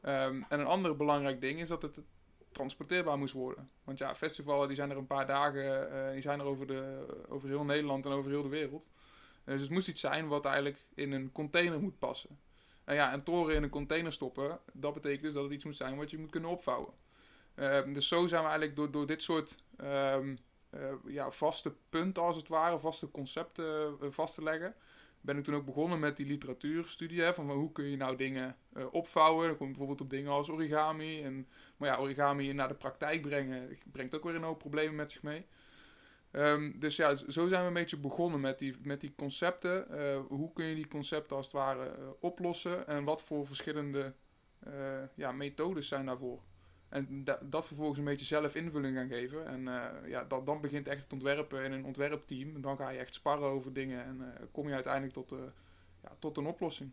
Ehm, 0.00 0.42
en 0.48 0.60
een 0.60 0.66
ander 0.66 0.96
belangrijk 0.96 1.40
ding 1.40 1.60
is 1.60 1.68
dat 1.68 1.82
het 1.82 2.00
transporteerbaar 2.54 3.18
moest 3.18 3.34
worden. 3.34 3.70
Want 3.84 3.98
ja, 3.98 4.14
festivalen 4.14 4.66
die 4.66 4.76
zijn 4.76 4.90
er 4.90 4.96
een 4.96 5.06
paar 5.06 5.26
dagen, 5.26 5.92
eh, 5.92 6.12
die 6.12 6.22
zijn 6.22 6.40
er 6.40 6.46
over, 6.46 6.66
de, 6.66 7.06
over 7.28 7.48
heel 7.48 7.64
Nederland 7.64 8.06
en 8.06 8.12
over 8.12 8.30
heel 8.30 8.42
de 8.42 8.48
wereld. 8.48 8.88
Dus 9.44 9.60
het 9.60 9.70
moest 9.70 9.88
iets 9.88 10.00
zijn 10.00 10.28
wat 10.28 10.44
eigenlijk 10.44 10.84
in 10.94 11.12
een 11.12 11.32
container 11.32 11.80
moet 11.80 11.98
passen. 11.98 12.38
En 12.84 12.94
ja, 12.94 13.14
een 13.14 13.22
toren 13.22 13.54
in 13.54 13.62
een 13.62 13.70
container 13.70 14.12
stoppen, 14.12 14.58
dat 14.72 14.94
betekent 14.94 15.22
dus 15.22 15.34
dat 15.34 15.42
het 15.42 15.52
iets 15.52 15.64
moet 15.64 15.76
zijn 15.76 15.96
wat 15.96 16.10
je 16.10 16.18
moet 16.18 16.30
kunnen 16.30 16.50
opvouwen. 16.50 16.92
Ehm, 17.54 17.92
dus 17.92 18.08
zo 18.08 18.26
zijn 18.26 18.42
we 18.42 18.48
eigenlijk 18.48 18.76
door, 18.76 18.90
door 18.90 19.06
dit 19.06 19.22
soort 19.22 19.56
ehm, 19.76 20.36
eh, 20.70 20.92
ja, 21.06 21.30
vaste 21.30 21.74
punten 21.88 22.22
als 22.22 22.36
het 22.36 22.48
ware, 22.48 22.78
vaste 22.78 23.10
concepten 23.10 23.96
eh, 24.00 24.10
vast 24.10 24.34
te 24.34 24.42
leggen, 24.42 24.74
ben 25.24 25.36
ik 25.36 25.44
toen 25.44 25.54
ook 25.54 25.64
begonnen 25.64 26.00
met 26.00 26.16
die 26.16 26.26
literatuurstudie. 26.26 27.32
Van 27.32 27.50
hoe 27.50 27.72
kun 27.72 27.90
je 27.90 27.96
nou 27.96 28.16
dingen 28.16 28.56
uh, 28.76 28.86
opvouwen. 28.92 29.46
Dan 29.46 29.56
kom 29.56 29.66
bijvoorbeeld 29.66 30.00
op 30.00 30.10
dingen 30.10 30.30
als 30.30 30.50
origami. 30.50 31.22
En, 31.22 31.48
maar 31.76 31.88
ja, 31.88 31.98
origami 31.98 32.52
naar 32.52 32.68
de 32.68 32.74
praktijk 32.74 33.22
brengen 33.22 33.78
brengt 33.92 34.14
ook 34.14 34.24
weer 34.24 34.34
een 34.34 34.42
hoop 34.42 34.58
problemen 34.58 34.94
met 34.94 35.12
zich 35.12 35.22
mee. 35.22 35.46
Um, 36.32 36.78
dus 36.78 36.96
ja, 36.96 37.14
zo 37.14 37.48
zijn 37.48 37.60
we 37.60 37.66
een 37.66 37.72
beetje 37.72 37.98
begonnen 37.98 38.40
met 38.40 38.58
die, 38.58 38.74
met 38.82 39.00
die 39.00 39.14
concepten. 39.16 39.86
Uh, 39.90 40.18
hoe 40.28 40.52
kun 40.52 40.64
je 40.64 40.74
die 40.74 40.88
concepten 40.88 41.36
als 41.36 41.46
het 41.46 41.54
ware 41.54 41.96
uh, 41.98 42.08
oplossen 42.20 42.86
en 42.86 43.04
wat 43.04 43.22
voor 43.22 43.46
verschillende 43.46 44.14
ja, 45.14 45.32
methodes 45.32 45.88
zijn 45.88 46.06
daarvoor. 46.06 46.42
En 46.94 47.24
da 47.24 47.38
dat 47.42 47.66
vervolgens 47.66 47.98
een 47.98 48.04
beetje 48.04 48.26
zelf 48.26 48.54
invulling 48.54 48.96
gaan 48.96 49.08
geven. 49.08 49.46
En 49.46 49.62
ja, 50.08 50.24
dat, 50.24 50.46
dan 50.46 50.60
begint 50.60 50.88
echt 50.88 51.02
het 51.02 51.12
ontwerpen 51.12 51.64
in 51.64 51.72
een 51.72 51.84
ontwerpteam. 51.84 52.54
En 52.54 52.60
dan 52.60 52.76
ga 52.76 52.88
je 52.88 52.98
echt 52.98 53.14
sparren 53.14 53.48
over 53.48 53.72
dingen 53.72 54.04
en 54.04 54.48
kom 54.52 54.68
je 54.68 54.74
uiteindelijk 54.74 55.12
tot, 55.12 55.30
ja, 56.02 56.16
tot 56.18 56.36
een 56.36 56.46
oplossing. 56.46 56.92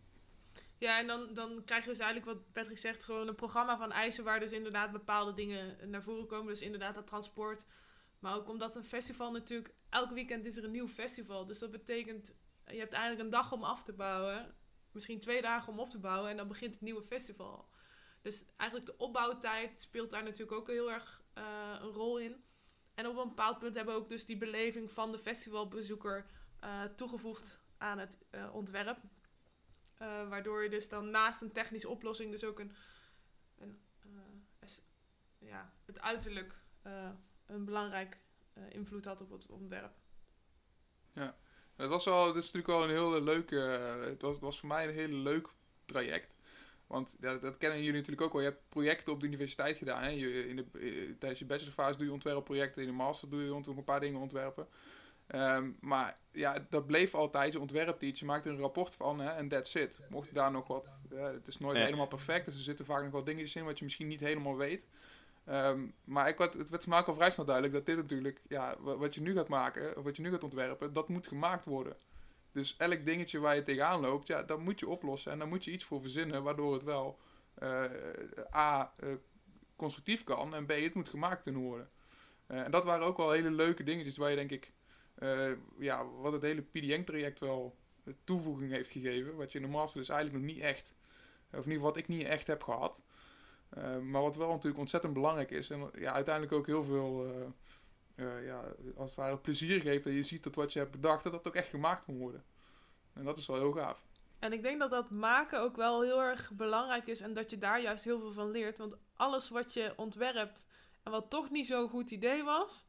Ja, 0.78 0.98
en 0.98 1.06
dan, 1.06 1.34
dan 1.34 1.62
krijg 1.64 1.84
je 1.84 1.90
dus 1.90 1.98
eigenlijk 1.98 2.32
wat 2.32 2.52
Patrick 2.52 2.78
zegt, 2.78 3.04
gewoon 3.04 3.28
een 3.28 3.34
programma 3.34 3.78
van 3.78 3.92
eisen 3.92 4.24
waar 4.24 4.40
dus 4.40 4.52
inderdaad 4.52 4.90
bepaalde 4.90 5.32
dingen 5.32 5.90
naar 5.90 6.02
voren 6.02 6.26
komen. 6.26 6.46
Dus 6.46 6.60
inderdaad 6.60 6.94
dat 6.94 7.06
transport, 7.06 7.64
maar 8.18 8.34
ook 8.34 8.48
omdat 8.48 8.76
een 8.76 8.84
festival 8.84 9.30
natuurlijk, 9.30 9.74
elk 9.88 10.10
weekend 10.10 10.46
is 10.46 10.56
er 10.56 10.64
een 10.64 10.70
nieuw 10.70 10.88
festival. 10.88 11.46
Dus 11.46 11.58
dat 11.58 11.70
betekent, 11.70 12.34
je 12.66 12.78
hebt 12.78 12.92
eigenlijk 12.92 13.24
een 13.24 13.30
dag 13.30 13.52
om 13.52 13.62
af 13.62 13.82
te 13.82 13.92
bouwen. 13.92 14.54
Misschien 14.92 15.20
twee 15.20 15.42
dagen 15.42 15.72
om 15.72 15.78
op 15.78 15.90
te 15.90 15.98
bouwen 15.98 16.30
en 16.30 16.36
dan 16.36 16.48
begint 16.48 16.74
het 16.74 16.82
nieuwe 16.82 17.02
festival. 17.02 17.68
Dus 18.22 18.44
eigenlijk 18.56 18.90
de 18.90 18.96
opbouwtijd 18.96 19.80
speelt 19.80 20.10
daar 20.10 20.22
natuurlijk 20.22 20.58
ook 20.58 20.68
heel 20.68 20.90
erg 20.90 21.22
uh, 21.38 21.78
een 21.80 21.90
rol 21.90 22.18
in. 22.18 22.44
En 22.94 23.06
op 23.06 23.16
een 23.16 23.28
bepaald 23.28 23.58
punt 23.58 23.74
hebben 23.74 23.94
we 23.94 24.00
ook 24.00 24.08
dus 24.08 24.24
die 24.24 24.36
beleving 24.36 24.92
van 24.92 25.12
de 25.12 25.18
festivalbezoeker 25.18 26.26
uh, 26.64 26.84
toegevoegd 26.84 27.60
aan 27.78 27.98
het 27.98 28.18
uh, 28.30 28.54
ontwerp. 28.54 28.98
waardoor 30.28 30.62
je 30.62 30.70
dus 30.70 30.88
dan 30.88 31.10
naast 31.10 31.42
een 31.42 31.52
technische 31.52 31.88
oplossing 31.88 32.30
dus 32.30 32.44
ook 32.44 32.58
een, 32.58 32.72
een 33.58 33.80
ja, 35.38 35.72
het 35.84 36.00
uiterlijk 36.00 36.60
een 37.46 37.64
belangrijk 37.64 38.18
invloed 38.68 39.04
had 39.04 39.20
op 39.20 39.30
het 39.30 39.46
ontwerp. 39.46 39.92
Ja, 41.12 41.36
het 41.76 41.88
was 41.88 42.04
wel, 42.04 42.28
is 42.28 42.34
natuurlijk 42.34 42.66
wel 42.66 42.82
een 42.82 42.90
hele 42.90 43.22
leuke, 43.22 43.56
het 43.56 44.22
was, 44.22 44.38
was 44.38 44.60
voor 44.60 44.68
mij 44.68 44.88
een 44.88 44.94
hele 44.94 45.16
leuk 45.16 45.48
traject. 45.84 46.36
Want 46.92 47.16
ja, 47.20 47.36
dat, 47.36 47.56
kennen 47.56 47.78
jullie 47.78 47.92
natuurlijk 47.92 48.22
ook 48.22 48.32
wel. 48.32 48.42
Je 48.42 48.48
hebt 48.48 48.68
projecten 48.68 49.12
op 49.12 49.20
de 49.20 49.26
universiteit 49.26 49.76
gedaan. 49.76 50.02
Hè? 50.02 50.08
Je, 50.08 50.48
in 50.48 50.56
de, 50.56 50.64
uh, 50.72 51.14
tijdens 51.18 51.40
je 51.40 51.46
bachelorfase 51.46 51.98
doe 51.98 52.06
je 52.06 52.12
ontwerpprojecten. 52.12 52.82
In 52.82 52.88
de 52.88 52.94
master 52.94 53.30
doe 53.30 53.42
je 53.42 53.48
nog 53.48 53.66
een 53.66 53.84
paar 53.84 54.00
dingen 54.00 54.20
ontwerpen. 54.20 54.66
Um, 55.34 55.76
maar 55.80 56.18
ja, 56.32 56.66
dat 56.70 56.86
bleef 56.86 57.14
altijd. 57.14 57.52
Je 57.52 57.60
ontwerpt 57.60 58.02
iets, 58.02 58.20
je 58.20 58.26
maakt 58.26 58.44
er 58.44 58.52
een 58.52 58.58
rapport 58.58 58.94
van 58.94 59.20
hè, 59.20 59.30
en 59.30 59.48
that's 59.48 59.74
it. 59.74 59.98
Mocht 60.08 60.28
je 60.28 60.34
daar 60.34 60.50
nog 60.50 60.66
wat... 60.66 60.98
het 61.14 61.46
is 61.46 61.58
nooit 61.58 61.76
helemaal 61.76 62.06
perfect, 62.06 62.44
dus 62.44 62.54
er 62.54 62.62
zitten 62.62 62.84
vaak 62.84 63.02
nog 63.02 63.12
wat 63.12 63.26
dingetjes 63.26 63.56
in 63.56 63.64
wat 63.64 63.78
je 63.78 63.84
misschien 63.84 64.08
niet 64.08 64.20
helemaal 64.20 64.56
weet. 64.56 64.86
Um, 65.48 65.94
maar 66.04 66.28
ik, 66.28 66.36
wat, 66.36 66.54
het 66.54 66.68
werd 66.68 66.84
voor 66.84 67.04
al 67.04 67.14
vrij 67.14 67.30
snel 67.30 67.46
duidelijk 67.46 67.74
dat 67.74 67.86
dit 67.86 67.96
natuurlijk, 67.96 68.40
ja, 68.48 68.76
wat 68.80 69.14
je 69.14 69.20
nu 69.20 69.34
gaat 69.34 69.48
maken, 69.48 69.96
of 69.96 70.04
wat 70.04 70.16
je 70.16 70.22
nu 70.22 70.30
gaat 70.30 70.44
ontwerpen, 70.44 70.92
dat 70.92 71.08
moet 71.08 71.26
gemaakt 71.26 71.64
worden. 71.64 71.96
Dus 72.52 72.76
elk 72.76 73.04
dingetje 73.04 73.38
waar 73.38 73.54
je 73.54 73.62
tegenaan 73.62 74.00
loopt, 74.00 74.26
ja, 74.26 74.42
dat 74.42 74.60
moet 74.60 74.80
je 74.80 74.88
oplossen. 74.88 75.32
En 75.32 75.38
daar 75.38 75.48
moet 75.48 75.64
je 75.64 75.70
iets 75.70 75.84
voor 75.84 76.00
verzinnen, 76.00 76.42
waardoor 76.42 76.72
het 76.72 76.82
wel 76.82 77.18
uh, 77.62 77.84
A, 78.54 78.92
uh, 79.04 79.14
constructief 79.76 80.24
kan, 80.24 80.54
en 80.54 80.66
B, 80.66 80.70
het 80.70 80.94
moet 80.94 81.08
gemaakt 81.08 81.42
kunnen 81.42 81.62
worden. 81.62 81.90
Uh, 82.48 82.60
en 82.60 82.70
dat 82.70 82.84
waren 82.84 83.06
ook 83.06 83.16
wel 83.16 83.30
hele 83.30 83.50
leuke 83.50 83.82
dingetjes 83.82 84.16
waar 84.16 84.30
je 84.30 84.36
denk 84.36 84.50
ik, 84.50 84.72
ja, 85.78 86.06
wat 86.06 86.32
het 86.32 86.42
hele 86.42 86.62
PDN-traject 86.62 87.38
wel 87.38 87.76
toevoeging 88.24 88.70
heeft 88.70 88.90
gegeven. 88.90 89.36
Wat 89.36 89.52
je 89.52 89.58
in 89.58 89.64
de 89.64 89.70
master 89.70 90.00
dus 90.00 90.08
eigenlijk 90.08 90.44
nog 90.44 90.54
niet 90.54 90.62
echt, 90.62 90.94
of 91.50 91.50
in 91.50 91.56
ieder 91.56 91.72
geval 91.72 91.88
wat 91.88 91.96
ik 91.96 92.08
niet 92.08 92.26
echt 92.26 92.46
heb 92.46 92.62
gehad. 92.62 93.00
Maar 94.02 94.22
wat 94.22 94.36
wel 94.36 94.48
natuurlijk 94.48 94.78
ontzettend 94.78 95.12
belangrijk 95.12 95.50
is. 95.50 95.70
En 95.70 95.90
ja, 95.98 96.12
uiteindelijk 96.12 96.54
ook 96.54 96.66
heel 96.66 96.84
veel 96.84 97.26
uh, 98.16 98.46
ja, 98.46 98.64
als 98.96 99.10
het 99.10 99.18
ware 99.18 99.38
plezier 99.38 99.80
geeft. 99.80 100.06
En 100.06 100.12
je 100.12 100.22
ziet 100.22 100.42
dat 100.42 100.54
wat 100.54 100.72
je 100.72 100.78
hebt 100.78 100.90
bedacht, 100.90 101.22
dat 101.22 101.32
dat 101.32 101.46
ook 101.46 101.54
echt 101.54 101.68
gemaakt 101.68 102.04
kan 102.04 102.18
worden. 102.18 102.44
En 103.12 103.24
dat 103.24 103.36
is 103.36 103.46
wel 103.46 103.56
heel 103.56 103.72
gaaf. 103.72 104.04
En 104.38 104.52
ik 104.52 104.62
denk 104.62 104.78
dat 104.78 104.90
dat 104.90 105.10
maken 105.10 105.60
ook 105.60 105.76
wel 105.76 106.02
heel 106.02 106.20
erg 106.20 106.52
belangrijk 106.52 107.06
is. 107.06 107.20
En 107.20 107.32
dat 107.32 107.50
je 107.50 107.58
daar 107.58 107.80
juist 107.80 108.04
heel 108.04 108.20
veel 108.20 108.32
van 108.32 108.50
leert. 108.50 108.78
Want 108.78 108.96
alles 109.16 109.48
wat 109.48 109.72
je 109.72 109.92
ontwerpt 109.96 110.66
en 111.02 111.10
wat 111.10 111.30
toch 111.30 111.50
niet 111.50 111.66
zo'n 111.66 111.88
goed 111.88 112.10
idee 112.10 112.44
was, 112.44 112.84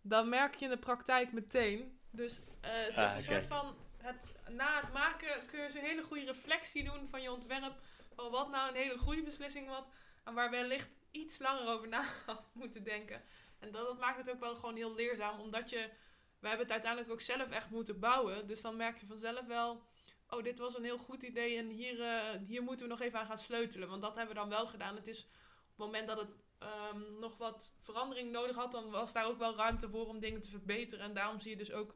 dan 0.00 0.28
merk 0.28 0.54
je 0.54 0.64
in 0.64 0.70
de 0.70 0.78
praktijk 0.78 1.32
meteen. 1.32 1.98
Dus 2.10 2.40
het 2.60 2.90
is 2.90 2.96
ah, 2.96 3.14
een 3.16 3.22
soort 3.22 3.46
van. 3.46 3.76
Het, 3.96 4.32
na 4.48 4.80
het 4.80 4.92
maken 4.92 5.46
kun 5.46 5.60
je 5.60 5.78
een 5.78 5.84
hele 5.84 6.02
goede 6.02 6.24
reflectie 6.24 6.84
doen 6.84 7.08
van 7.08 7.22
je 7.22 7.32
ontwerp. 7.32 7.74
Van 8.14 8.30
wat 8.30 8.50
nou 8.50 8.68
een 8.68 8.74
hele 8.74 8.98
goede 8.98 9.22
beslissing 9.22 9.68
was 9.68 9.84
en 10.24 10.34
waar 10.34 10.50
wellicht 10.50 10.88
iets 11.10 11.38
langer 11.38 11.68
over 11.68 11.88
na 11.88 12.04
had 12.26 12.42
moeten 12.52 12.84
denken. 12.84 13.22
En 13.58 13.70
dat, 13.70 13.86
dat 13.86 13.98
maakt 13.98 14.16
het 14.16 14.30
ook 14.30 14.40
wel 14.40 14.54
gewoon 14.54 14.76
heel 14.76 14.94
leerzaam, 14.94 15.40
omdat 15.40 15.70
je, 15.70 15.90
we 16.38 16.48
hebben 16.48 16.66
het 16.66 16.72
uiteindelijk 16.72 17.12
ook 17.12 17.20
zelf 17.20 17.50
echt 17.50 17.70
moeten 17.70 18.00
bouwen. 18.00 18.46
Dus 18.46 18.60
dan 18.60 18.76
merk 18.76 18.98
je 18.98 19.06
vanzelf 19.06 19.46
wel, 19.46 19.82
oh, 20.28 20.42
dit 20.42 20.58
was 20.58 20.76
een 20.76 20.84
heel 20.84 20.98
goed 20.98 21.22
idee 21.22 21.56
en 21.56 21.68
hier, 21.68 21.98
uh, 21.98 22.46
hier 22.46 22.62
moeten 22.62 22.86
we 22.86 22.92
nog 22.92 23.00
even 23.00 23.18
aan 23.18 23.26
gaan 23.26 23.38
sleutelen. 23.38 23.88
Want 23.88 24.02
dat 24.02 24.14
hebben 24.14 24.34
we 24.34 24.40
dan 24.40 24.50
wel 24.50 24.66
gedaan. 24.66 24.96
Het 24.96 25.06
is 25.06 25.22
op 25.22 25.28
het 25.68 25.78
moment 25.78 26.06
dat 26.06 26.18
het 26.18 26.30
um, 26.58 27.18
nog 27.18 27.36
wat 27.36 27.74
verandering 27.80 28.30
nodig 28.30 28.56
had, 28.56 28.72
dan 28.72 28.90
was 28.90 29.12
daar 29.12 29.26
ook 29.26 29.38
wel 29.38 29.56
ruimte 29.56 29.88
voor 29.88 30.06
om 30.06 30.18
dingen 30.18 30.40
te 30.40 30.50
verbeteren. 30.50 31.04
En 31.04 31.14
daarom 31.14 31.40
zie 31.40 31.50
je 31.50 31.56
dus 31.56 31.72
ook 31.72 31.94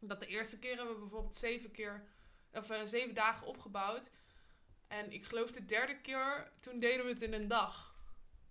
dat 0.00 0.20
de 0.20 0.26
eerste 0.26 0.58
keer 0.58 0.76
hebben 0.76 0.94
we 0.94 1.00
bijvoorbeeld 1.00 1.34
zeven 1.34 1.70
keer, 1.70 2.08
of 2.52 2.70
uh, 2.70 2.80
zeven 2.84 3.14
dagen 3.14 3.46
opgebouwd. 3.46 4.10
En 4.88 5.12
ik 5.12 5.24
geloof 5.24 5.52
de 5.52 5.64
derde 5.64 6.00
keer, 6.00 6.52
toen 6.60 6.78
deden 6.78 7.04
we 7.04 7.10
het 7.10 7.22
in 7.22 7.32
een 7.32 7.48
dag. 7.48 7.95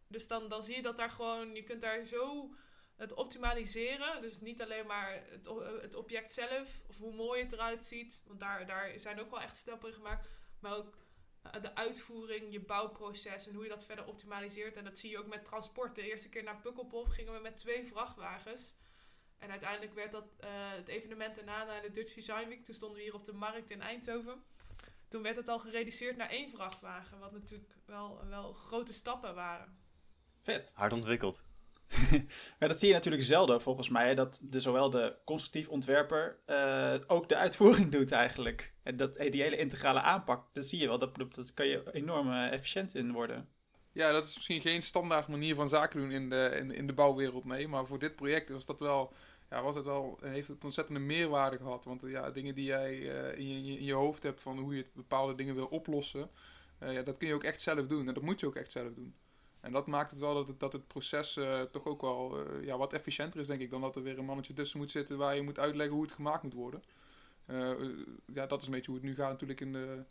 Dus 0.08 0.28
dan, 0.28 0.50
dan 0.50 0.64
zie 0.64 0.76
je 0.76 0.82
dat 0.82 0.98
daar 0.98 1.10
gewoon, 1.10 1.56
je 1.56 1.64
kunt 1.64 1.82
daar 1.82 2.06
zo 2.06 2.54
het 2.96 3.14
optimaliseren. 3.14 4.22
Dus 4.22 4.40
niet 4.40 4.62
alleen 4.62 4.86
maar 4.86 5.24
het, 5.30 5.50
het 5.82 5.96
object 5.96 6.32
zelf, 6.32 6.82
of 6.88 6.98
hoe 6.98 7.16
mooi 7.16 7.42
het 7.42 7.52
eruit 7.52 7.84
ziet. 7.84 8.24
Want 8.26 8.40
daar, 8.40 8.66
daar 8.66 9.00
zijn 9.00 9.20
ook 9.20 9.30
wel 9.30 9.42
echt 9.42 9.58
stappen 9.58 9.90
in 9.90 9.96
gemaakt. 9.96 10.30
Maar 10.60 10.76
ook 10.76 10.98
eh, 11.42 11.62
de 11.62 11.76
uitvoering, 11.76 12.52
je 12.52 12.62
bouwproces 12.62 13.48
en 13.48 13.54
hoe 13.54 13.64
je 13.64 13.70
dat 13.70 13.86
verder 13.86 14.06
optimaliseert. 14.06 14.78
En 14.78 14.84
dat 14.84 14.98
zie 14.98 15.10
je 15.10 15.20
ook 15.20 15.28
met 15.28 15.46
transport. 15.46 15.96
De 15.96 16.10
eerste 16.10 16.30
keer 16.30 16.44
naar 16.44 16.62
Pukkelpop 16.62 17.08
gingen 17.08 17.34
we 17.34 17.40
met 17.40 17.58
twee 17.58 17.86
vrachtwagens. 17.86 18.74
En 19.38 19.50
uiteindelijk 19.50 19.94
werd 19.94 20.12
dat 20.12 20.26
uh, 20.40 20.72
het 20.72 20.88
evenement 20.88 21.36
daarna 21.36 21.64
naar 21.64 21.82
de 21.82 21.92
Dutch 21.92 22.14
Design 22.14 22.48
Week. 22.48 22.64
Toen 22.64 22.76
stonden 22.76 22.98
we 22.98 23.04
hier 23.04 23.14
op 23.14 23.24
de 23.24 23.34
markt 23.34 23.72
in 23.72 23.82
Eindhoven 23.82 24.44
toen 25.08 25.24
werd 25.24 25.36
het 25.36 25.48
al 25.48 25.60
gereduceerd 25.60 26.18
naar 26.18 26.30
één 26.30 26.50
vrachtwagen. 26.50 27.20
Wat 27.20 27.32
natuurlijk 27.32 27.74
wel, 27.86 28.26
wel 28.28 28.54
grote 28.54 28.94
stappen 28.94 29.36
waren. 29.36 29.78
Vet. 30.46 30.72
Hard 30.76 30.94
ontwikkeld. 30.94 31.46
maar 32.60 32.70
dat 32.70 32.80
zie 32.80 32.88
je 32.88 32.94
natuurlijk 32.94 33.24
zelden 33.24 33.62
volgens 33.62 33.90
mij. 33.90 34.16
Dat 34.16 34.40
de, 34.42 34.60
zowel 34.60 34.90
de 34.90 35.16
constructief 35.26 35.68
ontwerper 35.68 36.40
uh, 36.48 36.96
ook 37.08 37.30
de 37.30 37.36
uitvoering 37.36 37.92
doet 37.98 38.12
eigenlijk. 38.12 38.74
En 38.84 38.98
dat, 38.98 39.16
die 39.16 39.42
hele 39.42 39.58
integrale 39.58 40.02
aanpak, 40.02 40.48
dat 40.54 40.66
zie 40.66 40.80
je 40.80 40.88
wel. 40.88 40.98
Dat, 40.98 41.16
dat 41.36 41.54
kan 41.54 41.68
je 41.68 41.84
enorm 41.92 42.28
uh, 42.28 42.52
efficiënt 42.52 42.96
in 42.96 43.12
worden. 43.12 43.50
Ja, 43.92 44.12
dat 44.12 44.26
is 44.26 44.36
misschien 44.36 44.62
geen 44.62 44.82
standaard 44.82 45.28
manier 45.28 45.56
van 45.56 45.70
zaken 45.70 46.00
doen 46.00 46.12
in 46.12 46.30
de, 46.30 46.56
in, 46.60 46.72
in 46.72 46.88
de 46.88 46.94
bouwwereld, 46.94 47.46
nee. 47.46 47.68
Maar 47.68 47.86
voor 47.86 48.00
dit 48.00 48.16
project 48.16 48.50
was 48.50 48.66
dat 48.66 48.80
wel 48.80 49.14
ja, 49.50 49.62
was 49.62 49.76
het 49.76 49.86
wel, 49.86 50.18
heeft 50.22 50.48
het 50.48 50.64
ontzettende 50.64 51.00
meerwaarde 51.00 51.58
gehad. 51.58 51.86
Want 51.86 52.02
ja, 52.02 52.32
dingen 52.32 52.56
die 52.56 52.66
jij 52.66 52.98
uh, 52.98 53.38
in, 53.38 53.66
je, 53.66 53.78
in 53.78 53.86
je 53.86 53.94
hoofd 53.94 54.24
hebt 54.24 54.42
van 54.42 54.60
hoe 54.60 54.76
je 54.76 54.86
bepaalde 54.94 55.36
dingen 55.36 55.56
wil 55.56 55.68
oplossen, 55.68 56.30
uh, 56.84 56.94
ja, 56.94 57.02
dat 57.02 57.18
kun 57.18 57.28
je 57.28 57.34
ook 57.34 57.44
echt 57.44 57.62
zelf 57.62 57.88
doen. 57.88 58.08
En 58.08 58.14
dat 58.14 58.24
moet 58.24 58.40
je 58.40 58.46
ook 58.46 58.56
echt 58.56 58.72
zelf 58.72 58.94
doen. 58.94 59.16
En 59.66 59.72
dat 59.72 59.88
maakt 59.88 60.12
het 60.12 60.20
wel 60.20 60.34
dat 60.34 60.48
het, 60.48 60.60
dat 60.60 60.74
het 60.74 60.88
proces 60.88 61.38
uh, 61.38 61.62
toch 61.62 61.86
ook 61.86 62.02
wel 62.02 62.52
ja, 62.62 62.78
wat 62.78 62.94
efficiënter 62.94 63.40
is, 63.40 63.48
denk 63.48 63.62
ik, 63.62 63.70
dan 63.70 63.82
dat 63.82 63.96
er 63.96 64.04
weer 64.04 64.18
een 64.18 64.26
mannetje 64.26 64.54
tussen 64.54 64.80
moet 64.80 64.92
zitten 64.92 65.18
waar 65.18 65.36
je 65.36 65.42
moet 65.42 65.60
uitleggen 65.60 65.96
hoe 65.96 66.04
het 66.04 66.14
gemaakt 66.14 66.44
moet 66.44 66.54
worden. 66.54 66.84
ja, 68.34 68.46
dat 68.46 68.60
is 68.60 68.66
een 68.66 68.72
beetje 68.72 68.92
hoe 68.92 69.00
het 69.00 69.10
nu 69.10 69.16
gaat 69.16 69.30
natuurlijk 69.32 69.62
in 69.62 69.74
de, 69.74 70.04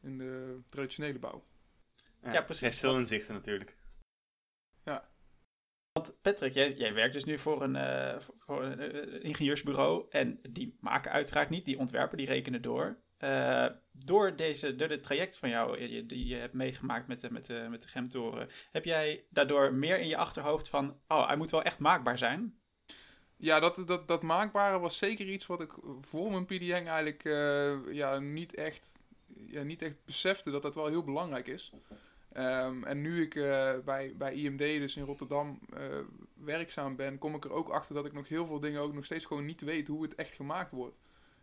in 0.00 0.18
de 0.18 0.58
traditionele 0.68 1.18
bouw. 1.18 1.44
Ja, 2.22 2.32
ja 2.32 2.42
precies. 2.42 2.78
veel 2.78 2.98
inzichten 2.98 3.34
natuurlijk. 3.34 3.76
Ja, 4.84 5.10
want 5.92 6.20
Patrick, 6.22 6.54
jij, 6.54 6.72
jij 6.72 6.94
werkt 6.94 7.12
dus 7.12 7.24
nu 7.24 7.38
voor 7.38 7.62
een, 7.62 7.74
uh, 7.74 8.20
voor 8.38 8.64
een 8.64 8.80
uh, 8.80 9.24
ingenieursbureau. 9.24 10.06
En 10.10 10.40
die 10.50 10.76
maken 10.80 11.10
uiteraard 11.10 11.50
niet, 11.50 11.64
die 11.64 11.78
ontwerpen, 11.78 12.16
die 12.16 12.26
rekenen 12.26 12.62
door. 12.62 12.96
Uh, 13.24 13.66
door, 13.92 14.36
deze, 14.36 14.76
door 14.76 14.88
dit 14.88 15.02
traject 15.02 15.36
van 15.36 15.48
jou, 15.48 15.78
die, 15.78 16.06
die 16.06 16.26
je 16.26 16.34
hebt 16.34 16.54
meegemaakt 16.54 17.06
met 17.06 17.20
de, 17.20 17.32
met, 17.32 17.46
de, 17.46 17.66
met 17.70 17.82
de 17.82 17.88
gemtoren, 17.88 18.48
heb 18.72 18.84
jij 18.84 19.24
daardoor 19.30 19.74
meer 19.74 19.98
in 19.98 20.08
je 20.08 20.16
achterhoofd 20.16 20.68
van, 20.68 21.00
oh, 21.08 21.26
hij 21.26 21.36
moet 21.36 21.50
wel 21.50 21.62
echt 21.62 21.78
maakbaar 21.78 22.18
zijn? 22.18 22.58
Ja, 23.36 23.60
dat, 23.60 23.82
dat, 23.86 24.08
dat 24.08 24.22
maakbare 24.22 24.78
was 24.78 24.98
zeker 24.98 25.26
iets 25.26 25.46
wat 25.46 25.60
ik 25.60 25.72
voor 26.00 26.30
mijn 26.30 26.44
PDN 26.44 26.86
eigenlijk 26.86 27.22
ja, 27.94 28.18
niet, 28.18 28.54
echt, 28.54 29.02
ja, 29.26 29.62
niet 29.62 29.82
echt 29.82 30.04
besefte 30.04 30.50
dat 30.50 30.62
dat 30.62 30.74
wel 30.74 30.86
heel 30.86 31.04
belangrijk 31.04 31.46
is. 31.46 31.72
Um, 32.36 32.84
en 32.84 33.00
nu 33.00 33.22
ik 33.22 33.34
bij, 33.84 34.14
bij 34.16 34.34
IMD, 34.34 34.58
dus 34.58 34.96
in 34.96 35.04
Rotterdam, 35.04 35.60
werkzaam 36.34 36.96
ben, 36.96 37.18
kom 37.18 37.34
ik 37.34 37.44
er 37.44 37.52
ook 37.52 37.68
achter 37.68 37.94
dat 37.94 38.06
ik 38.06 38.12
nog 38.12 38.28
heel 38.28 38.46
veel 38.46 38.60
dingen 38.60 38.80
ook 38.80 38.94
nog 38.94 39.04
steeds 39.04 39.24
gewoon 39.24 39.44
niet 39.44 39.60
weet 39.60 39.88
hoe 39.88 40.02
het 40.02 40.14
echt 40.14 40.34
gemaakt 40.34 40.70
wordt. 40.70 40.96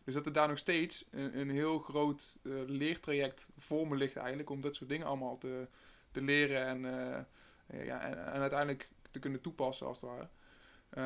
Dus 0.07 0.15
dat 0.15 0.25
er 0.25 0.33
daar 0.33 0.47
nog 0.47 0.57
steeds 0.57 1.05
een, 1.11 1.39
een 1.39 1.49
heel 1.49 1.79
groot 1.79 2.35
uh, 2.41 2.53
leertraject 2.65 3.47
voor 3.57 3.87
me 3.87 3.95
ligt 3.95 4.15
eigenlijk. 4.15 4.49
Om 4.49 4.61
dat 4.61 4.75
soort 4.75 4.89
dingen 4.89 5.07
allemaal 5.07 5.37
te, 5.37 5.67
te 6.11 6.21
leren 6.21 6.65
en, 6.65 6.83
uh, 6.83 7.85
ja, 7.85 8.01
en, 8.01 8.33
en, 8.33 8.41
uiteindelijk 8.41 8.89
te 9.11 9.19
kunnen 9.19 9.41
toepassen 9.41 9.87
als 9.87 10.01
het 10.01 10.09
ware. 10.09 10.27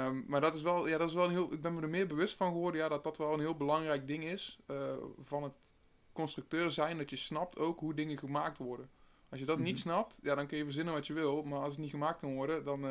Um, 0.07 0.23
maar 0.27 0.41
dat 0.41 0.53
is 0.53 0.61
wel, 0.61 0.87
ja, 0.87 0.97
dat 0.97 1.07
is 1.07 1.13
wel 1.13 1.25
een 1.25 1.31
heel, 1.31 1.53
ik 1.53 1.61
ben 1.61 1.75
me 1.75 1.81
er 1.81 1.89
meer 1.89 2.07
bewust 2.07 2.35
van 2.35 2.51
geworden 2.51 2.81
ja, 2.81 2.89
dat 2.89 3.03
dat 3.03 3.17
wel 3.17 3.33
een 3.33 3.39
heel 3.39 3.55
belangrijk 3.55 4.07
ding 4.07 4.23
is 4.23 4.59
uh, 4.67 4.93
van 5.23 5.43
het 5.43 5.73
constructeur 6.13 6.71
zijn. 6.71 6.97
Dat 6.97 7.09
je 7.09 7.15
snapt 7.15 7.57
ook 7.57 7.79
hoe 7.79 7.93
dingen 7.93 8.17
gemaakt 8.17 8.57
worden. 8.57 8.89
Als 9.29 9.39
je 9.39 9.45
dat 9.45 9.59
niet 9.59 9.73
mhm. 9.73 9.81
snapt, 9.81 10.19
ja, 10.21 10.35
dan 10.35 10.47
kun 10.47 10.57
je 10.57 10.63
verzinnen 10.63 10.93
wat 10.93 11.07
je 11.07 11.13
wil. 11.13 11.43
Maar 11.43 11.59
als 11.59 11.73
het 11.73 11.81
niet 11.81 11.91
gemaakt 11.91 12.19
kan 12.19 12.33
worden, 12.33 12.63
dan, 12.63 12.81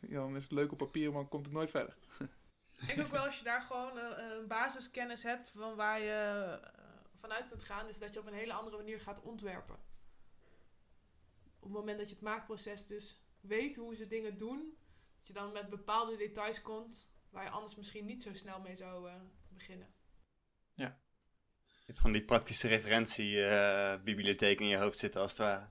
ja, 0.00 0.20
dan 0.20 0.36
is 0.36 0.42
het 0.42 0.52
leuk 0.52 0.72
op 0.72 0.78
papier, 0.78 1.12
maar 1.12 1.24
komt 1.24 1.44
het 1.44 1.54
nooit 1.54 1.70
verder. 1.70 1.96
Ik 2.80 2.86
denk 2.86 3.00
ook 3.00 3.06
wel 3.06 3.24
als 3.24 3.38
je 3.38 3.44
daar 3.44 3.62
gewoon 3.62 3.96
een, 3.96 4.12
eh, 4.12 4.36
een 4.36 4.46
basiskennis 4.46 5.22
hebt 5.22 5.50
van 5.50 5.74
waar 5.74 6.00
je 6.00 6.60
vanuit 7.14 7.48
kunt 7.48 7.64
gaan, 7.64 7.88
is 7.88 7.98
dat 7.98 8.14
je 8.14 8.20
op 8.20 8.26
een 8.26 8.32
hele 8.32 8.52
andere 8.52 8.76
manier 8.76 9.00
gaat 9.00 9.22
ontwerpen. 9.22 9.74
Op 11.58 11.70
het 11.70 11.72
moment 11.72 11.98
dat 11.98 12.08
je 12.08 12.14
het 12.14 12.24
maakproces 12.24 12.86
dus 12.86 13.20
weet 13.40 13.76
hoe 13.76 13.94
ze 13.94 14.06
dingen 14.06 14.36
doen, 14.36 14.78
dat 15.18 15.26
je 15.26 15.32
dan 15.32 15.52
met 15.52 15.68
bepaalde 15.68 16.16
details 16.16 16.62
komt 16.62 17.12
waar 17.30 17.44
je 17.44 17.50
anders 17.50 17.74
misschien 17.74 18.04
niet 18.04 18.22
zo 18.22 18.34
snel 18.34 18.60
mee 18.60 18.74
zou 18.74 19.08
uh, 19.08 19.14
beginnen. 19.48 19.94
Ja. 20.74 21.02
Je 21.64 21.90
hebt 21.90 21.98
gewoon 21.98 22.12
die 22.12 22.24
praktische 22.24 22.68
referentiebibliotheek 22.68 24.60
uh, 24.60 24.66
in 24.66 24.72
je 24.72 24.78
hoofd 24.78 24.98
zitten 24.98 25.20
als 25.20 25.30
het 25.30 25.40
ware. 25.40 25.68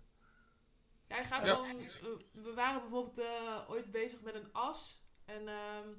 Ja, 1.08 1.18
je 1.18 1.26
gaat 1.26 1.46
gewoon... 1.46 1.82
Uh, 1.82 2.44
we 2.44 2.54
waren 2.54 2.82
bijvoorbeeld 2.82 3.18
eh, 3.18 3.70
ooit 3.70 3.92
bezig 3.92 4.22
met 4.22 4.36
een 4.36 4.54
as. 4.54 5.02
En 5.26 5.48
ehm, 5.48 5.90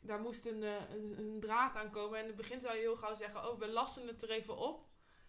daar 0.00 0.20
moest 0.20 0.46
een, 0.46 0.62
een, 0.62 1.18
een, 1.18 1.40
draad 1.40 1.76
aan 1.76 1.90
komen. 1.90 2.16
En 2.16 2.22
in 2.22 2.28
het 2.28 2.36
begin 2.36 2.60
zou 2.60 2.74
je 2.74 2.80
heel 2.80 2.96
gauw 2.96 3.14
zeggen... 3.14 3.48
Oh, 3.48 3.58
we 3.58 3.68
lassen 3.68 4.06
het 4.06 4.22
er 4.22 4.30
even 4.30 4.56
op. 4.56 4.88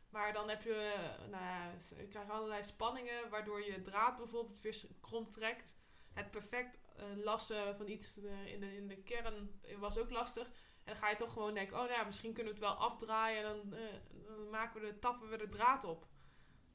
Maar 0.09 0.33
dan 0.33 0.49
heb 0.49 0.61
je... 0.61 0.95
nou 1.29 1.43
ja, 1.43 1.73
je 1.97 2.07
krijgt 2.07 2.29
allerlei 2.29 2.63
spanningen... 2.63 3.29
waardoor 3.29 3.65
je 3.65 3.81
draad 3.81 4.15
bijvoorbeeld 4.15 4.61
weer 4.61 4.81
krom 5.01 5.27
trekt 5.27 5.75
het 6.13 6.31
perfect 6.31 6.77
uh, 6.97 7.23
lassen 7.23 7.75
van 7.75 7.87
iets 7.87 8.17
in, 8.45 8.59
de, 8.59 8.75
in 8.75 8.87
de 8.87 8.95
kern 8.95 9.61
was 9.79 9.97
ook 9.97 10.11
lastig. 10.11 10.47
En 10.47 10.93
dan 10.93 10.95
ga 10.95 11.09
je 11.09 11.15
toch 11.15 11.33
gewoon 11.33 11.53
denken, 11.53 11.79
oh 11.79 11.89
nou 11.89 12.05
misschien 12.05 12.33
kunnen 12.33 12.53
we 12.53 12.59
het 12.59 12.67
wel 12.69 12.77
afdraaien 12.77 13.43
en 13.43 13.55
dan, 13.55 13.79
dan 14.25 14.49
maken 14.49 14.81
we 14.81 14.87
de, 14.87 14.99
tappen 14.99 15.29
we 15.29 15.37
de 15.37 15.49
draad 15.49 15.83
op. 15.83 16.07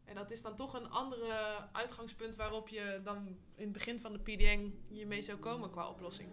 En 0.05 0.15
dat 0.15 0.31
is 0.31 0.43
dan 0.43 0.57
toch 0.57 0.75
een 0.75 0.91
andere 0.91 1.69
uitgangspunt 1.73 2.37
waarop 2.37 2.69
je 2.69 3.01
dan 3.05 3.27
in 3.55 3.65
het 3.65 3.73
begin 3.73 4.01
van 4.01 4.13
de 4.13 4.19
PDN 4.19 4.85
je 4.89 5.07
mee 5.07 5.23
zou 5.23 5.39
komen 5.39 5.71
qua 5.71 5.89
oplossing. 5.89 6.31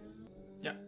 Ja, 0.59 0.79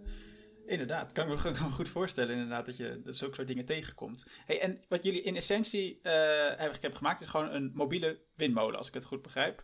inderdaad. 0.65 1.11
Kan 1.11 1.31
ik 1.31 1.43
me 1.43 1.71
goed 1.71 1.89
voorstellen 1.89 2.33
inderdaad 2.33 2.65
dat 2.65 2.77
je 2.77 3.01
dat 3.03 3.15
zulke 3.15 3.35
soort 3.35 3.47
dingen 3.47 3.65
tegenkomt. 3.65 4.25
Hey, 4.45 4.61
en 4.61 4.83
wat 4.89 5.03
jullie 5.03 5.21
in 5.21 5.35
essentie 5.35 5.99
hebben 6.01 6.95
gemaakt 6.95 7.21
is 7.21 7.27
gewoon 7.27 7.53
een 7.53 7.71
mobiele 7.73 8.19
windmolen, 8.35 8.77
als 8.77 8.87
ik 8.87 8.93
het 8.93 9.05
goed 9.05 9.21
begrijp. 9.21 9.63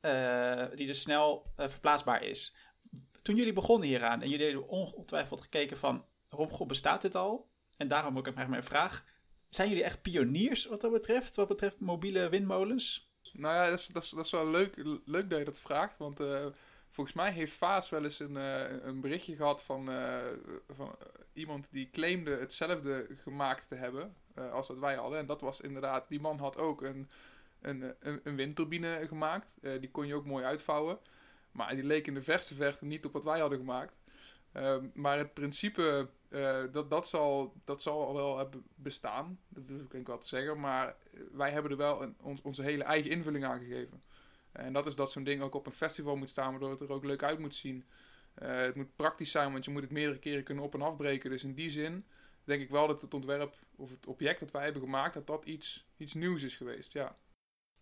Uh, 0.00 0.64
die 0.74 0.86
dus 0.86 1.00
snel 1.00 1.52
uh, 1.56 1.68
verplaatsbaar 1.68 2.22
is. 2.22 2.56
Toen 3.22 3.36
jullie 3.36 3.52
begonnen 3.52 3.88
hieraan 3.88 4.22
en 4.22 4.28
jullie 4.28 4.46
hebben 4.46 4.68
ongetwijfeld 4.68 5.40
gekeken 5.40 5.76
van, 5.76 6.04
Rob, 6.28 6.68
bestaat 6.68 7.02
dit 7.02 7.14
al? 7.14 7.50
En 7.76 7.88
daarom 7.88 8.18
ook 8.18 8.26
eigenlijk 8.26 8.50
mijn 8.50 8.62
vraag. 8.62 9.04
Zijn 9.48 9.68
jullie 9.68 9.84
echt 9.84 10.02
pioniers 10.02 10.66
wat 10.66 10.80
dat 10.80 10.92
betreft, 10.92 11.36
wat 11.36 11.48
betreft 11.48 11.80
mobiele 11.80 12.28
windmolens? 12.28 13.12
Nou 13.32 13.54
ja, 13.54 13.70
dat 13.70 13.78
is, 13.78 14.08
dat 14.08 14.24
is, 14.24 14.30
wel 14.30 14.50
leuk, 14.50 14.76
leuk 15.04 15.30
dat 15.30 15.38
je 15.38 15.44
dat 15.44 15.60
vraagt, 15.60 15.96
want 15.96 16.20
volgens 16.96 17.16
mij 17.16 17.32
heeft 17.32 17.52
Vaas 17.52 17.90
wel 17.90 18.04
eens 18.04 18.20
een, 18.20 18.34
een 18.88 19.00
berichtje 19.00 19.36
gehad 19.36 19.62
van, 19.62 19.90
van 20.68 20.96
iemand 21.32 21.68
die 21.70 21.90
claimde 21.90 22.30
hetzelfde 22.30 23.06
gemaakt 23.22 23.68
te 23.68 23.74
hebben 23.74 24.14
als 24.52 24.68
wat 24.68 24.78
wij 24.78 24.94
hadden. 24.94 25.18
En 25.18 25.26
dat 25.26 25.40
was 25.40 25.60
inderdaad, 25.60 26.08
die 26.08 26.20
man 26.20 26.38
had 26.38 26.56
ook 26.56 26.82
een 26.82 27.08
een, 27.60 27.94
een, 28.00 28.20
een 28.24 28.36
windturbine 28.36 29.06
gemaakt. 29.06 29.56
Die 29.60 29.90
kon 29.90 30.06
je 30.06 30.14
ook 30.14 30.26
mooi 30.26 30.44
uitvouwen. 30.44 30.98
Maar 31.52 31.74
die 31.74 31.84
leek 31.84 32.06
in 32.06 32.14
de 32.14 32.22
verste 32.22 32.54
verte 32.54 32.84
niet 32.84 33.04
op 33.04 33.12
wat 33.12 33.24
wij 33.24 33.40
hadden 33.40 33.58
gemaakt. 33.58 33.94
Uh, 34.56 34.76
maar 34.94 35.18
het 35.18 35.34
principe, 35.34 36.08
dat, 36.72 36.90
dat, 36.90 37.08
zal, 37.08 37.54
dat 37.64 37.82
zal 37.82 38.14
wel 38.14 38.38
hebben 38.38 38.64
bestaan. 38.74 39.38
Dat 39.48 39.68
durf 39.68 39.82
ik 39.82 39.90
denk 39.90 40.06
wel 40.06 40.18
te 40.18 40.28
zeggen. 40.28 40.60
Maar 40.60 40.96
wij 41.32 41.50
hebben 41.50 41.70
er 41.70 41.76
wel 41.76 42.02
een, 42.02 42.16
ons, 42.22 42.42
onze 42.42 42.62
hele 42.62 42.84
eigen 42.84 43.10
invulling 43.10 43.44
aan 43.44 43.58
gegeven. 43.58 44.02
En 44.56 44.72
dat 44.72 44.86
is 44.86 44.94
dat 44.94 45.12
zo'n 45.12 45.24
ding 45.24 45.42
ook 45.42 45.54
op 45.54 45.66
een 45.66 45.72
festival 45.72 46.16
moet 46.16 46.30
staan, 46.30 46.50
waardoor 46.50 46.70
het 46.70 46.80
er 46.80 46.92
ook 46.92 47.04
leuk 47.04 47.22
uit 47.22 47.38
moet 47.38 47.54
zien. 47.54 47.84
het 48.34 48.74
moet 48.74 48.96
praktisch 48.96 49.30
zijn, 49.30 49.52
want 49.52 49.64
je 49.64 49.70
moet 49.70 49.82
het 49.82 49.90
meerdere 49.90 50.18
keren 50.18 50.44
kunnen 50.44 50.64
op- 50.64 50.74
en 50.74 50.82
afbreken. 50.82 51.30
Dus 51.30 51.44
in 51.44 51.54
die 51.54 51.70
zin 51.70 52.04
denk 52.44 52.60
ik 52.62 52.70
wel 52.70 52.86
dat 52.86 53.02
het 53.02 53.14
ontwerp 53.14 53.56
of 53.76 53.90
het 53.90 54.06
object 54.06 54.40
dat 54.40 54.50
wij 54.50 54.64
hebben 54.64 54.82
gemaakt, 54.82 55.14
dat 55.14 55.26
dat 55.26 55.44
iets, 55.44 55.86
iets 55.96 56.14
nieuws 56.14 56.42
is 56.42 56.56
geweest. 56.56 56.92
Ja. 56.92 57.16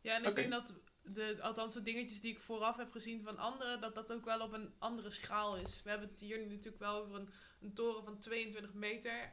Ja, 0.00 0.16
en 0.16 0.24
ik 0.24 0.34
denk 0.34 0.50
dat, 0.50 0.74
de, 1.02 1.38
althans 1.40 1.74
de 1.74 1.82
dingetjes 1.82 2.20
die 2.20 2.32
ik 2.32 2.40
vooraf 2.40 2.76
heb 2.76 2.90
gezien 2.90 3.22
van 3.22 3.38
anderen, 3.38 3.80
dat 3.80 3.94
dat 3.94 4.12
ook 4.12 4.24
wel 4.24 4.40
op 4.40 4.52
een 4.52 4.74
andere 4.78 5.10
schaal 5.10 5.56
is. 5.56 5.82
We 5.82 5.90
hebben 5.90 6.08
het 6.08 6.20
hier 6.20 6.38
nu 6.38 6.46
natuurlijk 6.46 6.78
wel 6.78 7.02
over 7.02 7.14
een, 7.14 7.28
een 7.60 7.74
toren 7.74 8.04
van 8.04 8.18
22 8.18 8.74
meter. 8.74 9.32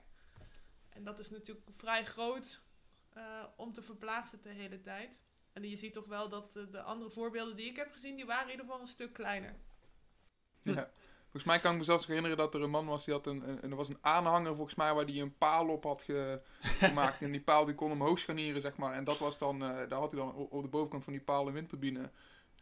En 0.89 1.03
dat 1.03 1.19
is 1.19 1.29
natuurlijk 1.29 1.67
vrij 1.69 2.05
groot 2.05 2.61
uh, 3.17 3.43
om 3.55 3.73
te 3.73 3.81
verplaatsen 3.81 4.41
de 4.41 4.49
hele 4.49 4.81
tijd. 4.81 5.21
En 5.53 5.69
je 5.69 5.75
ziet 5.75 5.93
toch 5.93 6.07
wel 6.07 6.29
dat 6.29 6.51
de 6.71 6.81
andere 6.81 7.11
voorbeelden 7.11 7.55
die 7.55 7.69
ik 7.69 7.75
heb 7.75 7.91
gezien, 7.91 8.15
die 8.15 8.25
waren 8.25 8.45
in 8.45 8.51
ieder 8.51 8.65
geval 8.65 8.81
een 8.81 8.87
stuk 8.87 9.13
kleiner. 9.13 9.55
Ja. 10.61 10.91
Volgens 11.31 11.51
mij 11.51 11.59
kan 11.59 11.71
ik 11.71 11.77
me 11.77 11.83
zelfs 11.83 12.07
herinneren 12.07 12.37
dat 12.37 12.53
er 12.53 12.61
een 12.61 12.69
man 12.69 12.85
was 12.85 13.05
die 13.05 13.13
had 13.13 13.27
een, 13.27 13.63
een 13.63 13.71
er 13.71 13.75
was 13.75 13.89
een 13.89 13.97
aanhanger 14.01 14.55
volgens 14.55 14.75
mij 14.75 14.93
waar 14.93 15.05
die 15.05 15.21
een 15.21 15.37
paal 15.37 15.67
op 15.67 15.83
had 15.83 16.03
gemaakt 16.61 17.21
en 17.21 17.31
die 17.31 17.41
paal 17.41 17.65
die 17.65 17.75
kon 17.75 17.91
omhoog 17.91 18.19
scharnieren 18.19 18.61
zeg 18.61 18.77
maar 18.77 18.93
en 18.93 19.03
dat 19.03 19.17
was 19.17 19.37
dan, 19.37 19.63
uh, 19.63 19.89
daar 19.89 19.99
had 19.99 20.11
hij 20.11 20.19
dan 20.19 20.35
op 20.35 20.61
de 20.61 20.69
bovenkant 20.69 21.03
van 21.03 21.13
die 21.13 21.21
paal 21.21 21.47
een 21.47 21.53
windturbine 21.53 22.11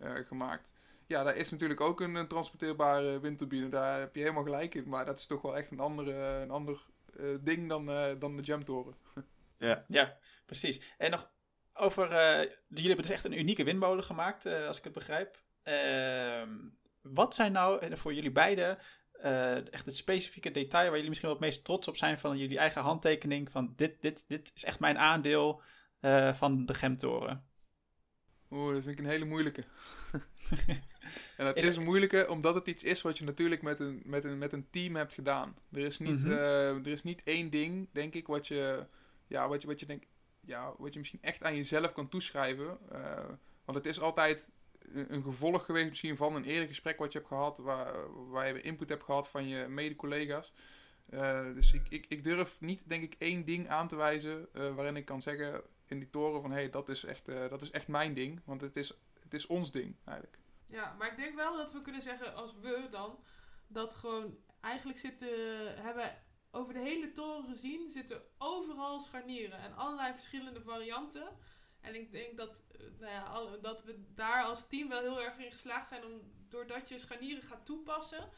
uh, 0.01 0.11
gemaakt. 0.25 0.71
Ja, 1.05 1.23
daar 1.23 1.35
is 1.35 1.51
natuurlijk 1.51 1.81
ook 1.81 2.01
een, 2.01 2.15
een, 2.15 2.27
transporteerbare 2.27 3.19
windturbine, 3.19 3.69
daar 3.69 3.99
heb 3.99 4.15
je 4.15 4.21
helemaal 4.21 4.43
gelijk 4.43 4.75
in, 4.75 4.89
maar 4.89 5.05
dat 5.05 5.19
is 5.19 5.25
toch 5.25 5.41
wel 5.41 5.57
echt 5.57 5.71
een, 5.71 5.79
andere, 5.79 6.13
een 6.41 6.51
ander 6.51 6.85
uh, 7.19 7.37
ding 7.41 7.69
dan, 7.69 7.85
dan 8.19 8.37
de 8.37 8.43
jamtoren. 8.43 8.95
ja. 9.57 9.83
ja, 9.87 10.17
precies. 10.45 10.93
En 10.97 11.11
nog 11.11 11.29
over, 11.79 12.09
jullie 12.67 12.87
hebben 12.87 13.05
dus 13.05 13.09
echt 13.09 13.23
een 13.23 13.39
unieke 13.39 13.63
windmolen 13.63 14.03
gemaakt, 14.03 14.45
als 14.45 14.77
ik 14.77 14.83
het 14.83 14.93
begrijp. 14.93 15.41
Ehm 15.63 16.49
wat 17.01 17.35
zijn 17.35 17.51
nou 17.51 17.97
voor 17.97 18.13
jullie 18.13 18.31
beiden 18.31 18.77
uh, 19.23 19.73
echt 19.73 19.85
het 19.85 19.95
specifieke 19.95 20.51
detail 20.51 20.85
waar 20.85 20.93
jullie 20.93 21.09
misschien 21.09 21.29
wel 21.29 21.37
het 21.37 21.47
meest 21.47 21.63
trots 21.63 21.87
op 21.87 21.97
zijn 21.97 22.19
van 22.19 22.37
jullie 22.37 22.57
eigen 22.57 22.81
handtekening? 22.81 23.51
Van 23.51 23.73
dit, 23.75 24.01
dit, 24.01 24.25
dit 24.27 24.51
is 24.55 24.63
echt 24.63 24.79
mijn 24.79 24.97
aandeel 24.97 25.61
van 26.33 26.65
de 26.65 26.73
gemtoren. 26.73 27.47
Oeh, 28.49 28.73
dat 28.73 28.83
vind 28.83 28.99
ik 28.99 29.05
een 29.05 29.11
hele 29.11 29.25
moeilijke. 29.25 29.63
en 31.37 31.45
het 31.45 31.57
is, 31.57 31.65
is 31.65 31.75
een 31.75 31.83
moeilijke 31.83 32.29
omdat 32.29 32.55
het 32.55 32.67
iets 32.67 32.83
is 32.83 33.01
wat 33.01 33.17
je 33.17 33.23
natuurlijk 33.23 33.61
met 33.61 33.79
een, 33.79 34.01
met 34.05 34.23
een, 34.23 34.37
met 34.37 34.53
een 34.53 34.69
team 34.69 34.95
hebt 34.95 35.13
gedaan. 35.13 35.55
Er 35.71 35.79
is 35.79 35.99
niet, 35.99 36.17
mm 36.17 36.23
-hmm. 36.23 36.31
uh, 36.31 36.69
er 36.69 36.87
is 36.87 37.03
niet 37.03 37.23
één 37.23 37.49
ding, 37.49 37.89
denk 37.91 38.13
ik, 38.13 38.27
wat 38.27 38.47
je, 38.47 38.85
ja, 39.27 39.47
wat 39.47 39.61
je, 39.61 39.67
wat 39.67 39.79
je, 39.79 39.85
denk, 39.85 40.03
ja, 40.41 40.73
wat 40.77 40.93
je 40.93 40.99
misschien 40.99 41.21
echt 41.21 41.43
aan 41.43 41.55
jezelf 41.55 41.91
kan 41.91 42.09
toeschrijven. 42.09 42.77
want 43.65 43.77
het 43.77 43.85
is 43.85 43.99
altijd 43.99 44.49
een 44.93 45.23
gevolg 45.23 45.65
geweest 45.65 45.89
misschien 45.89 46.17
van 46.17 46.35
een 46.35 46.43
eerder 46.43 46.67
gesprek 46.67 46.97
wat 46.97 47.11
je 47.11 47.17
hebt 47.17 47.29
gehad, 47.29 47.57
waar, 47.57 47.93
waar 48.29 48.47
je 48.47 48.61
input 48.61 48.89
hebt 48.89 49.03
gehad 49.03 49.27
van 49.27 49.47
je 49.47 49.67
mede-collega's. 49.67 50.53
Uh, 51.09 51.53
dus 51.53 51.73
ik, 51.73 51.89
ik, 51.89 52.05
ik 52.09 52.23
durf 52.23 52.59
niet, 52.59 52.89
denk 52.89 53.03
ik, 53.03 53.15
één 53.17 53.45
ding 53.45 53.69
aan 53.69 53.87
te 53.87 53.95
wijzen 53.95 54.47
uh, 54.53 54.75
waarin 54.75 54.95
ik 54.95 55.05
kan 55.05 55.21
zeggen 55.21 55.61
in 55.85 55.99
die 55.99 56.09
toren 56.09 56.41
van 56.41 56.51
hé, 56.51 56.57
hey, 56.57 56.69
dat, 56.69 56.89
is 56.89 57.03
echt, 57.03 57.25
dat 57.25 57.61
is 57.61 57.71
echt 57.71 57.87
mijn 57.87 58.13
ding. 58.13 58.41
Want 58.45 58.61
het 58.61 58.75
is, 58.75 58.93
het 59.23 59.33
is 59.33 59.47
ons 59.47 59.71
ding 59.71 59.95
eigenlijk. 60.05 60.37
Ja, 60.67 60.95
maar 60.97 61.11
ik 61.11 61.17
denk 61.17 61.35
wel 61.35 61.57
dat 61.57 61.73
we 61.73 61.81
kunnen 61.81 62.01
zeggen 62.01 62.35
als 62.35 62.55
we 62.61 62.87
dan, 62.91 63.19
dat 63.67 63.95
gewoon 63.95 64.37
eigenlijk 64.61 64.99
zitten, 64.99 65.27
hebben 65.81 66.17
over 66.51 66.73
de 66.73 66.79
hele 66.79 67.11
toren 67.11 67.49
gezien, 67.49 67.87
zitten 67.87 68.21
overal 68.37 68.99
scharnieren 68.99 69.59
en 69.59 69.75
allerlei 69.75 70.13
verschillende 70.13 70.61
varianten. 70.61 71.37
En 71.81 71.95
ik 71.95 72.11
denk 72.11 72.37
dat, 72.37 72.63
eh, 72.71 72.79
nou 72.99 73.11
ja, 73.11 73.57
dat 73.57 73.83
we 73.83 74.13
daar 74.13 74.43
als 74.43 74.67
team 74.67 74.89
wel 74.89 75.01
heel 75.01 75.21
erg 75.21 75.37
in 75.37 75.51
geslaagd 75.51 75.87
zijn 75.87 76.05
om, 76.05 76.21
doordat 76.49 76.89
je 76.89 76.99
scharnieren 76.99 77.43
gaat 77.43 77.65
toepassen, 77.65 78.29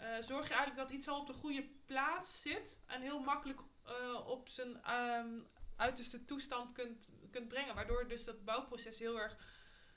uh, 0.00 0.06
zorg 0.20 0.48
je 0.48 0.54
eigenlijk 0.54 0.88
dat 0.88 0.90
iets 0.90 1.08
al 1.08 1.20
op 1.20 1.26
de 1.26 1.32
goede 1.32 1.68
plaats 1.86 2.40
zit 2.40 2.78
en 2.86 3.00
heel 3.00 3.20
makkelijk 3.20 3.60
uh, 3.86 4.26
op 4.26 4.48
zijn 4.48 4.94
um, 4.94 5.36
uiterste 5.76 6.24
toestand 6.24 6.72
kunt, 6.72 7.08
kunt 7.30 7.48
brengen. 7.48 7.74
Waardoor 7.74 8.08
dus 8.08 8.24
dat 8.24 8.44
bouwproces 8.44 8.98
heel 8.98 9.20
erg 9.20 9.36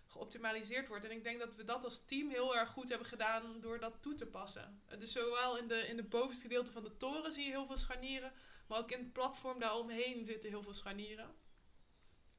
geoptimaliseerd 0.07 0.87
wordt. 0.87 1.05
En 1.05 1.11
ik 1.11 1.23
denk 1.23 1.39
dat 1.39 1.55
we 1.55 1.63
dat 1.63 1.83
als 1.83 2.05
team 2.05 2.29
heel 2.29 2.55
erg 2.55 2.69
goed 2.69 2.89
hebben 2.89 3.07
gedaan 3.07 3.59
door 3.59 3.79
dat 3.79 4.01
toe 4.01 4.15
te 4.15 4.25
passen. 4.25 4.81
dus 4.99 5.11
zowel 5.11 5.57
in 5.57 5.67
de, 5.67 5.87
in 5.87 5.95
de 5.95 6.03
bovenste 6.03 6.41
gedeelte 6.41 6.71
van 6.71 6.83
de 6.83 6.97
toren 6.97 7.33
zie 7.33 7.43
je 7.43 7.49
heel 7.49 7.67
veel 7.67 7.77
scharnieren, 7.77 8.31
maar 8.67 8.77
ook 8.79 8.91
in 8.91 8.99
het 8.99 9.13
platform 9.13 9.59
daaromheen 9.59 10.25
zitten 10.25 10.49
heel 10.49 10.63
veel 10.63 10.73
scharnieren. 10.73 11.35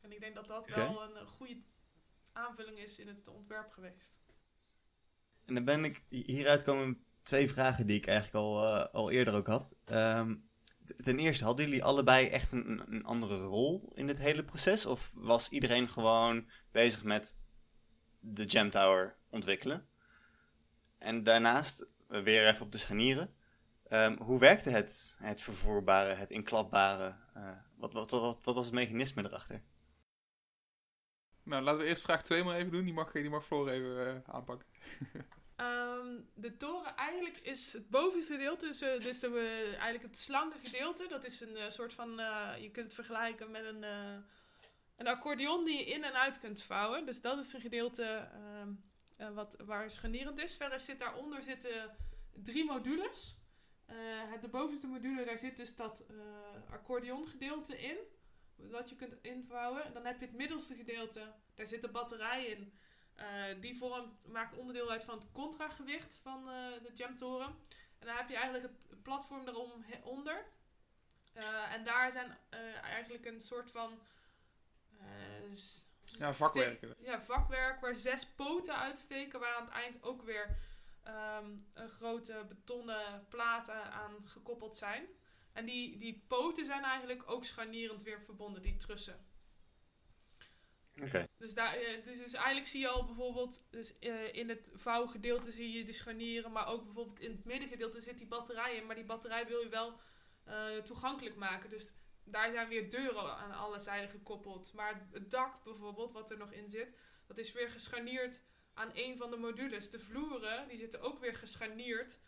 En 0.01 0.13
ik 0.13 0.21
denk 0.21 0.35
dat 0.35 0.49
dat 0.49 0.67
wel 0.69 1.03
een, 1.03 1.27
goede 1.27 1.63
aanvulling 2.33 2.79
is 2.79 2.99
in 2.99 3.09
het 3.09 3.29
ontwerp 3.29 3.71
geweest. 3.71 4.21
En 5.45 5.55
dan 5.55 5.65
ben 5.65 5.85
ik, 5.85 6.03
hieruit 6.09 6.63
komen 6.63 7.05
twee 7.23 7.49
vragen 7.49 7.87
die 7.87 7.97
ik 7.97 8.07
eigenlijk 8.07 8.45
al, 8.45 8.65
uh, 8.65 8.85
al 8.85 9.11
eerder 9.11 9.35
ook 9.35 9.47
had. 9.47 9.77
Um, 9.87 10.49
ten 10.97 11.19
eerste, 11.19 11.45
hadden 11.45 11.65
jullie 11.65 11.85
allebei 11.85 12.27
echt 12.27 12.53
een, 12.53 12.83
een 12.93 13.05
andere 13.05 13.39
rol 13.39 13.93
in 13.95 14.07
dit 14.07 14.19
hele 14.19 14.45
proces? 14.45 14.87
Of 14.87 15.13
was 15.15 15.49
iedereen 15.49 15.89
gewoon 15.89 16.49
bezig 16.71 17.05
met 17.05 17.37
de 18.21 18.45
Jam 18.45 18.71
Tower 18.71 19.15
ontwikkelen? 19.31 19.89
En 20.99 21.25
daarnaast, 21.25 21.87
weer 22.09 22.49
even 22.49 22.65
op 22.65 22.73
de 22.73 22.79
scharnieren. 22.79 23.35
Um, 23.91 24.17
hoe 24.17 24.39
werkte 24.39 24.71
het, 24.71 25.17
het 25.19 25.41
vervoerbare, 25.41 26.15
het 26.15 26.31
inklapbare? 26.31 27.17
Uh, 27.37 27.51
wat, 27.77 27.93
wat, 27.93 28.11
wat, 28.11 28.39
wat, 28.43 28.55
was 28.55 28.65
het 28.65 28.75
mechanisme 28.75 29.25
erachter? 29.25 29.63
Nou, 31.43 31.63
laten 31.63 31.81
we 31.81 31.87
eerst 31.87 32.03
vraag 32.03 32.23
2 32.23 32.45
maar 32.45 32.57
even 32.57 32.73
doen. 32.73 32.85
Die 32.85 32.95
mag, 32.95 33.13
die 33.13 33.31
mag 33.31 33.45
Floor 33.45 33.69
even 33.69 34.07
uh, 34.07 34.35
aanpakken. 34.35 34.67
um, 35.57 36.29
de 36.45 36.57
toren 36.57 36.97
eigenlijk 36.97 37.37
is 37.37 37.73
het 37.73 37.91
bovenste 37.91 38.33
gedeelte, 38.33 38.67
dus, 38.67 38.83
uh, 38.83 39.01
dus 39.01 39.21
de, 39.21 39.29
uh, 39.29 39.73
eigenlijk 39.73 40.03
het 40.03 40.19
slanke 40.19 40.59
gedeelte. 40.65 41.07
Dat 41.09 41.25
is 41.25 41.41
een 41.41 41.73
soort 41.73 41.93
van, 41.93 42.11
je 42.61 42.69
kunt 42.73 42.85
het 42.85 42.95
vergelijken 42.95 43.51
met 43.51 43.65
een, 43.65 43.85
een 44.99 45.07
accordeon 45.07 45.65
die 45.65 45.79
je 45.79 45.85
in 45.85 46.05
en 46.05 46.13
uit 46.13 46.39
kunt 46.39 46.63
vouwen. 46.63 47.07
Dus 47.07 47.21
dat 47.21 47.39
is 47.39 47.53
een 47.53 47.61
gedeelte 47.61 48.29
ehm, 48.33 49.35
wat, 49.35 49.57
waar 49.65 49.91
scharnierend 49.91 50.39
is. 50.39 50.57
Verder 50.57 50.81
zit 50.81 50.99
daaronder 50.99 51.43
zitten 51.43 51.97
drie 52.33 52.65
modules. 52.65 53.37
de 54.41 54.49
bovenste 54.51 54.87
module, 54.87 55.25
daar 55.25 55.39
zit 55.39 55.57
dus 55.57 55.77
dat 55.77 56.05
accordeon 56.71 57.29
gedeelte 57.29 57.79
in 57.79 57.97
wat 58.57 58.89
je 58.89 58.97
kunt 58.97 59.15
invouwen. 59.23 59.85
En 59.85 59.93
dan 59.93 60.05
heb 60.05 60.21
je 60.21 60.27
het 60.27 60.37
middelste 60.37 60.75
gedeelte, 60.75 61.35
daar 61.55 61.67
zit 61.67 61.83
de 61.83 61.89
batterij 61.89 62.45
in. 62.47 62.73
Die 63.61 63.77
vormt, 63.77 64.27
maakt 64.27 64.57
onderdeel 64.57 64.91
uit 64.91 65.05
van 65.05 65.19
het 65.19 65.33
contragewicht 65.33 66.21
van 66.23 66.45
de 66.45 66.91
jamtoren. 66.95 67.47
En 67.99 68.07
dan 68.07 68.17
heb 68.17 68.29
je 68.29 68.35
eigenlijk 68.35 68.65
het 68.65 69.03
platform 69.03 69.49
eronder. 69.87 70.47
Uh, 71.35 71.73
en 71.73 71.85
daar 71.85 72.13
zijn 72.13 72.39
eigenlijk 72.83 73.27
een 73.27 73.41
soort 73.41 73.71
van... 73.71 74.01
ja, 76.05 76.35
vakwerk. 76.35 76.95
Ja, 76.99 77.21
vakwerk 77.21 77.81
waar 77.81 77.97
zes 77.97 78.27
poten 78.27 78.79
uitsteken. 78.79 79.41
Waar 79.41 79.55
aan 79.55 79.65
het 79.65 79.73
eind 79.73 80.03
ook 80.03 80.23
weer 80.23 80.59
um, 81.05 81.67
een 81.75 81.89
grote 81.89 82.45
betonnen 82.49 83.27
platen 83.29 83.93
aan 83.93 84.29
gekoppeld 84.29 84.77
zijn. 84.77 85.07
En 85.53 85.65
die, 85.65 85.97
die 85.97 86.25
poten 86.29 86.65
zijn 86.65 86.85
eigenlijk 86.85 87.31
ook 87.31 87.45
scharnierend 87.45 88.03
weer 88.03 88.23
verbonden, 88.23 88.63
die 88.63 88.77
trussen. 88.77 89.27
Oké. 91.05 91.29
Dus, 91.39 91.55
daar, 91.55 91.75
eh, 91.75 92.05
dus, 92.05 92.19
dus, 92.19 92.35
eigenlijk 92.35 92.67
zie 92.67 92.81
je 92.81 92.89
al 92.89 93.05
bijvoorbeeld, 93.05 93.65
dus, 93.71 93.93
uh, 94.01 94.35
in 94.35 94.49
het 94.49 94.71
vouwgedeelte 94.75 95.51
zie 95.51 95.73
je 95.73 95.85
de 95.85 95.93
scharnieren, 95.93 96.53
maar 96.53 96.67
ook 96.67 96.85
bijvoorbeeld 96.85 97.21
in 97.21 97.31
het 97.31 97.45
middengedeelte 97.45 98.01
zit 98.01 98.19
die 98.19 98.27
batterij 98.27 98.77
in. 98.77 98.87
Maar 98.87 98.95
die 98.95 99.05
batterij 99.05 99.47
wil 99.47 99.61
je 99.61 99.69
wel 99.69 100.01
uh, 100.49 100.77
toegankelijk 100.77 101.37
maken. 101.37 101.71
Dus 101.71 101.93
daar 102.31 102.51
zijn 102.51 102.69
weer 102.69 102.91
deuren 102.91 103.37
aan 103.37 103.53
alle 103.53 103.79
zijden 103.79 104.09
gekoppeld. 104.09 104.73
Maar 104.73 105.07
het 105.13 105.31
dak 105.31 105.65
bijvoorbeeld, 105.65 106.13
wat 106.13 106.31
er 106.31 106.39
nog 106.39 106.53
in 106.53 106.71
zit, 106.71 106.89
dat 107.27 107.39
is 107.39 107.53
weer 107.53 107.71
gescharnierd 107.71 108.43
aan 108.75 108.91
een 108.95 109.17
van 109.17 109.31
de 109.31 109.37
modules. 109.37 109.91
De 109.91 109.99
vloeren, 109.99 110.69
die 110.69 110.79
zitten 110.79 111.01
ook 111.01 111.19
weer 111.19 111.35
gescharnierd 111.35 112.19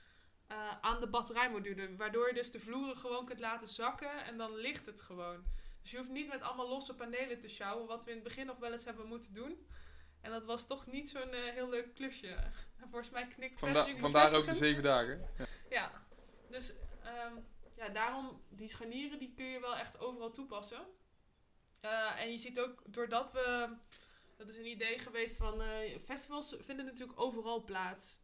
uh, 0.53 0.79
aan 0.81 1.01
de 1.01 1.09
batterijmodule. 1.09 1.97
Waardoor 1.97 2.29
je 2.29 2.35
dus 2.35 2.51
de 2.51 2.61
vloeren 2.61 2.97
gewoon 2.97 3.27
kunt 3.27 3.41
laten 3.41 3.69
zakken 3.69 4.25
en 4.25 4.37
dan 4.37 4.57
ligt 4.57 4.87
het 4.87 5.03
gewoon. 5.03 5.45
Dus 5.83 5.91
je 5.91 5.97
hoeft 5.97 6.11
niet 6.11 6.29
met 6.29 6.43
allemaal 6.43 6.69
losse 6.69 6.95
panelen 6.95 7.41
te 7.41 7.49
sjouwen, 7.49 7.87
wat 7.87 8.05
we 8.05 8.11
in 8.11 8.17
het 8.17 8.25
begin 8.25 8.47
nog 8.47 8.59
wel 8.59 8.71
eens 8.71 8.85
hebben 8.85 9.07
moeten 9.07 9.35
doen. 9.35 9.67
En 10.21 10.31
dat 10.31 10.45
was 10.45 10.67
toch 10.67 10.87
niet 10.87 11.09
zo'n 11.09 11.35
uh, 11.35 11.51
heel 11.53 11.69
leuk 11.69 11.95
klusje. 11.95 12.37
Volgens 12.91 13.11
mij 13.11 13.27
knikt 13.27 13.59
Vanda 13.59 13.97
Vandaar 13.97 14.35
ook 14.35 14.45
de 14.45 14.55
zeven 14.55 14.83
dagen. 14.83 15.19
Ja, 15.39 15.47
ja. 15.71 16.05
dus 16.49 16.73
um, 17.27 17.45
ja, 17.81 17.89
daarom, 17.89 18.43
die 18.49 18.69
scharnieren 18.69 19.19
die 19.19 19.33
kun 19.35 19.45
je 19.45 19.61
wel 19.61 19.77
echt 19.77 19.99
overal 19.99 20.31
toepassen. 20.31 20.87
Uh, 21.85 22.21
en 22.21 22.31
je 22.31 22.37
ziet 22.37 22.61
ook, 22.61 22.83
doordat 22.87 23.33
we... 23.33 23.77
Dat 24.37 24.49
is 24.49 24.57
een 24.57 24.67
idee 24.67 24.99
geweest 24.99 25.37
van... 25.37 25.63
festivals 26.01 26.57
vinden 26.59 26.85
natuurlijk 26.85 27.21
overal 27.21 27.65
plaats. 27.65 28.21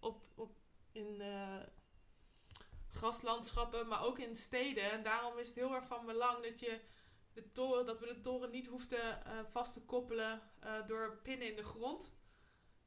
op, 0.00 0.24
op 0.34 0.56
in 0.92 1.22
graslandschappen, 2.90 3.88
maar 3.88 4.04
ook 4.04 4.18
in 4.18 4.36
steden. 4.36 4.90
En 4.90 5.02
daarom 5.02 5.38
is 5.38 5.46
het 5.46 5.56
heel 5.56 5.74
erg 5.74 5.86
van 5.86 6.06
belang 6.06 6.42
dat, 6.42 6.60
je 6.60 6.80
de 7.32 7.52
toren, 7.52 7.86
dat 7.86 7.98
we 7.98 8.06
de 8.06 8.20
toren 8.20 8.50
niet 8.50 8.66
hoefden 8.66 9.22
vast 9.44 9.72
te 9.72 9.80
koppelen 9.80 10.42
door 10.86 11.20
pinnen 11.22 11.48
in 11.48 11.56
de 11.56 11.64
grond. 11.64 12.12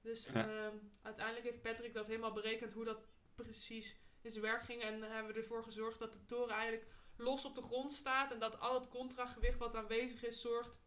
Dus 0.01 0.25
ja. 0.25 0.71
uiteindelijk 1.01 1.45
heeft 1.45 1.61
Patrick 1.61 1.93
dat 1.93 2.07
helemaal 2.07 2.33
berekend 2.33 2.73
hoe 2.73 2.85
dat 2.85 2.99
precies 3.35 3.95
in 4.25 4.31
zijn 4.31 4.43
werk 4.43 4.63
ging. 4.63 4.81
En 4.81 5.01
hebben 5.01 5.33
we 5.33 5.39
ervoor 5.39 5.63
gezorgd 5.63 5.99
dat 5.99 6.13
de 6.13 6.25
toren 6.25 6.55
eigenlijk 6.55 6.87
los 7.17 7.45
op 7.45 7.55
de 7.55 7.61
grond 7.61 7.91
staat. 7.91 8.31
En 8.31 8.39
dat 8.39 8.59
al 8.59 8.73
het 8.73 8.87
contragewicht 8.87 9.57
wat 9.57 9.75
aanwezig 9.75 10.23
is 10.23 10.41
zorgt 10.41 10.79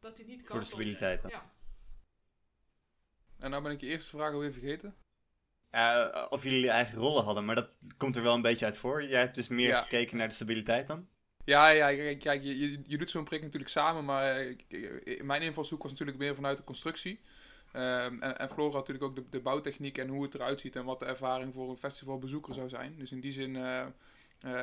dat 0.00 0.16
hij 0.16 0.26
niet 0.26 0.42
kan. 0.42 0.50
Voor 0.50 0.58
de 0.58 0.64
stabiliteit. 0.64 1.24
Ja. 1.28 1.52
En 3.38 3.50
nou 3.50 3.62
ben 3.62 3.72
ik 3.72 3.80
je 3.80 3.86
eerste 3.86 4.10
vraag 4.10 4.32
alweer 4.32 4.52
vergeten. 4.52 4.96
Uh, 5.70 6.26
of 6.28 6.42
jullie 6.42 6.70
eigen 6.70 6.98
rollen 6.98 7.24
hadden, 7.24 7.44
maar 7.44 7.54
dat 7.54 7.78
komt 7.96 8.16
er 8.16 8.22
wel 8.22 8.34
een 8.34 8.42
beetje 8.42 8.64
uit 8.64 8.76
voor. 8.76 9.04
Jij 9.04 9.20
hebt 9.20 9.34
dus 9.34 9.48
meer 9.48 9.68
ja. 9.68 9.82
gekeken 9.82 10.16
naar 10.16 10.28
de 10.28 10.34
stabiliteit 10.34 10.86
dan? 10.86 11.08
Ja, 11.44 11.68
ja 11.68 12.16
kijk, 12.16 12.42
je, 12.42 12.58
je, 12.58 12.82
je 12.86 12.98
doet 12.98 13.10
zo'n 13.10 13.24
prik 13.24 13.42
natuurlijk 13.42 13.70
samen, 13.70 14.04
maar 14.04 14.46
uh, 14.68 15.22
mijn 15.22 15.42
invalshoek 15.42 15.82
was 15.82 15.90
natuurlijk 15.90 16.18
meer 16.18 16.34
vanuit 16.34 16.56
de 16.56 16.64
constructie. 16.64 17.20
Um, 17.76 18.22
en, 18.22 18.38
en 18.38 18.48
Flora 18.48 18.72
had 18.72 18.88
natuurlijk 18.88 19.04
ook 19.04 19.16
de, 19.16 19.24
de, 19.30 19.40
bouwtechniek 19.40 19.98
en 19.98 20.08
hoe 20.08 20.22
het 20.22 20.34
eruit 20.34 20.60
ziet 20.60 20.76
en 20.76 20.84
wat 20.84 21.00
de 21.00 21.06
ervaring 21.06 21.54
voor 21.54 21.70
een 21.70 21.76
festivalbezoeker 21.76 22.54
zou 22.54 22.68
zijn. 22.68 22.98
Dus 22.98 23.12
in 23.12 23.20
die 23.20 23.32
zin 23.32 23.54
uh, 23.54 23.86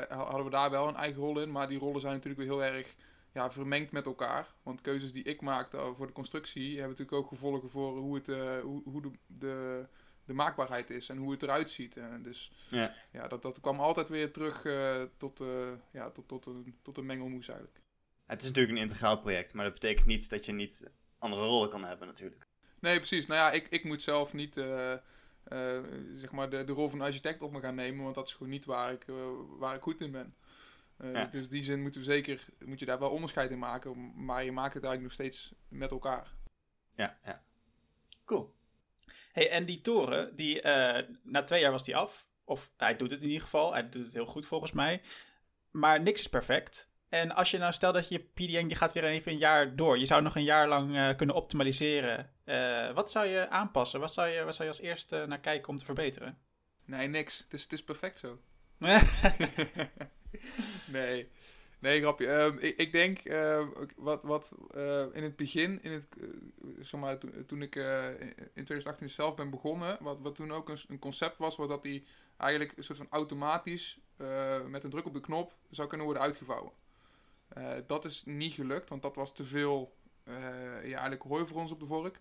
hadden 0.09 0.43
we 0.43 0.49
daar 0.49 0.69
wel 0.69 0.87
een 0.87 0.95
eigen 0.95 1.21
rol 1.21 1.39
in, 1.39 1.51
maar 1.51 1.67
die 1.67 1.79
rollen 1.79 2.01
zijn 2.01 2.13
natuurlijk 2.13 2.41
weer 2.41 2.51
heel 2.51 2.63
erg 2.63 2.95
ja, 3.33 3.51
vermengd 3.51 3.91
met 3.91 4.05
elkaar. 4.05 4.53
Want 4.63 4.81
keuzes 4.81 5.11
die 5.11 5.23
ik 5.23 5.41
maakte 5.41 5.91
voor 5.95 6.07
de 6.07 6.13
constructie 6.13 6.69
hebben 6.79 6.89
natuurlijk 6.89 7.17
ook 7.17 7.27
gevolgen 7.27 7.69
voor 7.69 7.97
hoe, 7.97 8.15
het, 8.15 8.27
hoe, 8.63 8.81
hoe 8.83 9.01
de, 9.01 9.11
de 9.27 9.85
de 10.25 10.33
maakbaarheid 10.33 10.89
is 10.89 11.09
en 11.09 11.17
hoe 11.17 11.31
het 11.31 11.43
eruit 11.43 11.69
ziet. 11.69 11.97
Dus 12.23 12.51
ja. 12.69 12.93
Ja, 13.11 13.27
dat, 13.27 13.41
dat 13.41 13.59
kwam 13.59 13.79
altijd 13.79 14.09
weer 14.09 14.31
terug 14.31 14.61
tot, 15.17 15.43
ja, 15.91 16.09
tot, 16.09 16.27
tot, 16.27 16.45
een, 16.45 16.75
tot 16.81 16.97
een 16.97 17.05
mengelmoes 17.05 17.47
eigenlijk. 17.47 17.81
Het 18.25 18.41
is 18.41 18.47
natuurlijk 18.47 18.77
een 18.77 18.83
integraal 18.83 19.19
project, 19.19 19.53
maar 19.53 19.63
dat 19.63 19.73
betekent 19.73 20.05
niet 20.05 20.29
dat 20.29 20.45
je 20.45 20.51
niet 20.51 20.89
andere 21.17 21.41
rollen 21.41 21.69
kan 21.69 21.83
hebben 21.83 22.07
natuurlijk. 22.07 22.49
Nee, 22.81 22.97
precies. 22.97 23.25
Nou 23.25 23.39
ja, 23.39 23.51
ik, 23.51 23.67
ik 23.67 23.83
moet 23.83 24.03
zelf 24.03 24.33
niet 24.33 24.53
zeg 26.15 26.31
maar 26.31 26.49
de, 26.49 26.63
de 26.63 26.71
rol 26.71 26.89
van 26.89 27.01
architect 27.01 27.41
op 27.41 27.51
me 27.51 27.59
gaan 27.59 27.75
nemen, 27.75 28.03
want 28.03 28.15
dat 28.15 28.27
is 28.27 28.33
gewoon 28.33 28.51
niet 28.51 28.65
waar 28.65 28.91
ik, 28.91 29.05
waar 29.57 29.75
ik 29.75 29.81
goed 29.81 30.01
in 30.01 30.11
ben. 30.11 30.35
Ja. 31.03 31.25
Dus 31.25 31.43
in 31.43 31.49
die 31.49 31.63
zin 31.63 31.81
moeten 31.81 31.99
we 32.01 32.05
zeker, 32.05 32.45
moet 32.65 32.79
je 32.79 32.85
daar 32.85 32.99
wel 32.99 33.09
onderscheid 33.09 33.51
in 33.51 33.59
maken, 33.59 34.23
maar 34.25 34.43
je 34.43 34.51
maakt 34.51 34.73
het 34.73 34.83
eigenlijk 34.83 35.03
nog 35.03 35.27
steeds 35.27 35.53
met 35.67 35.91
elkaar. 35.91 36.33
Ja, 36.95 37.19
ja. 37.25 37.43
Cool. 38.25 38.55
Hey, 39.31 39.49
en 39.49 39.65
die 39.65 39.81
toren, 39.81 40.35
die, 40.35 40.63
uh, 40.63 40.99
na 41.23 41.43
twee 41.43 41.61
jaar 41.61 41.71
was 41.71 41.83
die 41.83 41.95
af. 41.95 42.29
Of 42.43 42.71
hij 42.77 42.95
doet 42.95 43.11
het 43.11 43.21
in 43.21 43.27
ieder 43.27 43.41
geval. 43.41 43.71
Hij 43.71 43.89
doet 43.89 44.03
het 44.03 44.13
heel 44.13 44.25
goed 44.25 44.45
volgens 44.45 44.71
mij. 44.71 45.01
Maar 45.71 46.01
niks 46.01 46.19
is 46.19 46.29
perfect. 46.29 46.90
En 47.11 47.31
als 47.31 47.51
je 47.51 47.57
nou 47.57 47.73
stelt 47.73 47.93
dat 47.93 48.09
je 48.09 48.19
PDN, 48.19 48.67
je 48.67 48.75
gaat 48.75 48.93
weer 48.93 49.03
even 49.03 49.31
een 49.31 49.37
jaar 49.37 49.75
door. 49.75 49.99
Je 49.99 50.05
zou 50.05 50.21
nog 50.21 50.35
een 50.35 50.43
jaar 50.43 50.67
lang 50.67 50.95
uh, 50.95 51.15
kunnen 51.15 51.35
optimaliseren. 51.35 52.29
Uh, 52.45 52.91
wat 52.91 53.11
zou 53.11 53.25
je 53.27 53.49
aanpassen? 53.49 53.99
Wat 53.99 54.13
zou 54.13 54.27
je, 54.27 54.43
wat 54.43 54.55
zou 54.55 54.69
je 54.69 54.75
als 54.75 54.83
eerste 54.83 55.25
naar 55.27 55.39
kijken 55.39 55.69
om 55.69 55.77
te 55.77 55.85
verbeteren? 55.85 56.37
Nee, 56.85 57.07
niks. 57.07 57.37
Het 57.37 57.53
is, 57.53 57.61
het 57.61 57.73
is 57.73 57.83
perfect 57.83 58.19
zo. 58.19 58.39
nee. 60.97 61.29
Nee, 61.79 62.01
grapje. 62.01 62.25
Uh, 62.25 62.63
ik, 62.63 62.77
ik, 62.77 62.91
denk, 62.91 63.19
uh, 63.23 63.67
wat, 63.95 64.23
wat 64.23 64.51
uh, 64.75 65.05
in 65.11 65.23
het 65.23 65.35
begin, 65.35 65.81
in 65.81 65.91
het, 65.91 66.05
eh, 66.21 66.27
zeg 66.79 66.99
maar, 66.99 67.17
to, 67.17 67.27
toen 67.45 67.61
ik 67.61 67.75
in 68.35 68.53
2018 68.53 69.09
zelf 69.09 69.35
ben 69.35 69.49
begonnen, 69.49 69.97
wat, 70.01 70.19
wat 70.19 70.35
toen 70.35 70.51
ook 70.51 70.69
een, 70.69 70.77
een 70.87 70.99
concept 70.99 71.37
was, 71.37 71.55
wat 71.55 71.69
dat 71.69 71.83
die 71.83 72.05
eigenlijk 72.37 72.77
een 72.77 72.83
soort 72.83 72.97
van 72.97 73.07
automatisch 73.09 73.99
met 74.67 74.83
een 74.83 74.89
druk 74.89 75.05
op 75.05 75.13
de 75.13 75.19
knop 75.19 75.53
zou 75.69 75.87
kunnen 75.87 76.05
worden 76.05 76.23
uitgevouwen. 76.23 76.71
Dat 77.87 78.05
is 78.05 78.23
niet 78.25 78.53
gelukt, 78.53 78.89
want 78.89 79.01
dat 79.01 79.15
was 79.15 79.33
te 79.33 79.45
veel, 79.45 79.95
ja, 80.25 80.81
eigenlijk 80.81 81.21
hooi 81.21 81.45
voor 81.45 81.57
ons 81.57 81.71
op 81.71 81.79
de 81.79 81.85
vork. 81.85 82.19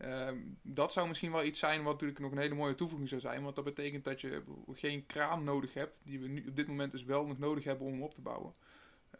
Ehm, 0.00 0.38
dat 0.62 0.92
zou 0.92 1.08
misschien 1.08 1.32
wel 1.32 1.44
iets 1.44 1.58
zijn 1.58 1.82
wat 1.82 1.92
natuurlijk 1.92 2.20
nog 2.20 2.32
een 2.32 2.38
hele 2.38 2.54
mooie 2.54 2.74
toevoeging 2.74 3.08
zou 3.08 3.20
zijn. 3.20 3.42
Want 3.42 3.54
dat 3.54 3.64
betekent 3.64 4.04
dat 4.04 4.20
je 4.20 4.42
geen 4.72 5.06
kraan 5.06 5.44
nodig 5.44 5.74
hebt, 5.74 6.00
die 6.04 6.20
we 6.20 6.28
nu 6.28 6.46
op 6.48 6.56
dit 6.56 6.66
moment 6.66 6.92
dus 6.92 7.04
wel 7.04 7.26
nog 7.26 7.38
nodig 7.38 7.64
hebben 7.64 7.86
om 7.86 7.92
hem 7.92 8.02
op 8.02 8.14
te 8.14 8.22
bouwen. 8.22 8.54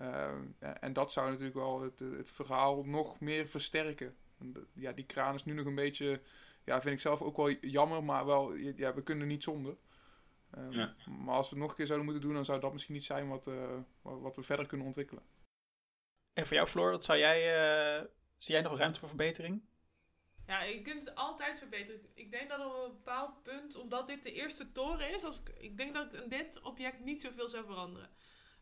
Uh, 0.01 0.29
en 0.81 0.93
dat 0.93 1.13
zou 1.13 1.29
natuurlijk 1.29 1.57
wel 1.57 1.83
het, 1.83 1.99
het 1.99 2.31
verhaal 2.31 2.85
nog 2.85 3.21
meer 3.21 3.47
versterken. 3.47 4.15
Ja, 4.73 4.93
die 4.93 5.05
kraan 5.05 5.35
is 5.35 5.45
nu 5.45 5.53
nog 5.53 5.67
een 5.67 5.75
beetje, 5.75 6.21
ja, 6.65 6.81
vind 6.81 6.95
ik 6.95 7.01
zelf 7.01 7.23
ook 7.23 7.37
wel 7.37 7.51
jammer, 7.51 8.05
maar 8.05 8.27
wel, 8.27 8.55
ja, 8.55 8.95
we 8.95 9.03
kunnen 9.03 9.27
niet 9.27 9.43
zonder. 9.43 9.77
Uh, 10.59 10.65
ja. 10.71 10.95
Maar 11.25 11.35
als 11.35 11.49
we 11.49 11.55
het 11.55 11.63
nog 11.63 11.71
een 11.71 11.77
keer 11.77 11.87
zouden 11.87 12.09
moeten 12.09 12.27
doen, 12.27 12.35
dan 12.35 12.45
zou 12.45 12.61
dat 12.61 12.73
misschien 12.73 12.95
niet 12.95 13.05
zijn 13.05 13.29
wat, 13.29 13.47
uh, 13.47 13.79
wat 14.03 14.37
we 14.37 14.43
verder 14.43 14.67
kunnen 14.67 14.87
ontwikkelen. 14.87 15.23
Voor 16.47 16.57
jou, 16.57 16.69
Floor, 16.69 16.91
wat 16.91 17.05
zou 17.05 17.19
jij, 17.19 18.09
zie 18.37 18.55
jij 18.55 18.63
nog 18.63 18.79
ruimte 18.79 18.99
voor 18.99 19.09
verbetering? 19.09 19.63
Ja, 20.47 20.63
je 20.63 20.83
kunt 20.83 21.01
het 21.01 21.15
altijd 21.15 21.59
verbeteren. 21.59 22.01
Ik 22.15 22.31
denk 22.31 22.49
dat 22.49 22.65
op 22.65 22.85
een 22.85 22.93
bepaald 22.93 23.43
punt, 23.43 23.77
omdat 23.77 24.07
dit 24.07 24.23
de 24.23 24.33
eerste 24.33 24.73
toren 24.73 25.15
is, 25.15 25.25
als 25.25 25.41
ik, 25.41 25.49
ik 25.49 25.77
denk 25.77 25.95
dat 25.95 26.15
in 26.15 26.29
dit 26.29 26.61
object 26.63 27.01
niet 27.01 27.21
zoveel 27.21 27.49
zou 27.49 27.65
veranderen. 27.65 28.11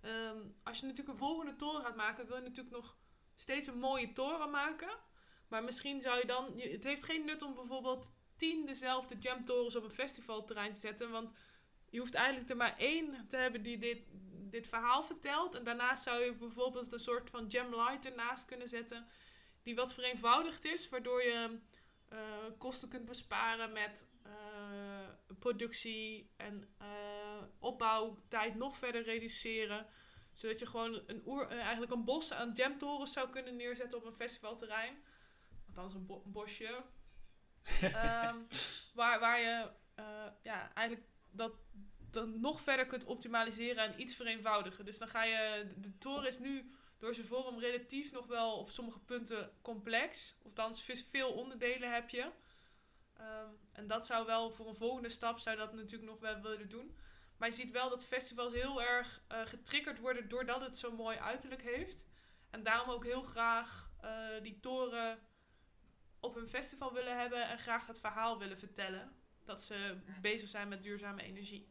Ehm, 0.01 0.37
als 0.62 0.79
je 0.79 0.87
natuurlijk 0.87 1.12
een 1.12 1.24
volgende 1.26 1.57
toren 1.57 1.83
gaat 1.83 1.97
maken, 1.97 2.26
wil 2.26 2.37
je 2.37 2.43
natuurlijk 2.43 2.76
nog 2.76 2.97
steeds 3.37 3.68
een 3.68 3.79
mooie 3.79 4.12
toren 4.12 4.51
maken. 4.51 4.91
Maar 5.49 5.64
misschien 5.64 6.01
zou 6.01 6.18
je 6.18 6.26
dan. 6.26 6.61
Het 6.61 6.85
heeft 6.85 7.05
geen 7.05 7.24
nut 7.24 7.43
om 7.43 7.55
bijvoorbeeld 7.55 8.12
tien 8.37 8.66
dezelfde 8.66 9.16
jamtorens 9.18 9.76
op 9.76 9.85
een 9.85 9.91
festivalterrein 9.91 10.72
te 10.72 10.81
zetten. 10.81 11.11
Want 11.11 11.33
je 11.91 11.99
hoeft 11.99 12.14
eigenlijk 12.14 12.51
er 12.51 12.57
maar 12.57 12.76
één 12.79 13.26
te 13.29 13.37
hebben 13.37 13.62
die 13.62 13.79
dit, 13.79 13.99
dit 14.51 14.68
verhaal 14.68 15.03
vertelt. 15.03 15.55
En 15.55 15.64
daarnaast 15.64 16.03
zou 16.03 16.24
je 16.24 16.34
bijvoorbeeld 16.34 16.92
een 16.92 16.99
soort 16.99 17.30
van 17.30 17.46
jam 17.46 17.74
light 17.74 18.07
ernaast 18.07 18.44
kunnen 18.44 18.68
zetten. 18.68 19.07
Die 19.62 19.74
wat 19.74 19.94
vereenvoudigd 19.94 20.64
is, 20.64 20.88
waardoor 20.88 21.22
je 21.22 21.59
eh, 22.09 22.18
kosten 22.59 22.88
kunt 22.88 23.05
besparen 23.05 23.72
met 23.72 24.09
eh, 24.22 24.32
productie 25.38 26.30
en 26.36 26.74
eh, 26.78 27.42
opbouwtijd 27.59 28.55
nog 28.55 28.76
verder 28.76 29.03
reduceren. 29.03 29.86
Zodat 30.32 30.59
je 30.59 30.66
gewoon 30.66 31.03
een 31.07 31.22
oer, 31.26 31.49
eigenlijk 31.49 31.92
een 31.92 32.05
bos 32.05 32.32
aan 32.32 32.53
jamtorens 32.53 33.12
zou 33.12 33.30
kunnen 33.30 33.57
neerzetten 33.57 33.99
op 33.99 34.05
een 34.05 34.14
festivalterrein. 34.14 35.03
Althans 35.66 35.94
een, 35.94 36.07
bo- 36.07 36.22
een 36.24 36.32
bosje. 36.32 36.84
Ehm, 37.80 38.36
waar, 38.94 39.20
waar 39.20 39.40
je 39.40 39.70
ja, 40.42 40.72
eigenlijk 40.74 41.09
dat, 41.30 41.53
dat 42.11 42.28
nog 42.28 42.61
verder 42.61 42.86
kunt 42.86 43.04
optimaliseren 43.04 43.84
en 43.84 44.00
iets 44.00 44.14
vereenvoudigen. 44.14 44.84
Dus 44.84 44.98
dan 44.98 45.09
ga 45.09 45.24
je. 45.24 45.72
De, 45.76 45.98
toren 45.98 46.28
is 46.28 46.38
nu 46.38 46.70
door 46.98 47.14
zijn 47.14 47.26
vorm 47.26 47.59
relatief 47.59 48.12
nog 48.12 48.26
wel 48.26 48.59
op 48.59 48.70
sommige 48.70 49.00
punten 49.00 49.52
complex. 49.62 50.34
Of 50.42 50.82
vis- 50.82 51.06
veel 51.11 51.32
onderdelen 51.32 51.92
heb 51.92 52.09
je. 52.09 52.30
Ehm, 53.14 53.50
en 53.72 53.86
dat 53.86 54.06
zou 54.06 54.26
wel 54.26 54.50
voor 54.50 54.68
een 54.68 54.74
volgende 54.74 55.09
stap 55.09 55.38
zou 55.38 55.56
dat 55.56 55.72
natuurlijk 55.74 56.11
nog 56.11 56.20
wel 56.20 56.40
willen 56.40 56.68
doen. 56.68 56.96
Maar 57.36 57.48
je 57.48 57.54
ziet 57.54 57.70
wel 57.70 57.88
dat 57.88 58.06
festivals 58.06 58.52
heel 58.52 58.82
erg 58.82 59.22
eh, 59.28 59.40
getriggerd 59.46 59.98
worden 59.98 60.28
doordat 60.28 60.61
het 60.61 60.76
zo'n 60.76 60.94
mooi 60.94 61.16
uiterlijk 61.18 61.62
heeft. 61.62 62.04
En 62.50 62.62
daarom 62.62 62.90
ook 62.90 63.04
heel 63.04 63.22
graag 63.22 63.90
eh, 64.00 64.42
die 64.42 64.61
toren 64.61 65.18
op 66.20 66.34
hun 66.34 66.48
festival 66.48 66.92
willen 66.92 67.18
hebben 67.18 67.48
en 67.48 67.59
graag 67.59 67.86
het 67.86 68.00
verhaal 68.00 68.38
willen 68.38 68.59
vertellen. 68.59 69.12
Dat 69.44 69.62
ze 69.62 69.98
bezig 70.20 70.48
zijn 70.48 70.68
met 70.68 70.82
duurzame 70.82 71.22
energie. 71.22 71.68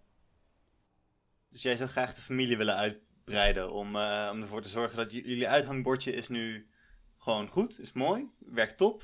Dus 1.49 1.61
jij 1.61 1.75
zou 1.75 1.89
graag 1.89 2.15
de 2.15 2.21
familie 2.21 2.57
willen 2.57 2.75
uitbreiden 2.75 3.71
om, 3.71 3.95
eh, 3.95 4.29
om 4.31 4.41
ervoor 4.41 4.61
te 4.61 4.69
zorgen 4.69 4.97
dat 4.97 5.11
jullie 5.11 5.47
uithangbordje 5.47 6.13
is 6.13 6.27
nu 6.27 6.69
gewoon 7.17 7.47
goed, 7.47 7.79
is 7.79 7.93
mooi, 7.93 8.29
werkt 8.39 8.77
top. 8.77 9.01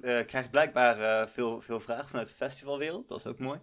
Eh 0.00 0.26
krijgt 0.26 0.50
blijkbaar 0.50 1.00
eh, 1.00 1.28
veel, 1.28 1.60
veel 1.60 1.80
vraag 1.80 2.08
vanuit 2.08 2.28
de 2.28 2.34
festivalwereld, 2.34 3.08
dat 3.08 3.18
is 3.18 3.26
ook 3.26 3.38
mooi. 3.38 3.60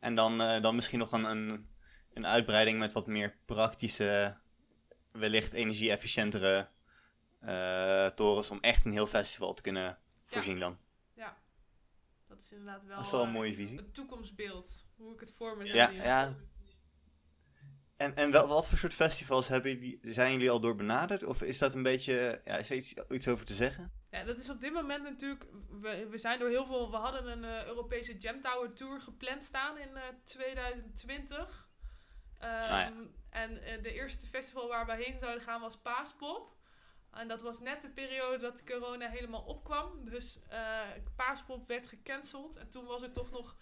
En 0.00 0.14
dan, 0.14 0.62
dan 0.62 0.74
misschien 0.74 0.98
nog 0.98 1.12
een, 1.12 1.24
een, 1.24 1.66
een 2.14 2.26
uitbreiding 2.26 2.78
met 2.78 2.92
wat 2.92 3.06
meer 3.06 3.36
praktische, 3.44 4.36
wellicht 5.12 5.52
energie-efficiëntere 5.52 6.68
torens 8.14 8.50
om 8.50 8.58
echt 8.60 8.84
een 8.84 8.92
heel 8.92 9.06
festival 9.06 9.54
te 9.54 9.62
kunnen 9.62 9.98
voorzien 10.26 10.58
dan. 10.58 10.78
Dat 12.34 12.42
is 12.42 12.52
inderdaad 12.52 12.84
wel, 12.84 12.96
Dat 12.96 13.04
is 13.04 13.10
wel 13.10 13.20
een 13.20 13.26
eh, 13.26 13.32
mooie 13.32 13.54
visie. 13.54 13.76
het 13.76 13.94
toekomstbeeld. 13.94 14.86
Hoe 14.96 15.12
ik 15.14 15.20
het 15.20 15.32
voor 15.36 15.56
me 15.56 15.64
Ja, 15.64 15.88
zie. 15.88 15.96
ja. 16.02 16.36
En, 17.96 18.14
en 18.14 18.30
wel, 18.30 18.48
wat 18.48 18.68
voor 18.68 18.78
soort 18.78 18.94
festivals 18.94 19.48
hebben 19.48 19.70
jullie, 19.70 19.98
zijn 20.02 20.32
jullie 20.32 20.50
al 20.50 20.60
door 20.60 20.74
benaderd? 20.74 21.24
Of 21.24 21.42
is 21.42 21.58
dat 21.58 21.74
een 21.74 21.82
beetje, 21.82 22.40
ja, 22.44 22.56
is 22.56 22.70
er 22.70 22.76
iets, 22.76 22.94
iets 23.08 23.28
over 23.28 23.44
te 23.44 23.54
zeggen? 23.54 23.92
Ja, 24.10 24.24
dat 24.24 24.38
is 24.38 24.50
op 24.50 24.60
dit 24.60 24.72
moment 24.72 25.02
natuurlijk. 25.02 25.44
We, 25.80 26.06
we 26.10 26.18
zijn 26.18 26.38
door 26.38 26.48
heel 26.48 26.66
veel. 26.66 26.90
We 26.90 26.96
hadden 26.96 27.26
een 27.26 27.44
eh, 27.44 27.66
Europese 27.66 28.16
Jam 28.18 28.40
Tower 28.40 28.72
Tour 28.72 29.00
gepland 29.00 29.44
staan 29.44 29.78
in 29.78 29.96
eh, 29.96 30.02
2020. 30.24 31.68
Ehm, 32.38 32.50
ja. 32.52 32.92
En 33.30 33.62
eh, 33.62 33.82
de 33.82 33.92
eerste 33.92 34.26
festival 34.26 34.68
waar 34.68 34.86
we 34.86 34.94
heen 35.04 35.18
zouden 35.18 35.42
gaan 35.42 35.60
was 35.60 35.76
Paaspop. 35.80 36.56
En 37.14 37.28
dat 37.28 37.42
was 37.42 37.60
net 37.60 37.82
de 37.82 37.90
periode 37.90 38.38
dat 38.38 38.64
corona 38.64 39.08
helemaal 39.08 39.42
opkwam. 39.42 40.04
Dus 40.04 40.38
eh 40.48 40.90
Paaspop 41.16 41.68
werd 41.68 41.86
gecanceld. 41.86 42.56
En 42.56 42.68
toen 42.68 42.84
was 42.84 43.02
er 43.02 43.12
toch 43.12 43.30
nog 43.30 43.56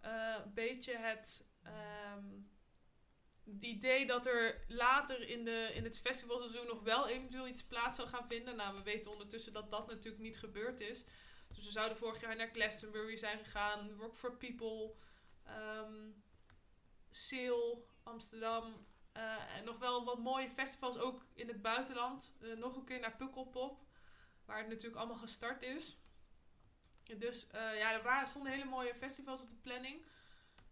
eh, 0.00 0.36
een 0.44 0.54
beetje 0.54 0.96
het. 0.96 1.46
ehm, 1.62 2.24
het 3.44 3.62
idee 3.62 4.06
dat 4.06 4.26
er 4.26 4.64
later 4.68 5.28
in, 5.28 5.44
de, 5.44 5.70
in 5.74 5.84
het 5.84 6.00
festivalseizoen 6.00 6.66
nog 6.66 6.82
wel 6.82 7.08
eventueel 7.08 7.46
iets 7.46 7.64
plaats 7.64 7.96
zou 7.96 8.08
gaan 8.08 8.26
vinden. 8.26 8.56
Nou, 8.56 8.76
we 8.76 8.82
weten 8.82 9.10
ondertussen 9.10 9.52
dat 9.52 9.70
dat 9.70 9.86
natuurlijk 9.86 10.22
niet 10.22 10.38
gebeurd 10.38 10.80
is. 10.80 11.04
Dus 11.48 11.64
we 11.64 11.70
zouden 11.70 11.96
vorig 11.96 12.20
jaar 12.20 12.36
naar 12.36 12.50
Glastonbury 12.52 13.16
zijn 13.16 13.38
gegaan, 13.38 13.90
Rock 13.98 14.16
for 14.16 14.36
People, 14.36 14.94
Seal, 17.10 17.86
Amsterdam. 18.02 18.80
Eh, 19.12 19.56
en 19.56 19.64
nog 19.64 19.78
wel 19.78 20.04
wat 20.04 20.18
mooie 20.18 20.50
festivals 20.50 20.98
ook 20.98 21.24
in 21.34 21.48
het 21.48 21.62
buitenland. 21.62 22.32
Eh, 22.40 22.52
nog 22.52 22.76
een 22.76 22.84
keer 22.84 23.00
naar 23.00 23.16
Pukkelpop, 23.16 23.84
waar 24.44 24.58
het 24.58 24.68
natuurlijk 24.68 24.96
allemaal 24.96 25.16
gestart 25.16 25.62
is. 25.62 25.96
Dus 27.18 27.46
eh, 27.46 27.78
ja, 27.78 27.92
er 27.92 28.02
waren, 28.02 28.28
stonden 28.28 28.52
hele 28.52 28.64
mooie 28.64 28.94
festivals 28.94 29.42
op 29.42 29.48
de 29.48 29.54
planning. 29.62 30.04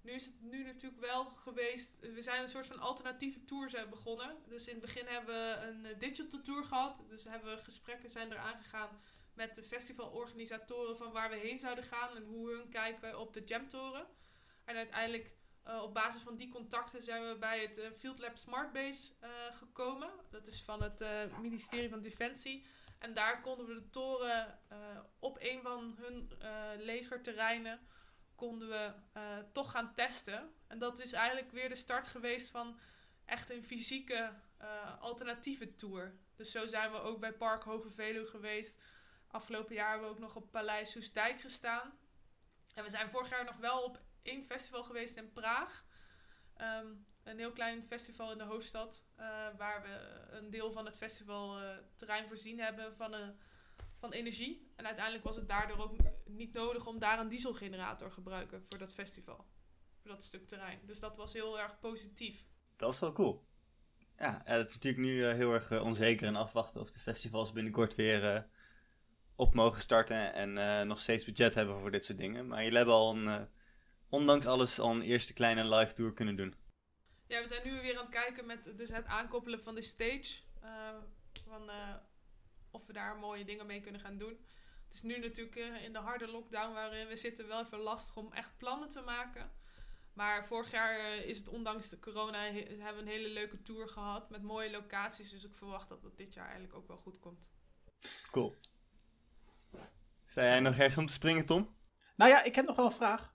Nu 0.00 0.12
is 0.12 0.24
het 0.24 0.40
nu 0.40 0.62
natuurlijk 0.62 1.00
wel 1.00 1.24
geweest. 1.24 1.98
We 2.00 2.22
zijn 2.22 2.42
een 2.42 2.48
soort 2.48 2.66
van 2.66 2.78
alternatieve 2.78 3.44
tour 3.44 3.70
zijn 3.70 3.90
begonnen. 3.90 4.36
Dus 4.48 4.66
in 4.66 4.72
het 4.72 4.82
begin 4.82 5.06
hebben 5.06 5.34
we 5.34 5.66
een 5.66 5.98
digital 5.98 6.40
tour 6.40 6.64
gehad. 6.64 7.02
Dus 7.08 7.24
hebben 7.24 7.56
we 7.56 7.62
gesprekken 7.62 8.10
zijn 8.10 8.30
er 8.30 8.38
aangegaan 8.38 9.00
met 9.34 9.54
de 9.54 9.62
festivalorganisatoren 9.62 10.96
van 10.96 11.12
waar 11.12 11.30
we 11.30 11.36
heen 11.36 11.58
zouden 11.58 11.84
gaan 11.84 12.16
en 12.16 12.24
hoe 12.24 12.50
hun 12.50 12.68
kijken 12.68 13.18
op 13.18 13.32
de 13.32 13.40
Jamtoren. 13.40 14.06
En 14.64 14.76
uiteindelijk 14.76 15.32
eh, 15.70 15.82
op 15.82 15.94
basis 15.94 16.22
van 16.22 16.36
die 16.36 16.48
contacten 16.48 17.02
zijn 17.02 17.28
we 17.28 17.36
bij 17.38 17.60
het 17.60 17.78
eh, 17.78 17.90
Field 17.92 18.18
Lab 18.18 18.36
Smartbase 18.36 19.12
eh 19.20 19.30
gekomen. 19.50 20.10
Dat 20.30 20.46
is 20.46 20.62
van 20.62 20.82
het 20.82 21.04
ministerie 21.40 21.88
van 21.88 22.00
Defensie. 22.00 22.66
En 22.98 23.14
daar 23.14 23.40
konden 23.40 23.66
we 23.66 23.74
de 23.74 23.90
toren 23.90 24.58
op 25.18 25.36
een 25.40 25.62
van 25.62 25.94
hun 25.98 26.32
legerterreinen 26.78 27.80
konden 28.34 28.68
we 28.68 28.92
toch 29.52 29.70
gaan 29.70 29.94
testen. 29.94 30.54
En 30.66 30.78
dat 30.78 31.00
is 31.00 31.12
eigenlijk 31.12 31.50
weer 31.50 31.68
de 31.68 31.74
start 31.74 32.06
geweest 32.06 32.50
van 32.50 32.78
echt 33.24 33.50
een 33.50 33.64
fysieke 33.64 34.32
alternatieve 35.00 35.76
tour. 35.76 36.14
Dus 36.36 36.50
zo 36.50 36.66
zijn 36.66 36.90
we 36.90 37.00
ook 37.00 37.20
bij 37.20 37.32
Park 37.32 37.62
Hoge 37.62 38.24
geweest. 38.26 38.78
Afgelopen 39.26 39.74
jaar 39.74 39.90
hebben 39.90 40.08
we 40.08 40.14
ook 40.14 40.20
nog 40.20 40.36
op 40.36 40.50
Paleis 40.50 40.90
Soestdijk 40.90 41.40
gestaan. 41.40 41.98
En 42.74 42.84
we 42.84 42.90
zijn 42.90 43.10
vorig 43.10 43.30
jaar 43.30 43.44
nog 43.44 43.56
wel 43.56 43.82
op 43.82 44.00
één 44.22 44.42
festival 44.42 44.82
geweest 44.82 45.16
in 45.16 45.32
Praag. 45.32 45.84
Ehm, 46.56 46.86
een 47.22 47.38
heel 47.38 47.52
klein 47.52 47.86
festival 47.86 48.32
in 48.32 48.38
de 48.38 48.44
hoofdstad. 48.44 49.04
eh, 49.16 49.26
waar 49.56 49.82
we 49.82 50.26
een 50.36 50.50
deel 50.50 50.72
van 50.72 50.84
het 50.84 50.96
festivalterrein 50.96 52.28
voorzien 52.28 52.58
hebben 52.60 52.96
van, 52.96 53.12
een, 53.12 53.34
van 53.98 54.12
energie. 54.12 54.72
En 54.76 54.86
uiteindelijk 54.86 55.24
was 55.24 55.36
het 55.36 55.48
daardoor 55.48 55.78
ook 55.78 55.96
niet 56.24 56.52
nodig 56.52 56.86
om 56.86 56.98
daar 56.98 57.18
een 57.18 57.28
dieselgenerator 57.28 58.08
te 58.08 58.14
gebruiken 58.14 58.64
voor 58.68 58.78
dat 58.78 58.92
festival. 58.94 59.46
Voor 60.00 60.10
dat 60.10 60.22
stuk 60.22 60.46
terrein. 60.46 60.80
Dus 60.86 61.00
dat 61.00 61.16
was 61.16 61.32
heel 61.32 61.58
erg 61.60 61.78
positief. 61.78 62.44
Dat 62.76 62.92
is 62.94 63.00
wel 63.00 63.12
cool. 63.12 63.48
Ja, 64.16 64.40
het 64.44 64.68
is 64.68 64.74
natuurlijk 64.74 65.02
nu 65.02 65.24
eh, 65.24 65.34
heel 65.34 65.52
erg 65.52 65.70
eh, 65.70 65.82
onzeker 65.82 66.26
en 66.26 66.36
afwachten 66.36 66.80
of 66.80 66.90
de 66.90 66.98
festivals 66.98 67.52
binnenkort 67.52 67.94
weer 67.94 68.34
eh, 68.34 68.42
op 69.34 69.54
mogen 69.54 69.82
starten 69.82 70.34
en 70.34 70.58
eh, 70.58 70.86
nog 70.86 70.98
steeds 71.00 71.24
budget 71.24 71.54
hebben 71.54 71.78
voor 71.78 71.90
dit 71.90 72.04
soort 72.04 72.18
dingen. 72.18 72.46
Maar 72.46 72.62
jullie 72.62 72.76
hebben 72.76 72.94
al 72.94 73.16
een, 73.16 73.26
eh, 73.28 73.42
ondanks 74.10 74.46
alles 74.46 74.78
al 74.78 74.90
een 74.90 75.02
eerste 75.02 75.32
kleine 75.32 75.64
live 75.76 75.92
tour 75.92 76.12
kunnen 76.12 76.36
doen. 76.36 76.54
Ja, 77.26 77.40
we 77.40 77.46
zijn 77.46 77.60
nu 77.64 77.80
weer 77.80 77.96
aan 77.98 78.04
het 78.04 78.14
kijken 78.14 78.46
met 78.46 78.72
dus 78.76 78.88
het 78.90 79.06
aankoppelen 79.06 79.62
van 79.62 79.74
de 79.74 79.82
stage. 79.82 80.42
eh, 80.60 80.96
van, 81.48 81.70
eh, 81.70 81.94
of 82.70 82.86
we 82.86 82.92
daar 82.92 83.16
mooie 83.16 83.44
dingen 83.44 83.66
mee 83.66 83.80
kunnen 83.80 84.00
gaan 84.00 84.18
doen. 84.18 84.46
Het 84.84 84.94
is 84.94 85.02
nu 85.02 85.18
natuurlijk 85.18 85.56
eh, 85.56 85.84
in 85.84 85.92
de 85.92 85.98
harde 85.98 86.26
lockdown 86.28 86.72
waarin 86.72 87.06
we 87.08 87.16
zitten 87.16 87.46
wel 87.46 87.60
even 87.64 87.78
lastig 87.78 88.16
om 88.16 88.32
echt 88.32 88.56
plannen 88.56 88.88
te 88.88 89.00
maken. 89.00 89.50
Maar 90.12 90.46
vorig 90.46 90.70
jaar 90.70 91.16
is 91.16 91.38
het 91.38 91.48
ondanks 91.48 91.88
de 91.88 91.98
corona 91.98 92.38
he- 92.38 92.76
hebben 92.78 92.94
we 92.94 93.00
een 93.10 93.16
hele 93.16 93.28
leuke 93.28 93.62
tour 93.62 93.88
gehad 93.88 94.30
met 94.30 94.42
mooie 94.42 94.70
locaties. 94.70 95.30
Dus 95.30 95.44
ik 95.44 95.54
verwacht 95.54 95.88
dat 95.88 96.02
het 96.02 96.16
dit 96.16 96.34
jaar 96.34 96.44
eigenlijk 96.44 96.74
ook 96.74 96.86
wel 96.88 96.96
goed 96.96 97.18
komt. 97.18 97.50
Cool. 98.30 98.56
Sta 100.24 100.42
jij 100.42 100.60
nog 100.60 100.76
ergens 100.76 100.96
om 100.96 101.06
te 101.06 101.12
springen, 101.12 101.46
Tom? 101.46 101.76
Nou 102.16 102.30
ja, 102.30 102.42
ik 102.42 102.54
heb 102.54 102.66
nog 102.66 102.76
wel 102.76 102.86
een 102.86 102.92
vraag. 102.92 103.34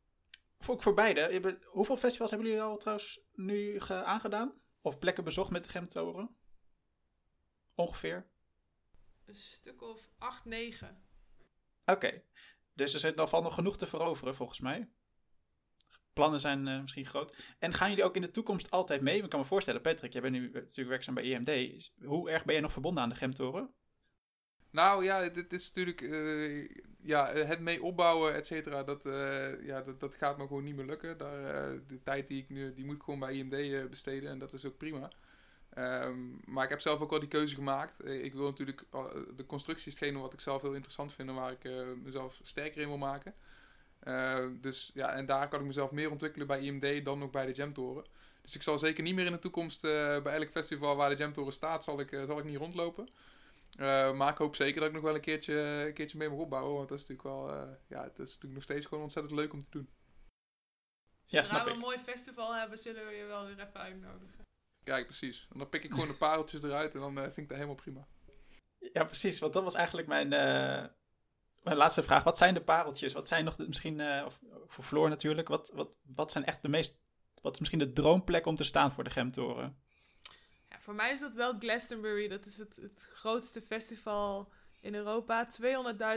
Voor, 0.60 0.82
voor 0.82 0.94
beide. 0.94 1.20
Je 1.22 1.58
Hoeveel 1.66 1.98
festivals 1.98 2.32
hebben 2.32 2.48
jullie 2.50 2.64
al 2.64 2.78
trouwens 2.78 3.20
nu 3.34 3.80
ge- 3.80 4.04
aangedaan? 4.04 4.54
Of 4.82 5.00
plekken 5.00 5.24
bezocht 5.24 5.52
met 5.52 5.64
de 5.64 5.70
Gemtoren? 5.70 6.36
Ongeveer. 7.76 8.28
Een 9.26 9.36
stuk 9.36 9.82
of 9.82 10.10
8, 10.18 10.46
9. 10.46 11.04
Oké. 11.86 12.22
Dus 12.74 12.94
er 12.94 13.00
zit 13.00 13.16
nog 13.16 13.32
wel 13.32 13.42
nog 13.42 13.54
genoeg 13.54 13.78
te 13.78 13.86
veroveren, 13.88 14.36
volgens 14.36 14.60
mij. 14.60 14.90
Plannen 16.14 16.40
zijn 16.40 16.68
eh, 16.68 16.82
misschien 16.82 17.06
groot. 17.06 17.56
En 17.60 17.74
gaan 17.74 17.90
jullie 17.90 18.04
ook 18.04 18.16
in 18.16 18.22
de 18.22 18.32
toekomst 18.32 18.72
altijd 18.72 19.02
mee? 19.02 19.22
Ik 19.22 19.30
kan 19.30 19.40
me 19.40 19.46
voorstellen, 19.46 19.82
Patrick, 19.82 20.14
jij 20.14 20.22
bent 20.22 20.34
nu 20.34 20.50
natuurlijk 20.52 20.90
werkzaam 20.90 21.14
bij 21.14 21.24
IMD. 21.24 21.48
Is- 21.48 21.94
Hoe 22.04 22.30
erg 22.30 22.44
ben 22.46 22.54
jij 22.54 22.64
nog 22.64 22.72
verbonden 22.72 23.04
aan 23.04 23.10
de 23.10 23.16
Gemtoren? 23.16 23.74
Nou 24.76 25.04
ja, 25.04 25.30
dit 25.30 25.54
is 25.54 25.68
natuurlijk. 25.68 26.02
eh, 26.02 26.70
ja, 27.02 27.34
het 27.34 27.60
mee 27.60 27.84
opbouwen, 27.84 28.34
et 28.34 28.46
cetera. 28.46 28.84
Dat, 28.84 29.06
eh, 29.06 29.66
ja, 29.66 29.82
dat, 29.82 30.00
dat 30.00 30.16
gaat 30.16 30.38
me 30.38 30.48
gewoon 30.48 30.64
niet 30.64 30.76
meer 30.76 30.86
lukken. 30.86 31.18
Daar, 31.18 31.46
eh, 31.46 31.80
de 31.88 32.04
tijd 32.04 32.28
die 32.28 32.42
ik 32.42 32.50
nu. 32.50 32.74
die 32.74 32.86
moet 32.86 32.96
ik 32.96 33.04
gewoon 33.04 33.20
bij 33.20 33.34
IMD 33.34 33.90
besteden. 33.90 34.30
En 34.30 34.40
dat 34.40 34.54
is 34.54 34.66
ook 34.66 34.78
prima. 34.78 35.10
Ehm, 35.74 36.20
maar 36.46 36.64
ik 36.64 36.70
heb 36.70 36.80
zelf 36.80 37.00
ook 37.02 37.12
al 37.12 37.20
die 37.20 37.28
keuze 37.28 37.56
gemaakt. 37.56 38.06
Ik 38.06 38.34
wil 38.34 38.46
natuurlijk. 38.46 38.84
de 39.36 39.46
constructie 39.46 39.92
is 39.92 40.12
wat 40.12 40.34
ik 40.34 40.40
zelf 40.40 40.62
heel 40.62 40.74
interessant 40.74 41.14
vind. 41.14 41.30
En 41.30 41.36
waar 41.36 41.52
ik 41.52 41.70
mezelf 42.04 42.40
sterker 42.44 42.82
in 42.82 42.88
wil 42.88 42.98
maken. 42.98 43.34
Eh, 44.00 44.46
dus 44.62 44.92
ja, 44.94 45.14
en 45.14 45.26
daar 45.26 45.48
kan 45.48 45.60
ik 45.60 45.66
mezelf 45.66 45.92
meer 45.92 46.12
ontwikkelen 46.12 46.48
bij 46.48 46.60
IMD 46.60 47.06
dan 47.06 47.24
ook 47.24 47.32
bij 47.32 47.46
de 47.46 47.52
Jamtoren. 47.52 48.06
Dus 48.42 48.56
ik 48.56 48.62
zal 48.64 48.78
zeker 48.78 49.04
niet 49.04 49.16
meer 49.16 49.26
in 49.26 49.32
de 49.32 49.40
toekomst 49.40 49.82
bij 49.82 50.36
elk 50.36 50.50
festival 50.50 50.96
waar 50.96 51.10
de 51.10 51.16
Jamtoren 51.16 51.54
staat, 51.54 51.84
zal 51.84 52.00
ik, 52.00 52.10
zal 52.28 52.38
ik 52.38 52.44
niet 52.44 52.58
rondlopen. 52.58 53.10
Eh, 53.76 54.14
maar 54.14 54.32
ik 54.32 54.38
hoop 54.38 54.56
zeker 54.56 54.80
dat 54.80 54.90
ik 54.90 54.96
nog 54.96 55.04
wel 55.04 55.16
een 55.16 55.22
keertje, 55.22 55.54
een 55.54 55.94
keertje 55.94 56.18
mee 56.18 56.30
mag 56.30 56.40
opbouwen. 56.40 56.76
Want 56.76 56.90
dat 56.90 57.00
is 57.00 57.08
natuurlijk 57.08 57.38
wel, 57.38 57.54
eh, 57.54 57.72
ja, 57.88 58.04
dat 58.04 58.20
is 58.20 58.34
natuurlijk 58.34 58.54
nog 58.54 58.64
steeds 58.64 58.86
gewoon 58.86 59.04
ontzettend 59.04 59.36
leuk 59.36 59.54
om 59.54 59.64
te 59.64 59.70
doen. 59.70 59.90
Ja, 61.28 61.44
Zodra 61.44 61.44
snap 61.44 61.64
we 61.64 61.70
ik. 61.70 61.76
een 61.76 61.82
mooi 61.82 61.98
festival 61.98 62.56
hebben, 62.56 62.78
zullen 62.78 63.06
we 63.06 63.12
je 63.12 63.26
wel 63.26 63.46
weer 63.46 63.60
even 63.60 63.80
uitnodigen. 63.80 64.46
Kijk, 64.86 65.06
precies. 65.06 65.48
En 65.52 65.60
dan 65.60 65.70
pik 65.70 65.84
ik 65.84 65.92
gewoon 65.92 66.08
de 66.08 66.16
pareltjes 66.16 66.64
eruit 66.64 66.94
en 66.94 67.00
dan 67.00 67.18
eh, 67.18 67.24
vind 67.24 67.38
ik 67.38 67.48
dat 67.48 67.58
helemaal 67.58 67.76
prima. 67.76 68.08
Ja, 68.94 69.04
precies. 69.04 69.40
Want 69.40 69.54
dat 69.54 69.64
was 69.64 69.76
eigenlijk 69.76 70.08
mijn, 70.08 70.34
eh, 70.34 70.86
mijn 71.64 71.78
laatste 71.78 72.04
vraag. 72.04 72.24
Wat 72.24 72.38
zijn 72.38 72.54
de 72.54 72.64
pareltjes? 72.64 73.14
Wat 73.14 73.28
zijn 73.28 73.46
nog 73.46 73.56
de, 73.56 73.68
misschien, 73.68 74.00
eh, 74.00 74.26
of 74.26 74.42
voor 74.68 74.84
Floor 74.84 75.10
natuurlijk, 75.10 75.48
wat, 75.48 75.72
wat, 75.74 75.98
wat 76.16 76.32
zijn 76.32 76.46
echt 76.46 76.62
de 76.62 76.70
meest, 76.70 76.98
wat 77.42 77.54
is 77.54 77.60
misschien 77.60 77.80
de 77.80 77.94
droomplek 77.94 78.46
om 78.46 78.56
te 78.56 78.64
staan 78.64 78.92
voor 78.92 79.04
de 79.04 79.10
Gemtoren? 79.10 79.84
Ja, 80.76 80.82
voor 80.82 80.96
mij 80.96 81.12
is 81.12 81.20
dat 81.20 81.34
wel 81.34 81.54
Glastonbury. 81.60 82.28
Dat 82.28 82.46
is 82.46 82.58
het, 82.58 82.76
het 82.76 83.08
grootste 83.14 83.62
festival 83.62 84.52
in 84.82 84.96
Europa. 84.96 85.48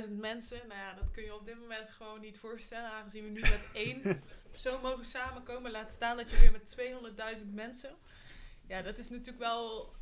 200.000 0.07 0.13
mensen. 0.13 0.69
Nou 0.69 0.81
ja, 0.81 0.95
dat 0.95 1.11
kun 1.11 1.25
je 1.25 1.35
op 1.35 1.45
dit 1.45 1.59
moment 1.59 1.91
gewoon 1.91 2.21
niet 2.21 2.39
voorstellen. 2.39 2.91
Aangezien 2.91 3.25
we 3.25 3.31
nu 3.31 3.41
met 3.41 3.71
één 3.85 4.23
persoon 4.51 4.81
mogen 4.81 5.05
samenkomen. 5.05 5.71
Laat 5.71 5.93
staan 5.93 6.17
dat 6.17 6.31
je 6.31 6.39
weer 6.39 6.53
met 6.53 6.77
200.000 7.43 7.49
mensen. 7.49 7.97
Ja, 8.69 8.83
dat 8.83 8.99
is 8.99 9.09
natuurlijk 9.09 9.39
wel 9.39 9.95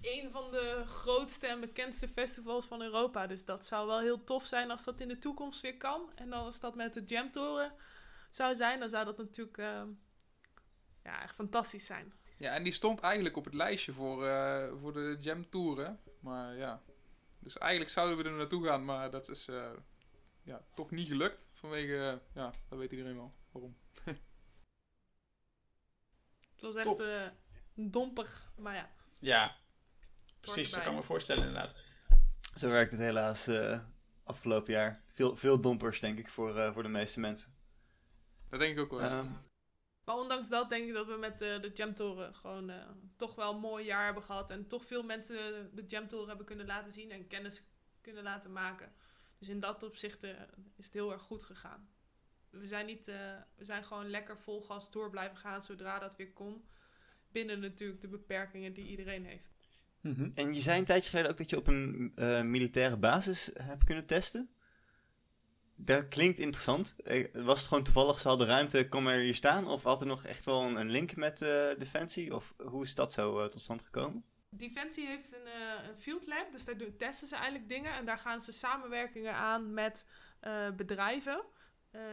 een 0.00 0.30
van 0.30 0.50
de 0.50 0.82
grootste 0.86 1.46
en 1.46 1.60
bekendste 1.60 2.08
festivals 2.08 2.66
van 2.66 2.82
Europa. 2.82 3.26
Dus 3.26 3.44
dat 3.44 3.66
zou 3.66 3.86
wel 3.86 4.00
heel 4.00 4.24
tof 4.24 4.44
zijn 4.44 4.70
als 4.70 4.84
dat 4.84 5.00
in 5.00 5.08
de 5.08 5.18
toekomst 5.18 5.60
weer 5.60 5.76
kan. 5.76 6.12
En 6.14 6.30
dan 6.30 6.44
als 6.44 6.60
dat 6.60 6.74
met 6.74 6.94
de 6.94 7.04
Jamtoren 7.04 7.72
zou 8.30 8.54
zijn, 8.54 8.80
dan 8.80 8.90
zou 8.90 9.04
dat 9.04 9.18
natuurlijk 9.18 9.58
eh, 9.58 9.82
ja, 11.02 11.22
echt 11.22 11.34
fantastisch 11.34 11.86
zijn. 11.86 12.12
Ja, 12.38 12.54
en 12.54 12.62
die 12.62 12.72
stond 12.72 13.00
eigenlijk 13.00 13.36
op 13.36 13.44
het 13.44 13.54
lijstje 13.54 13.92
voor, 13.92 14.26
eh, 14.26 14.72
voor 14.80 14.92
de 14.92 15.16
Jam 15.20 15.50
Tour, 15.50 15.86
hè. 15.86 15.92
Maar 16.20 16.56
ja, 16.56 16.82
dus 17.38 17.58
eigenlijk 17.58 17.92
zouden 17.92 18.16
we 18.16 18.24
er 18.24 18.36
naartoe 18.36 18.64
gaan, 18.64 18.84
maar 18.84 19.10
dat 19.10 19.28
is 19.28 19.48
eh, 19.48 19.70
ja, 20.42 20.64
toch 20.74 20.90
niet 20.90 21.08
gelukt. 21.08 21.46
Vanwege, 21.52 21.96
eh, 21.96 22.34
ja, 22.34 22.52
dat 22.68 22.78
weet 22.78 22.90
iedereen 22.90 23.16
wel 23.16 23.34
waarom. 23.52 23.76
Het 26.56 26.60
was 26.60 26.74
echt 26.74 27.00
eh, 27.00 27.26
domper, 27.74 28.28
maar 28.56 28.74
ja. 28.74 28.90
Ja, 29.20 29.56
precies. 30.40 30.70
Dat 30.70 30.82
kan 30.82 30.92
ik 30.92 30.98
me 30.98 31.04
voorstellen 31.04 31.46
inderdaad. 31.46 31.74
Zo 32.54 32.68
werkt 32.70 32.90
het 32.90 33.00
helaas 33.00 33.46
eh, 33.46 33.80
afgelopen 34.24 34.72
jaar. 34.72 35.02
Veel, 35.06 35.36
veel 35.36 35.60
dompers, 35.60 36.00
denk 36.00 36.18
ik, 36.18 36.28
voor, 36.28 36.56
eh, 36.58 36.72
voor 36.72 36.82
de 36.82 36.88
meeste 36.88 37.20
mensen. 37.20 37.54
Dat 38.48 38.60
denk 38.60 38.72
ik 38.72 38.82
ook 38.82 38.90
wel. 38.90 39.00
ja. 39.00 39.44
Maar 40.06 40.16
ondanks 40.16 40.48
dat 40.48 40.70
denk 40.70 40.88
ik 40.88 40.94
dat 40.94 41.06
we 41.06 41.16
met 41.16 41.40
eh, 41.40 41.60
de 41.60 41.70
Jamtoren 41.74 42.34
gewoon 42.34 42.70
eh, 42.70 42.76
toch 43.16 43.34
wel 43.34 43.54
een 43.54 43.60
mooi 43.60 43.84
jaar 43.84 44.04
hebben 44.04 44.22
gehad. 44.22 44.50
En 44.50 44.66
toch 44.66 44.84
veel 44.84 45.02
mensen 45.02 45.70
de 45.74 45.84
Jamtoren 45.86 46.28
hebben 46.28 46.46
kunnen 46.46 46.66
laten 46.66 46.92
zien 46.92 47.10
en 47.10 47.26
kennis 47.26 47.62
kunnen 48.00 48.22
laten 48.22 48.52
maken. 48.52 48.92
Dus 49.38 49.48
in 49.48 49.60
dat 49.60 49.82
opzicht 49.82 50.24
eh, 50.24 50.30
is 50.76 50.84
het 50.84 50.94
heel 50.94 51.12
erg 51.12 51.22
goed 51.22 51.44
gegaan. 51.44 51.88
We 52.50 52.66
zijn, 52.66 52.86
niet, 52.86 53.06
we 53.56 53.64
zijn 53.64 53.84
gewoon 53.84 54.10
lekker 54.10 54.38
vol 54.38 54.62
gas 54.62 54.90
door 54.90 55.10
blijven 55.10 55.36
gaan 55.36 55.62
zodra 55.62 55.98
dat 55.98 56.16
weer 56.16 56.32
kon. 56.32 56.64
Binnen 57.28 57.60
natuurlijk 57.60 58.00
de 58.00 58.08
beperkingen 58.08 58.74
die 58.74 58.86
iedereen 58.86 59.24
heeft. 59.24 59.52
Mhm. 60.00 60.30
En 60.34 60.54
je 60.54 60.60
zei 60.60 60.78
een 60.78 60.84
tijdje 60.84 61.10
geleden 61.10 61.30
ook 61.30 61.36
dat 61.36 61.50
je 61.50 61.56
op 61.56 61.66
een 61.66 62.12
militaire 62.50 62.96
basis 62.96 63.50
hebt 63.62 63.84
kunnen 63.84 64.06
testen. 64.06 64.50
Dat 65.78 66.08
klinkt 66.08 66.38
interessant. 66.38 66.94
Eh, 66.96 67.26
Was 67.32 67.58
het 67.58 67.68
gewoon 67.68 67.84
toevallig, 67.84 68.20
ze 68.20 68.28
hadden 68.28 68.46
ruimte, 68.46 68.88
kom 68.88 69.06
er 69.06 69.20
hier 69.20 69.34
staan? 69.34 69.68
Of 69.68 69.82
had 69.82 70.00
er 70.00 70.06
nog 70.06 70.24
echt 70.24 70.44
wel 70.44 70.62
een, 70.62 70.90
link 70.90 71.16
met 71.16 71.42
eh, 71.42 71.48
Defensie? 71.78 72.34
Of 72.34 72.54
hoe 72.56 72.84
is 72.84 72.94
dat 72.94 73.12
zo 73.12 73.38
eh, 73.40 73.46
tot 73.46 73.60
stand 73.60 73.82
gekomen? 73.82 74.24
Defensie 74.50 75.06
heeft 75.06 75.32
een, 75.32 75.46
een 75.88 75.96
field 75.96 76.26
lab, 76.26 76.52
dus 76.52 76.64
daar 76.64 76.76
testen 76.98 77.28
ze 77.28 77.34
eigenlijk 77.34 77.68
dingen. 77.68 77.94
En 77.94 78.04
daar 78.04 78.18
gaan 78.18 78.40
ze 78.40 78.52
samenwerkingen 78.52 79.34
aan 79.34 79.74
met 79.74 80.06
bedrijven 80.76 81.44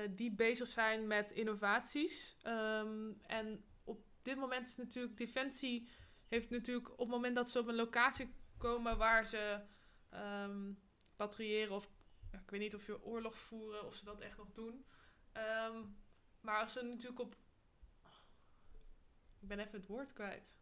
die 0.10 0.36
bezig 0.36 0.68
zijn 0.68 1.08
met 1.08 1.32
innovaties. 1.32 2.36
Ehm, 2.42 3.12
en 3.22 3.64
op 3.84 4.04
dit 4.22 4.38
moment 4.38 4.68
is 4.68 4.76
natuurlijk 4.76 5.18
Defensie 5.18 5.90
heeft 6.28 6.50
natuurlijk 6.50 6.92
op 6.92 6.98
het 6.98 7.08
moment 7.08 7.36
dat 7.36 7.50
ze 7.50 7.60
op 7.60 7.68
een 7.68 7.76
locatie 7.76 8.34
komen 8.58 8.98
waar 8.98 9.26
ze 9.26 9.62
ehm 10.10 10.72
patrouilleren 11.16 11.76
of 11.76 11.90
ja, 12.34 12.40
ik 12.40 12.50
weet 12.50 12.60
niet 12.60 12.76
of 12.76 12.86
je 12.86 13.04
oorlog 13.04 13.36
voeren 13.38 13.86
of 13.86 13.96
ze 13.96 14.06
dat 14.06 14.22
echt 14.22 14.38
nog 14.38 14.52
doen. 14.52 14.86
Ehm, 15.32 15.84
maar 16.42 16.60
als 16.60 16.74
ze 16.74 16.82
natuurlijk 16.82 17.20
op 17.20 17.36
ik 19.40 19.50
ben 19.50 19.60
even 19.60 19.80
het 19.80 19.88
woord 19.88 20.14
kwijt. 20.14 20.56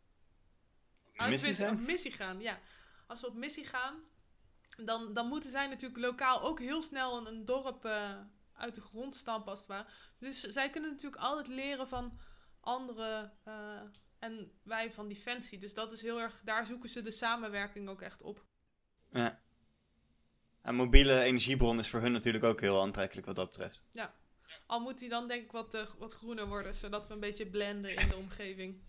Missie 1.03 1.22
Uitwisselen, 1.22 1.55
zijn? 1.55 1.80
op 1.80 1.86
missie 1.86 2.11
gaan, 2.11 2.39
ja. 2.41 2.59
Als 3.07 3.22
we 3.22 3.28
op 3.28 3.36
missie 3.36 3.65
gaan, 3.65 4.03
dan, 4.86 5.13
dan 5.13 5.28
moeten 5.28 5.49
zij 5.49 5.67
natuurlijk 5.67 6.01
lokaal 6.01 6.41
ook 6.41 6.59
heel 6.59 6.84
snel 6.84 7.17
een, 7.17 7.28
een 7.28 7.45
dorp 7.45 7.86
eh, 7.86 8.19
uit 8.53 8.76
de 8.76 8.82
grond 8.82 9.15
stampen 9.15 9.49
als 9.49 9.59
het 9.59 9.67
ware. 9.67 9.89
Dus 10.17 10.39
zij 10.39 10.69
kunnen 10.69 10.89
natuurlijk 10.89 11.22
altijd 11.22 11.47
leren 11.47 11.88
van 11.88 12.19
anderen 12.59 13.38
eh, 13.43 13.82
en 14.19 14.59
wij 14.63 14.91
van 14.91 15.07
Defensie. 15.07 15.59
Dus 15.59 15.74
dat 15.74 15.91
is 15.91 16.01
heel 16.01 16.19
erg, 16.19 16.41
daar 16.43 16.65
zoeken 16.65 16.89
ze 16.89 17.01
de 17.01 17.11
samenwerking 17.11 17.89
ook 17.89 18.01
echt 18.01 18.22
op. 18.22 18.45
Ja. 19.09 19.41
Een 20.62 20.76
mobiele 20.76 21.22
energiebron 21.22 21.80
is 21.80 21.88
voor 21.89 22.01
hun 22.01 22.12
natuurlijk 22.12 22.43
ook 22.43 22.62
heel 22.62 22.82
aantrekkelijk 22.82 23.28
wat 23.28 23.36
dat 23.36 23.47
betreft. 23.47 23.84
Al 24.66 24.80
moet 24.80 24.99
die 24.99 25.09
dan 25.09 25.28
denk 25.28 25.43
ik 25.43 25.51
wat, 25.51 25.74
eh, 25.74 25.88
wat 25.97 26.14
groener 26.14 26.47
worden, 26.47 26.74
zodat 26.74 27.07
we 27.07 27.14
een 27.14 27.20
beetje 27.20 27.47
blenden 27.47 27.95
in 27.95 28.09
de 28.09 28.16
omgeving. 28.26 28.82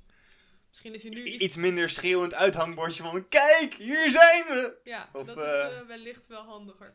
Misschien 0.68 0.94
is 0.94 1.02
hij 1.02 1.10
nu 1.10 1.24
I- 1.26 1.32
iets... 1.34 1.44
Iets 1.44 1.56
minder 1.56 1.88
schreeuwend 1.88 2.34
uithangbordje 2.34 3.02
van 3.02 3.28
kijk, 3.28 3.74
hier 3.74 4.10
zijn 4.10 4.44
we! 4.46 4.80
Ja, 4.84 5.08
of, 5.12 5.26
dat 5.26 5.36
eh, 5.36 5.44
is 5.44 5.80
eh, 5.80 5.86
wellicht 5.86 6.26
wel 6.26 6.42
handiger. 6.42 6.92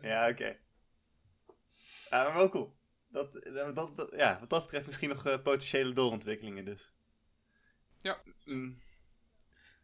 Ja, 0.00 0.28
oké. 0.28 0.56
Ja, 2.10 2.22
maar 2.22 2.34
wel 2.34 2.48
cool. 2.48 2.76
Dat, 3.08 3.32
dat, 3.74 4.12
ja, 4.16 4.38
wat 4.40 4.50
dat 4.50 4.62
betreft 4.62 4.86
misschien 4.86 5.08
nog 5.08 5.26
eh, 5.26 5.42
potentiële 5.42 5.92
doorontwikkelingen 5.92 6.64
dus. 6.64 6.92
Ja. 8.02 8.22
Mm. 8.44 8.80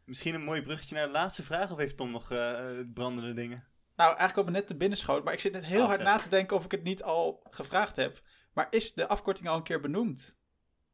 Misschien 0.04 0.34
een 0.34 0.44
mooi 0.44 0.62
bruggetje 0.62 0.94
naar 0.94 1.06
de 1.06 1.12
laatste 1.12 1.42
vraag, 1.42 1.70
of 1.70 1.78
heeft 1.78 1.96
Tom 1.96 2.10
nog 2.10 2.30
eh, 2.30 2.80
brandende 2.94 3.32
dingen? 3.32 3.64
Nou, 3.96 4.08
eigenlijk 4.16 4.38
op 4.38 4.44
me 4.54 4.58
net 4.58 4.66
te 4.66 4.76
binnen 4.76 4.98
schoot, 4.98 5.24
maar 5.24 5.32
ik 5.32 5.40
zit 5.40 5.52
net 5.52 5.64
heel 5.64 5.80
Oh, 5.80 5.86
hard 5.86 6.00
vet. 6.02 6.08
na 6.08 6.18
te 6.18 6.28
denken 6.28 6.56
of 6.56 6.64
ik 6.64 6.70
het 6.70 6.82
niet 6.82 7.02
al 7.02 7.46
gevraagd 7.50 7.96
heb. 7.96 8.20
Maar 8.52 8.66
is 8.70 8.92
de 8.92 9.08
afkorting 9.08 9.48
al 9.48 9.56
een 9.56 9.62
keer 9.62 9.80
benoemd? 9.80 10.38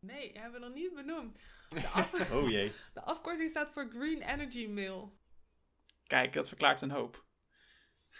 Nee, 0.00 0.32
hebben 0.38 0.60
we 0.60 0.66
nog 0.66 0.74
niet 0.74 0.94
benoemd. 0.94 1.40
De, 1.68 1.86
af- 1.94 2.30
Oh 2.32 2.50
jee. 2.50 2.72
de 2.94 3.02
afkorting 3.02 3.50
staat 3.50 3.72
voor 3.72 3.88
Green 3.90 4.22
Energy 4.22 4.66
Mail. 4.66 5.18
Kijk, 6.06 6.32
dat 6.32 6.48
verklaart 6.48 6.80
een 6.80 6.90
hoop. 6.90 7.24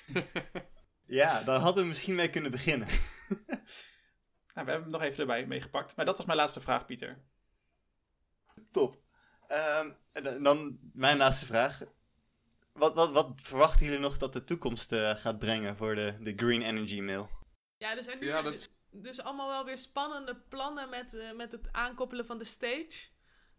Ja, 1.07 1.43
daar 1.43 1.61
hadden 1.61 1.83
we 1.83 1.89
misschien 1.89 2.15
mee 2.15 2.31
kunnen 2.31 2.51
beginnen. 2.51 2.89
Nou, 2.89 4.67
we 4.67 4.71
hebben 4.73 4.81
hem 4.83 4.91
nog 4.91 5.03
even 5.03 5.19
erbij 5.21 5.47
meegepakt. 5.47 5.97
Maar 5.97 6.05
dat 6.05 6.17
was 6.17 6.27
mijn 6.27 6.39
laatste 6.39 6.61
vraag, 6.61 6.87
Pieter. 6.87 7.25
Top. 8.71 9.03
Ehm, 9.47 9.91
en 10.27 10.43
dan- 10.43 10.43
dan 10.43 10.79
mijn 10.93 11.17
laatste 11.17 11.47
vraag. 11.47 11.81
Wat, 12.73 12.95
wat, 12.95 13.11
wat 13.11 13.41
verwachten 13.43 13.87
jullie 13.87 14.01
nog 14.01 14.19
dat 14.19 14.33
de 14.33 14.45
toekomst 14.45 14.93
eh, 14.93 15.11
gaat 15.17 15.39
brengen 15.39 15.77
voor 15.77 15.95
de, 15.95 16.17
de 16.21 16.33
Green 16.37 16.63
Energy 16.63 17.01
Mail? 17.01 17.29
Ja, 17.77 17.97
er 17.97 18.03
zijn 18.03 18.19
nu 18.19 18.27
Ja, 18.27 18.43
dat 18.43 18.55
is- 18.55 18.69
dus 18.91 19.21
allemaal 19.23 19.49
wel 19.49 19.65
weer 19.65 19.79
spannende 19.79 20.37
plannen 20.37 20.89
met, 20.89 21.15
eh, 21.15 21.33
met 21.33 21.53
het 21.53 21.73
aankoppelen 21.73 22.27
van 22.27 22.39
de 22.39 22.45
stage. 22.45 23.09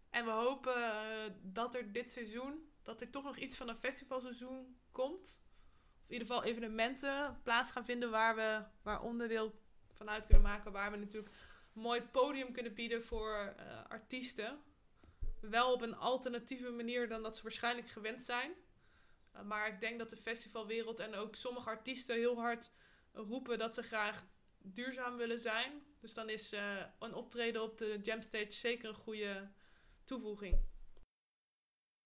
En 0.10 0.26
we 0.26 0.32
hopen 0.32 0.76
eh, 0.76 1.32
dat 1.42 1.76
er 1.76 1.92
dit 1.92 2.12
seizoen, 2.12 2.70
dat 2.84 3.02
er 3.02 3.10
toch 3.10 3.24
nog 3.24 3.38
iets 3.38 3.58
van 3.58 3.70
een 3.70 3.78
festivalseizoen 3.78 4.78
komt. 4.92 5.40
Of 6.02 6.08
in 6.08 6.14
ieder 6.14 6.28
geval 6.28 6.44
evenementen 6.44 7.40
plaats 7.44 7.72
gaan 7.72 7.86
vinden 7.86 8.10
waar 8.12 8.36
we 8.36 8.64
waar 8.84 9.02
onderdeel 9.02 9.60
van 9.94 10.10
uit 10.10 10.26
kunnen 10.26 10.44
maken. 10.44 10.72
Waar 10.72 10.92
we 10.92 10.98
natuurlijk 10.98 11.34
een 11.76 11.82
mooi 11.82 12.02
podium 12.02 12.52
kunnen 12.52 12.74
bieden 12.74 13.04
voor 13.04 13.54
eh, 13.58 13.86
artiesten. 13.90 14.60
Wel 15.42 15.74
op 15.74 15.82
een 15.82 15.96
alternatieve 15.96 16.70
manier 16.70 17.08
dan 17.08 17.24
dat 17.24 17.36
ze 17.36 17.44
waarschijnlijk 17.44 17.88
gewend 17.88 18.22
zijn. 18.22 18.52
Uh, 19.36 19.42
maar 19.42 19.68
ik 19.68 19.80
denk 19.80 20.00
dat 20.00 20.10
de 20.10 20.18
festivalwereld 20.18 21.00
en 21.00 21.16
ook 21.16 21.36
sommige 21.36 21.70
artiesten 21.70 22.16
heel 22.16 22.40
hard 22.40 22.72
roepen 23.12 23.60
dat 23.60 23.74
ze 23.74 23.84
graag 23.84 24.26
duurzaam 24.58 25.18
willen 25.18 25.40
zijn. 25.40 25.84
Dus 26.00 26.14
dan 26.14 26.30
is 26.30 26.54
uh, 26.54 26.84
een 27.00 27.14
optreden 27.14 27.62
op 27.62 27.78
de 27.78 28.00
Jam 28.02 28.22
Stage 28.22 28.52
zeker 28.52 28.90
een 28.90 28.96
goede 28.96 29.52
toevoeging. 30.04 30.60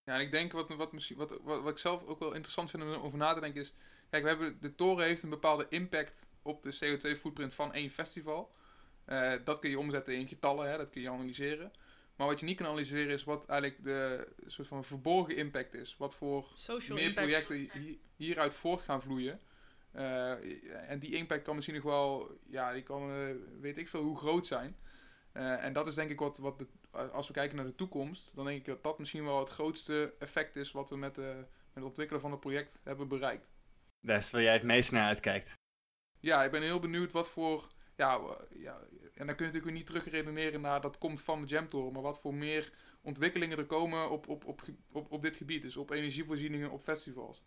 Ja, 0.03 0.13
en 0.13 0.21
ik 0.21 0.31
denk 0.31 0.51
wat, 0.51 0.75
wat, 0.75 0.91
misschien, 0.91 1.17
wat, 1.17 1.39
wat 1.41 1.67
ik 1.67 1.77
zelf 1.77 2.03
ook 2.03 2.19
wel 2.19 2.33
interessant 2.33 2.69
vind 2.69 2.83
om 2.83 2.89
over 2.89 3.17
na 3.17 3.33
te 3.33 3.39
denken 3.39 3.61
is... 3.61 3.73
Kijk, 4.09 4.23
we 4.23 4.29
hebben, 4.29 4.61
de 4.61 4.75
toren 4.75 5.05
heeft 5.05 5.23
een 5.23 5.29
bepaalde 5.29 5.65
impact 5.69 6.27
op 6.41 6.63
de 6.63 6.75
CO2-footprint 6.75 7.53
van 7.53 7.73
één 7.73 7.89
festival. 7.89 8.55
Uh, 9.07 9.33
dat 9.43 9.59
kun 9.59 9.69
je 9.69 9.79
omzetten 9.79 10.15
in 10.15 10.27
getallen, 10.27 10.69
hè, 10.69 10.77
dat 10.77 10.89
kun 10.89 11.01
je 11.01 11.09
analyseren. 11.09 11.71
Maar 12.15 12.27
wat 12.27 12.39
je 12.39 12.45
niet 12.45 12.57
kan 12.57 12.65
analyseren 12.65 13.13
is 13.13 13.23
wat 13.23 13.45
eigenlijk 13.45 13.83
de 13.83 14.27
soort 14.45 14.67
van 14.67 14.83
verborgen 14.83 15.35
impact 15.35 15.73
is. 15.73 15.97
Wat 15.97 16.15
voor 16.15 16.51
Social 16.53 16.97
meer 16.97 17.07
impact. 17.07 17.27
projecten 17.27 17.79
hi- 17.81 17.99
hieruit 18.15 18.53
voort 18.53 18.81
gaan 18.81 19.01
vloeien. 19.01 19.39
Uh, 19.95 20.89
en 20.89 20.99
die 20.99 21.15
impact 21.15 21.43
kan 21.43 21.55
misschien 21.55 21.75
nog 21.75 21.83
wel, 21.83 22.37
ja, 22.45 22.73
die 22.73 22.83
kan, 22.83 23.11
uh, 23.11 23.35
weet 23.59 23.77
ik 23.77 23.87
veel, 23.87 24.01
hoe 24.01 24.17
groot 24.17 24.47
zijn. 24.47 24.77
Uh, 25.33 25.63
en 25.63 25.73
dat 25.73 25.87
is 25.87 25.95
denk 25.95 26.09
ik 26.09 26.19
wat, 26.19 26.37
wat 26.37 26.59
de, 26.59 26.67
als 26.91 27.27
we 27.27 27.33
kijken 27.33 27.55
naar 27.55 27.65
de 27.65 27.75
toekomst, 27.75 28.35
dan 28.35 28.45
denk 28.45 28.57
ik 28.57 28.65
dat 28.65 28.83
dat 28.83 28.99
misschien 28.99 29.23
wel 29.23 29.39
het 29.39 29.49
grootste 29.49 30.13
effect 30.19 30.55
is 30.55 30.71
wat 30.71 30.89
we 30.89 30.97
met, 30.97 31.15
de, 31.15 31.33
met 31.45 31.47
het 31.73 31.83
ontwikkelen 31.83 32.21
van 32.21 32.31
het 32.31 32.39
project 32.39 32.79
hebben 32.83 33.07
bereikt. 33.07 33.47
Daar 33.99 34.17
is 34.17 34.31
waar 34.31 34.41
jij 34.41 34.53
het 34.53 34.63
meest 34.63 34.91
naar 34.91 35.07
uitkijkt. 35.07 35.53
Ja, 36.19 36.43
ik 36.43 36.51
ben 36.51 36.61
heel 36.61 36.79
benieuwd 36.79 37.11
wat 37.11 37.29
voor, 37.29 37.67
ja, 37.95 38.19
ja 38.49 38.81
en 39.15 39.25
dan 39.25 39.35
kun 39.35 39.45
je 39.45 39.51
natuurlijk 39.51 39.63
weer 39.63 39.73
niet 39.73 39.85
terugredeneren 39.85 40.61
naar 40.61 40.81
dat 40.81 40.97
komt 40.97 41.21
van 41.21 41.41
de 41.41 41.47
Jamtoren, 41.47 41.93
maar 41.93 42.01
wat 42.01 42.19
voor 42.19 42.33
meer 42.33 42.71
ontwikkelingen 43.01 43.57
er 43.57 43.65
komen 43.65 44.09
op, 44.09 44.27
op, 44.27 44.45
op, 44.45 44.61
op, 44.91 45.11
op 45.11 45.21
dit 45.21 45.37
gebied, 45.37 45.61
dus 45.61 45.77
op 45.77 45.91
energievoorzieningen 45.91 46.71
op 46.71 46.81
festivals. 46.81 47.43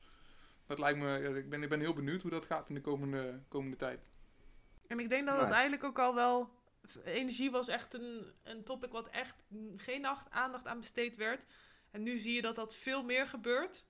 Dat 0.67 0.79
lijkt 0.79 0.99
me, 0.99 1.07
ja, 1.07 1.29
ik, 1.29 1.49
ben, 1.49 1.63
ik 1.63 1.69
ben 1.69 1.81
heel 1.81 1.93
benieuwd 1.93 2.23
hoe 2.23 2.31
dat 2.31 2.45
gaat 2.45 2.69
in 2.69 2.75
de 2.75 2.81
komende, 2.81 3.43
komende 3.49 3.77
tijd. 3.77 4.11
En 4.87 5.01
ik 5.01 5.09
denk 5.09 5.27
dat 5.27 5.35
Nice. 5.35 5.47
het 5.47 5.55
eigenlijk 5.55 5.85
ook 5.85 5.99
al 5.99 6.15
wel. 6.15 6.57
Energie 7.05 7.51
was 7.51 7.69
echt 7.69 7.95
een, 7.95 8.33
een 8.45 8.65
topic 8.65 8.93
wat 8.93 9.09
echt 9.09 9.45
geen 9.77 10.07
aandacht 10.29 10.67
aan 10.67 10.79
besteed 10.79 11.17
werd. 11.17 11.47
En 11.91 12.03
nu 12.03 12.19
zie 12.19 12.35
je 12.35 12.43
dat 12.43 12.57
dat 12.57 12.75
veel 12.75 13.05
meer 13.05 13.27
gebeurt. 13.27 13.85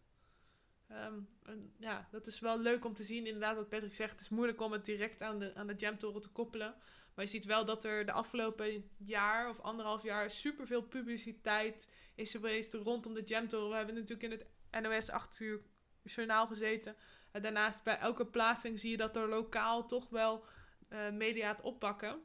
Um, 0.90 1.28
en 1.42 1.72
ja, 1.78 2.08
dat 2.10 2.26
is 2.26 2.40
wel 2.40 2.58
leuk 2.58 2.84
om 2.84 2.94
te 2.94 3.02
zien. 3.02 3.26
Inderdaad, 3.26 3.56
wat 3.56 3.68
Patrick 3.68 3.94
zegt, 3.94 4.10
het 4.10 4.20
is 4.20 4.28
moeilijk 4.28 4.60
om 4.60 4.72
het 4.72 4.84
direct 4.84 5.22
aan 5.22 5.38
de, 5.38 5.54
aan 5.54 5.66
de 5.66 5.74
Jamtoren 5.74 6.20
te 6.20 6.28
koppelen. 6.28 6.74
Maar 7.18 7.26
je 7.26 7.32
ziet 7.32 7.44
wel 7.44 7.64
dat 7.64 7.84
er 7.84 8.06
de 8.06 8.12
afgelopen 8.12 8.90
jaar 8.96 9.48
of 9.48 9.60
anderhalf 9.60 10.02
jaar 10.02 10.30
superveel 10.30 10.82
publiciteit 10.82 11.88
is 12.14 12.30
geweest 12.30 12.74
rondom 12.74 13.14
de 13.14 13.22
Jamtoren. 13.22 13.68
We 13.68 13.76
hebben 13.76 13.94
natuurlijk 13.94 14.22
in 14.22 14.30
het 14.70 14.82
NOS 14.82 15.10
8 15.10 15.40
uur 15.40 15.60
journaal 16.02 16.46
gezeten. 16.46 16.96
En 17.30 17.42
daarnaast 17.42 17.82
bij 17.82 17.98
elke 17.98 18.26
plaatsing 18.26 18.78
zie 18.78 18.90
je 18.90 18.96
dat 18.96 19.16
er 19.16 19.28
lokaal 19.28 19.86
toch 19.86 20.08
wel 20.08 20.44
uh, 20.92 21.10
media 21.10 21.48
het 21.48 21.60
oppakken. 21.60 22.20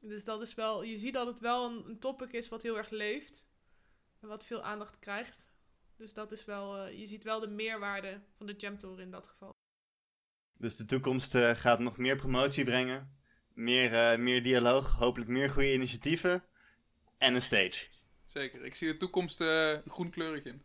Dus 0.00 0.24
dat 0.24 0.40
is 0.40 0.54
wel, 0.54 0.82
je 0.82 0.98
ziet 0.98 1.14
dat 1.14 1.26
het 1.26 1.40
wel 1.40 1.86
een, 1.86 1.98
topic 1.98 2.32
is 2.32 2.48
wat 2.48 2.62
heel 2.62 2.76
erg 2.76 2.90
leeft. 2.90 3.44
En 4.20 4.28
wat 4.28 4.44
veel 4.44 4.62
aandacht 4.62 4.98
krijgt. 4.98 5.50
Dus 5.96 6.12
dat 6.12 6.32
is 6.32 6.44
wel, 6.44 6.86
uh, 6.86 6.98
je 6.98 7.06
ziet 7.06 7.22
wel 7.22 7.40
de 7.40 7.48
meerwaarde 7.48 8.20
van 8.36 8.46
de 8.46 8.54
Jamtour 8.56 9.00
in 9.00 9.10
dat 9.10 9.26
geval. 9.26 9.52
Dus 10.58 10.76
de 10.76 10.84
toekomst 10.84 11.34
uh, 11.34 11.50
gaat 11.50 11.78
nog 11.78 11.98
meer 11.98 12.16
promotie 12.16 12.64
brengen. 12.64 13.22
Meer, 13.54 13.92
uh, 13.92 14.18
meer 14.18 14.42
dialoog, 14.42 14.92
hopelijk 14.92 15.30
meer 15.30 15.50
goede 15.50 15.72
initiatieven. 15.72 16.44
En 17.18 17.34
een 17.34 17.42
stage. 17.42 17.86
Zeker, 18.24 18.64
ik 18.64 18.74
zie 18.74 18.92
de 18.92 18.96
toekomst 18.96 19.40
uh, 19.40 19.78
groenkleurig 19.86 20.44
in. 20.44 20.62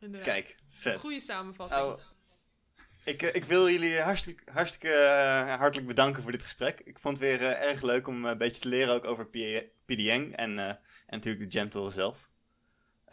Inderdaad. 0.00 0.28
Kijk, 0.28 0.56
vet. 0.68 0.98
Goede 0.98 1.20
samenvatting. 1.20 1.80
Oh, 1.80 1.96
ik, 3.04 3.22
uh, 3.22 3.34
ik 3.34 3.44
wil 3.44 3.70
jullie 3.70 4.00
hartstikke, 4.00 4.52
hartstikke 4.52 4.88
uh, 4.88 5.58
hartelijk 5.58 5.86
bedanken 5.86 6.22
voor 6.22 6.32
dit 6.32 6.42
gesprek. 6.42 6.80
Ik 6.80 6.98
vond 6.98 7.18
het 7.18 7.26
weer 7.26 7.40
uh, 7.40 7.62
erg 7.62 7.82
leuk 7.82 8.06
om 8.06 8.24
een 8.24 8.38
beetje 8.38 8.60
te 8.60 8.68
leren 8.68 8.94
ook 8.94 9.04
over 9.04 9.26
PDN 9.84 10.32
en, 10.34 10.58
en 10.58 10.78
natuurlijk 11.06 11.44
de 11.44 11.58
Jamtoren 11.58 11.92
zelf. 11.92 12.30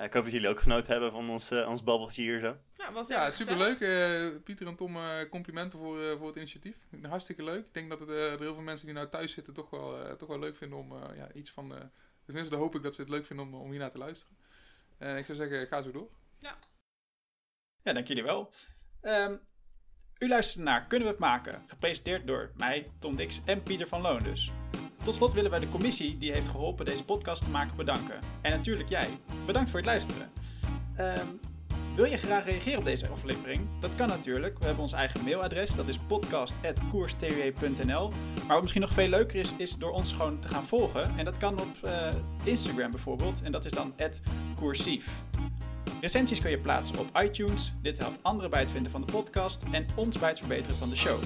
Ik 0.04 0.14
hoop 0.14 0.24
dat 0.24 0.32
jullie 0.32 0.50
ook 0.50 0.60
genoten 0.60 0.92
hebben 0.92 1.12
van 1.12 1.30
ons, 1.30 1.52
ons 1.52 1.84
babbeltje 1.84 2.22
hier 2.22 2.40
zo. 2.40 2.58
Ja, 2.76 2.92
was 2.92 3.08
ja 3.08 3.32
superleuk. 3.32 3.78
Pieter 4.44 4.68
en 4.68 4.76
Tom, 4.76 4.98
complimenten 5.30 5.80
voor, 5.80 6.18
voor 6.18 6.28
het 6.28 6.36
initiatief. 6.36 6.76
Hartstikke 7.02 7.44
leuk. 7.44 7.66
Ik 7.66 7.74
denk 7.74 7.90
dat 7.90 8.00
het, 8.00 8.10
er 8.10 8.40
heel 8.40 8.54
veel 8.54 8.64
mensen 8.64 8.86
die 8.86 8.96
nou 8.96 9.10
thuis 9.10 9.34
zitten 9.34 9.54
toch 9.54 9.70
wel, 9.70 10.16
toch 10.18 10.30
wel 10.30 10.40
leuk 10.40 10.58
vinden 10.58 10.78
om 10.78 10.94
ja, 11.16 11.32
iets 11.34 11.52
van... 11.52 11.92
tenminste, 12.26 12.56
hoop 12.56 12.76
ik 12.76 12.84
dat 12.84 12.96
ze 12.96 13.02
het 13.02 13.10
leuk 13.10 13.26
vinden 13.26 13.46
om, 13.46 13.54
om 13.54 13.70
hiernaar 13.70 13.92
te 13.92 13.98
luisteren. 13.98 14.38
En 14.98 15.18
ik 15.18 15.26
zou 15.26 15.38
zeggen, 15.38 15.68
ga 15.68 15.82
zo 15.82 15.92
door. 15.92 16.10
Ja. 16.40 16.58
Ja, 17.84 17.94
dank 17.94 18.08
jullie 18.08 18.24
wel. 18.24 18.52
Um, 19.02 19.40
u 20.20 20.28
luistert 20.28 20.64
naar 20.64 20.88
Kunnen 20.88 21.08
we 21.08 21.14
het 21.14 21.24
maken? 21.24 21.64
Gepresenteerd 21.68 22.28
door 22.28 22.52
mij, 22.56 22.92
Tom 23.00 23.16
Dix 23.16 23.42
en 23.46 23.64
Pieter 23.64 23.88
van 23.88 24.02
Loon 24.02 24.24
dus. 24.24 24.52
Tot 25.04 25.16
slot 25.16 25.34
willen 25.34 25.52
wij 25.52 25.60
de 25.60 25.70
commissie 25.70 26.18
die 26.18 26.32
heeft 26.32 26.48
geholpen 26.48 26.86
deze 26.86 27.06
podcast 27.06 27.44
te 27.44 27.50
maken 27.50 27.76
bedanken. 27.76 28.20
En 28.42 28.52
natuurlijk 28.52 28.90
jij. 28.90 29.08
Bedankt 29.46 29.70
voor 29.70 29.80
het 29.80 29.88
luisteren. 29.88 30.32
Um, 31.00 31.40
wil 31.96 32.06
je 32.06 32.18
graag 32.18 32.46
reageren 32.46 32.80
op 32.80 32.86
deze 32.86 33.08
aflevering? 33.08 33.60
Dat 33.80 33.96
kan 33.96 34.08
natuurlijk. 34.08 34.60
We 34.60 34.66
hebben 34.66 34.84
ons 34.84 34.94
eigen 34.94 35.24
mailadres. 35.24 35.74
Dat 35.74 35.88
is 35.88 36.00
podcast.koerstw.nl 36.08 38.10
Maar 38.10 38.48
wat 38.48 38.62
misschien 38.62 38.82
nog 38.82 38.94
veel 38.94 39.08
leuker 39.08 39.40
is, 39.40 39.56
is 39.56 39.76
door 39.76 39.92
ons 39.92 40.14
gewoon 40.14 40.40
te 40.40 40.48
gaan 40.48 40.64
volgen. 40.64 41.18
En 41.18 41.26
dat 41.26 41.38
kan 41.38 41.60
op 41.60 41.76
uh, 41.86 42.08
Instagram 42.44 42.92
bijvoorbeeld. 42.92 43.42
En 43.42 43.52
dat 43.52 43.66
is 43.66 43.72
dan 43.72 43.94
@koersief. 44.56 45.24
Recensies 46.02 46.42
kun 46.42 46.52
je 46.52 46.60
plaatsen 46.60 47.00
op 47.00 47.22
iTunes. 47.22 47.74
Dit 47.82 47.98
helpt 47.98 48.20
anderen 48.22 48.52
bij 48.52 48.60
het 48.60 48.72
vinden 48.72 48.92
van 48.92 49.02
de 49.02 49.12
podcast 49.12 49.64
en 49.72 49.86
ons 49.96 50.20
bij 50.20 50.30
het 50.30 50.40
verbeteren 50.40 50.78
van 50.78 50.90
de 50.90 50.98
show. 50.98 51.20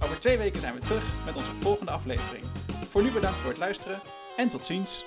Over 0.00 0.18
twee 0.18 0.38
weken 0.38 0.60
zijn 0.60 0.74
we 0.74 0.80
terug 0.80 1.24
met 1.24 1.36
onze 1.36 1.50
volgende 1.60 1.90
aflevering. 1.92 2.44
Voor 2.88 3.02
nu 3.02 3.10
bedankt 3.10 3.38
voor 3.38 3.50
het 3.50 3.58
luisteren 3.58 4.00
en 4.36 4.48
tot 4.48 4.64
ziens. 4.64 5.04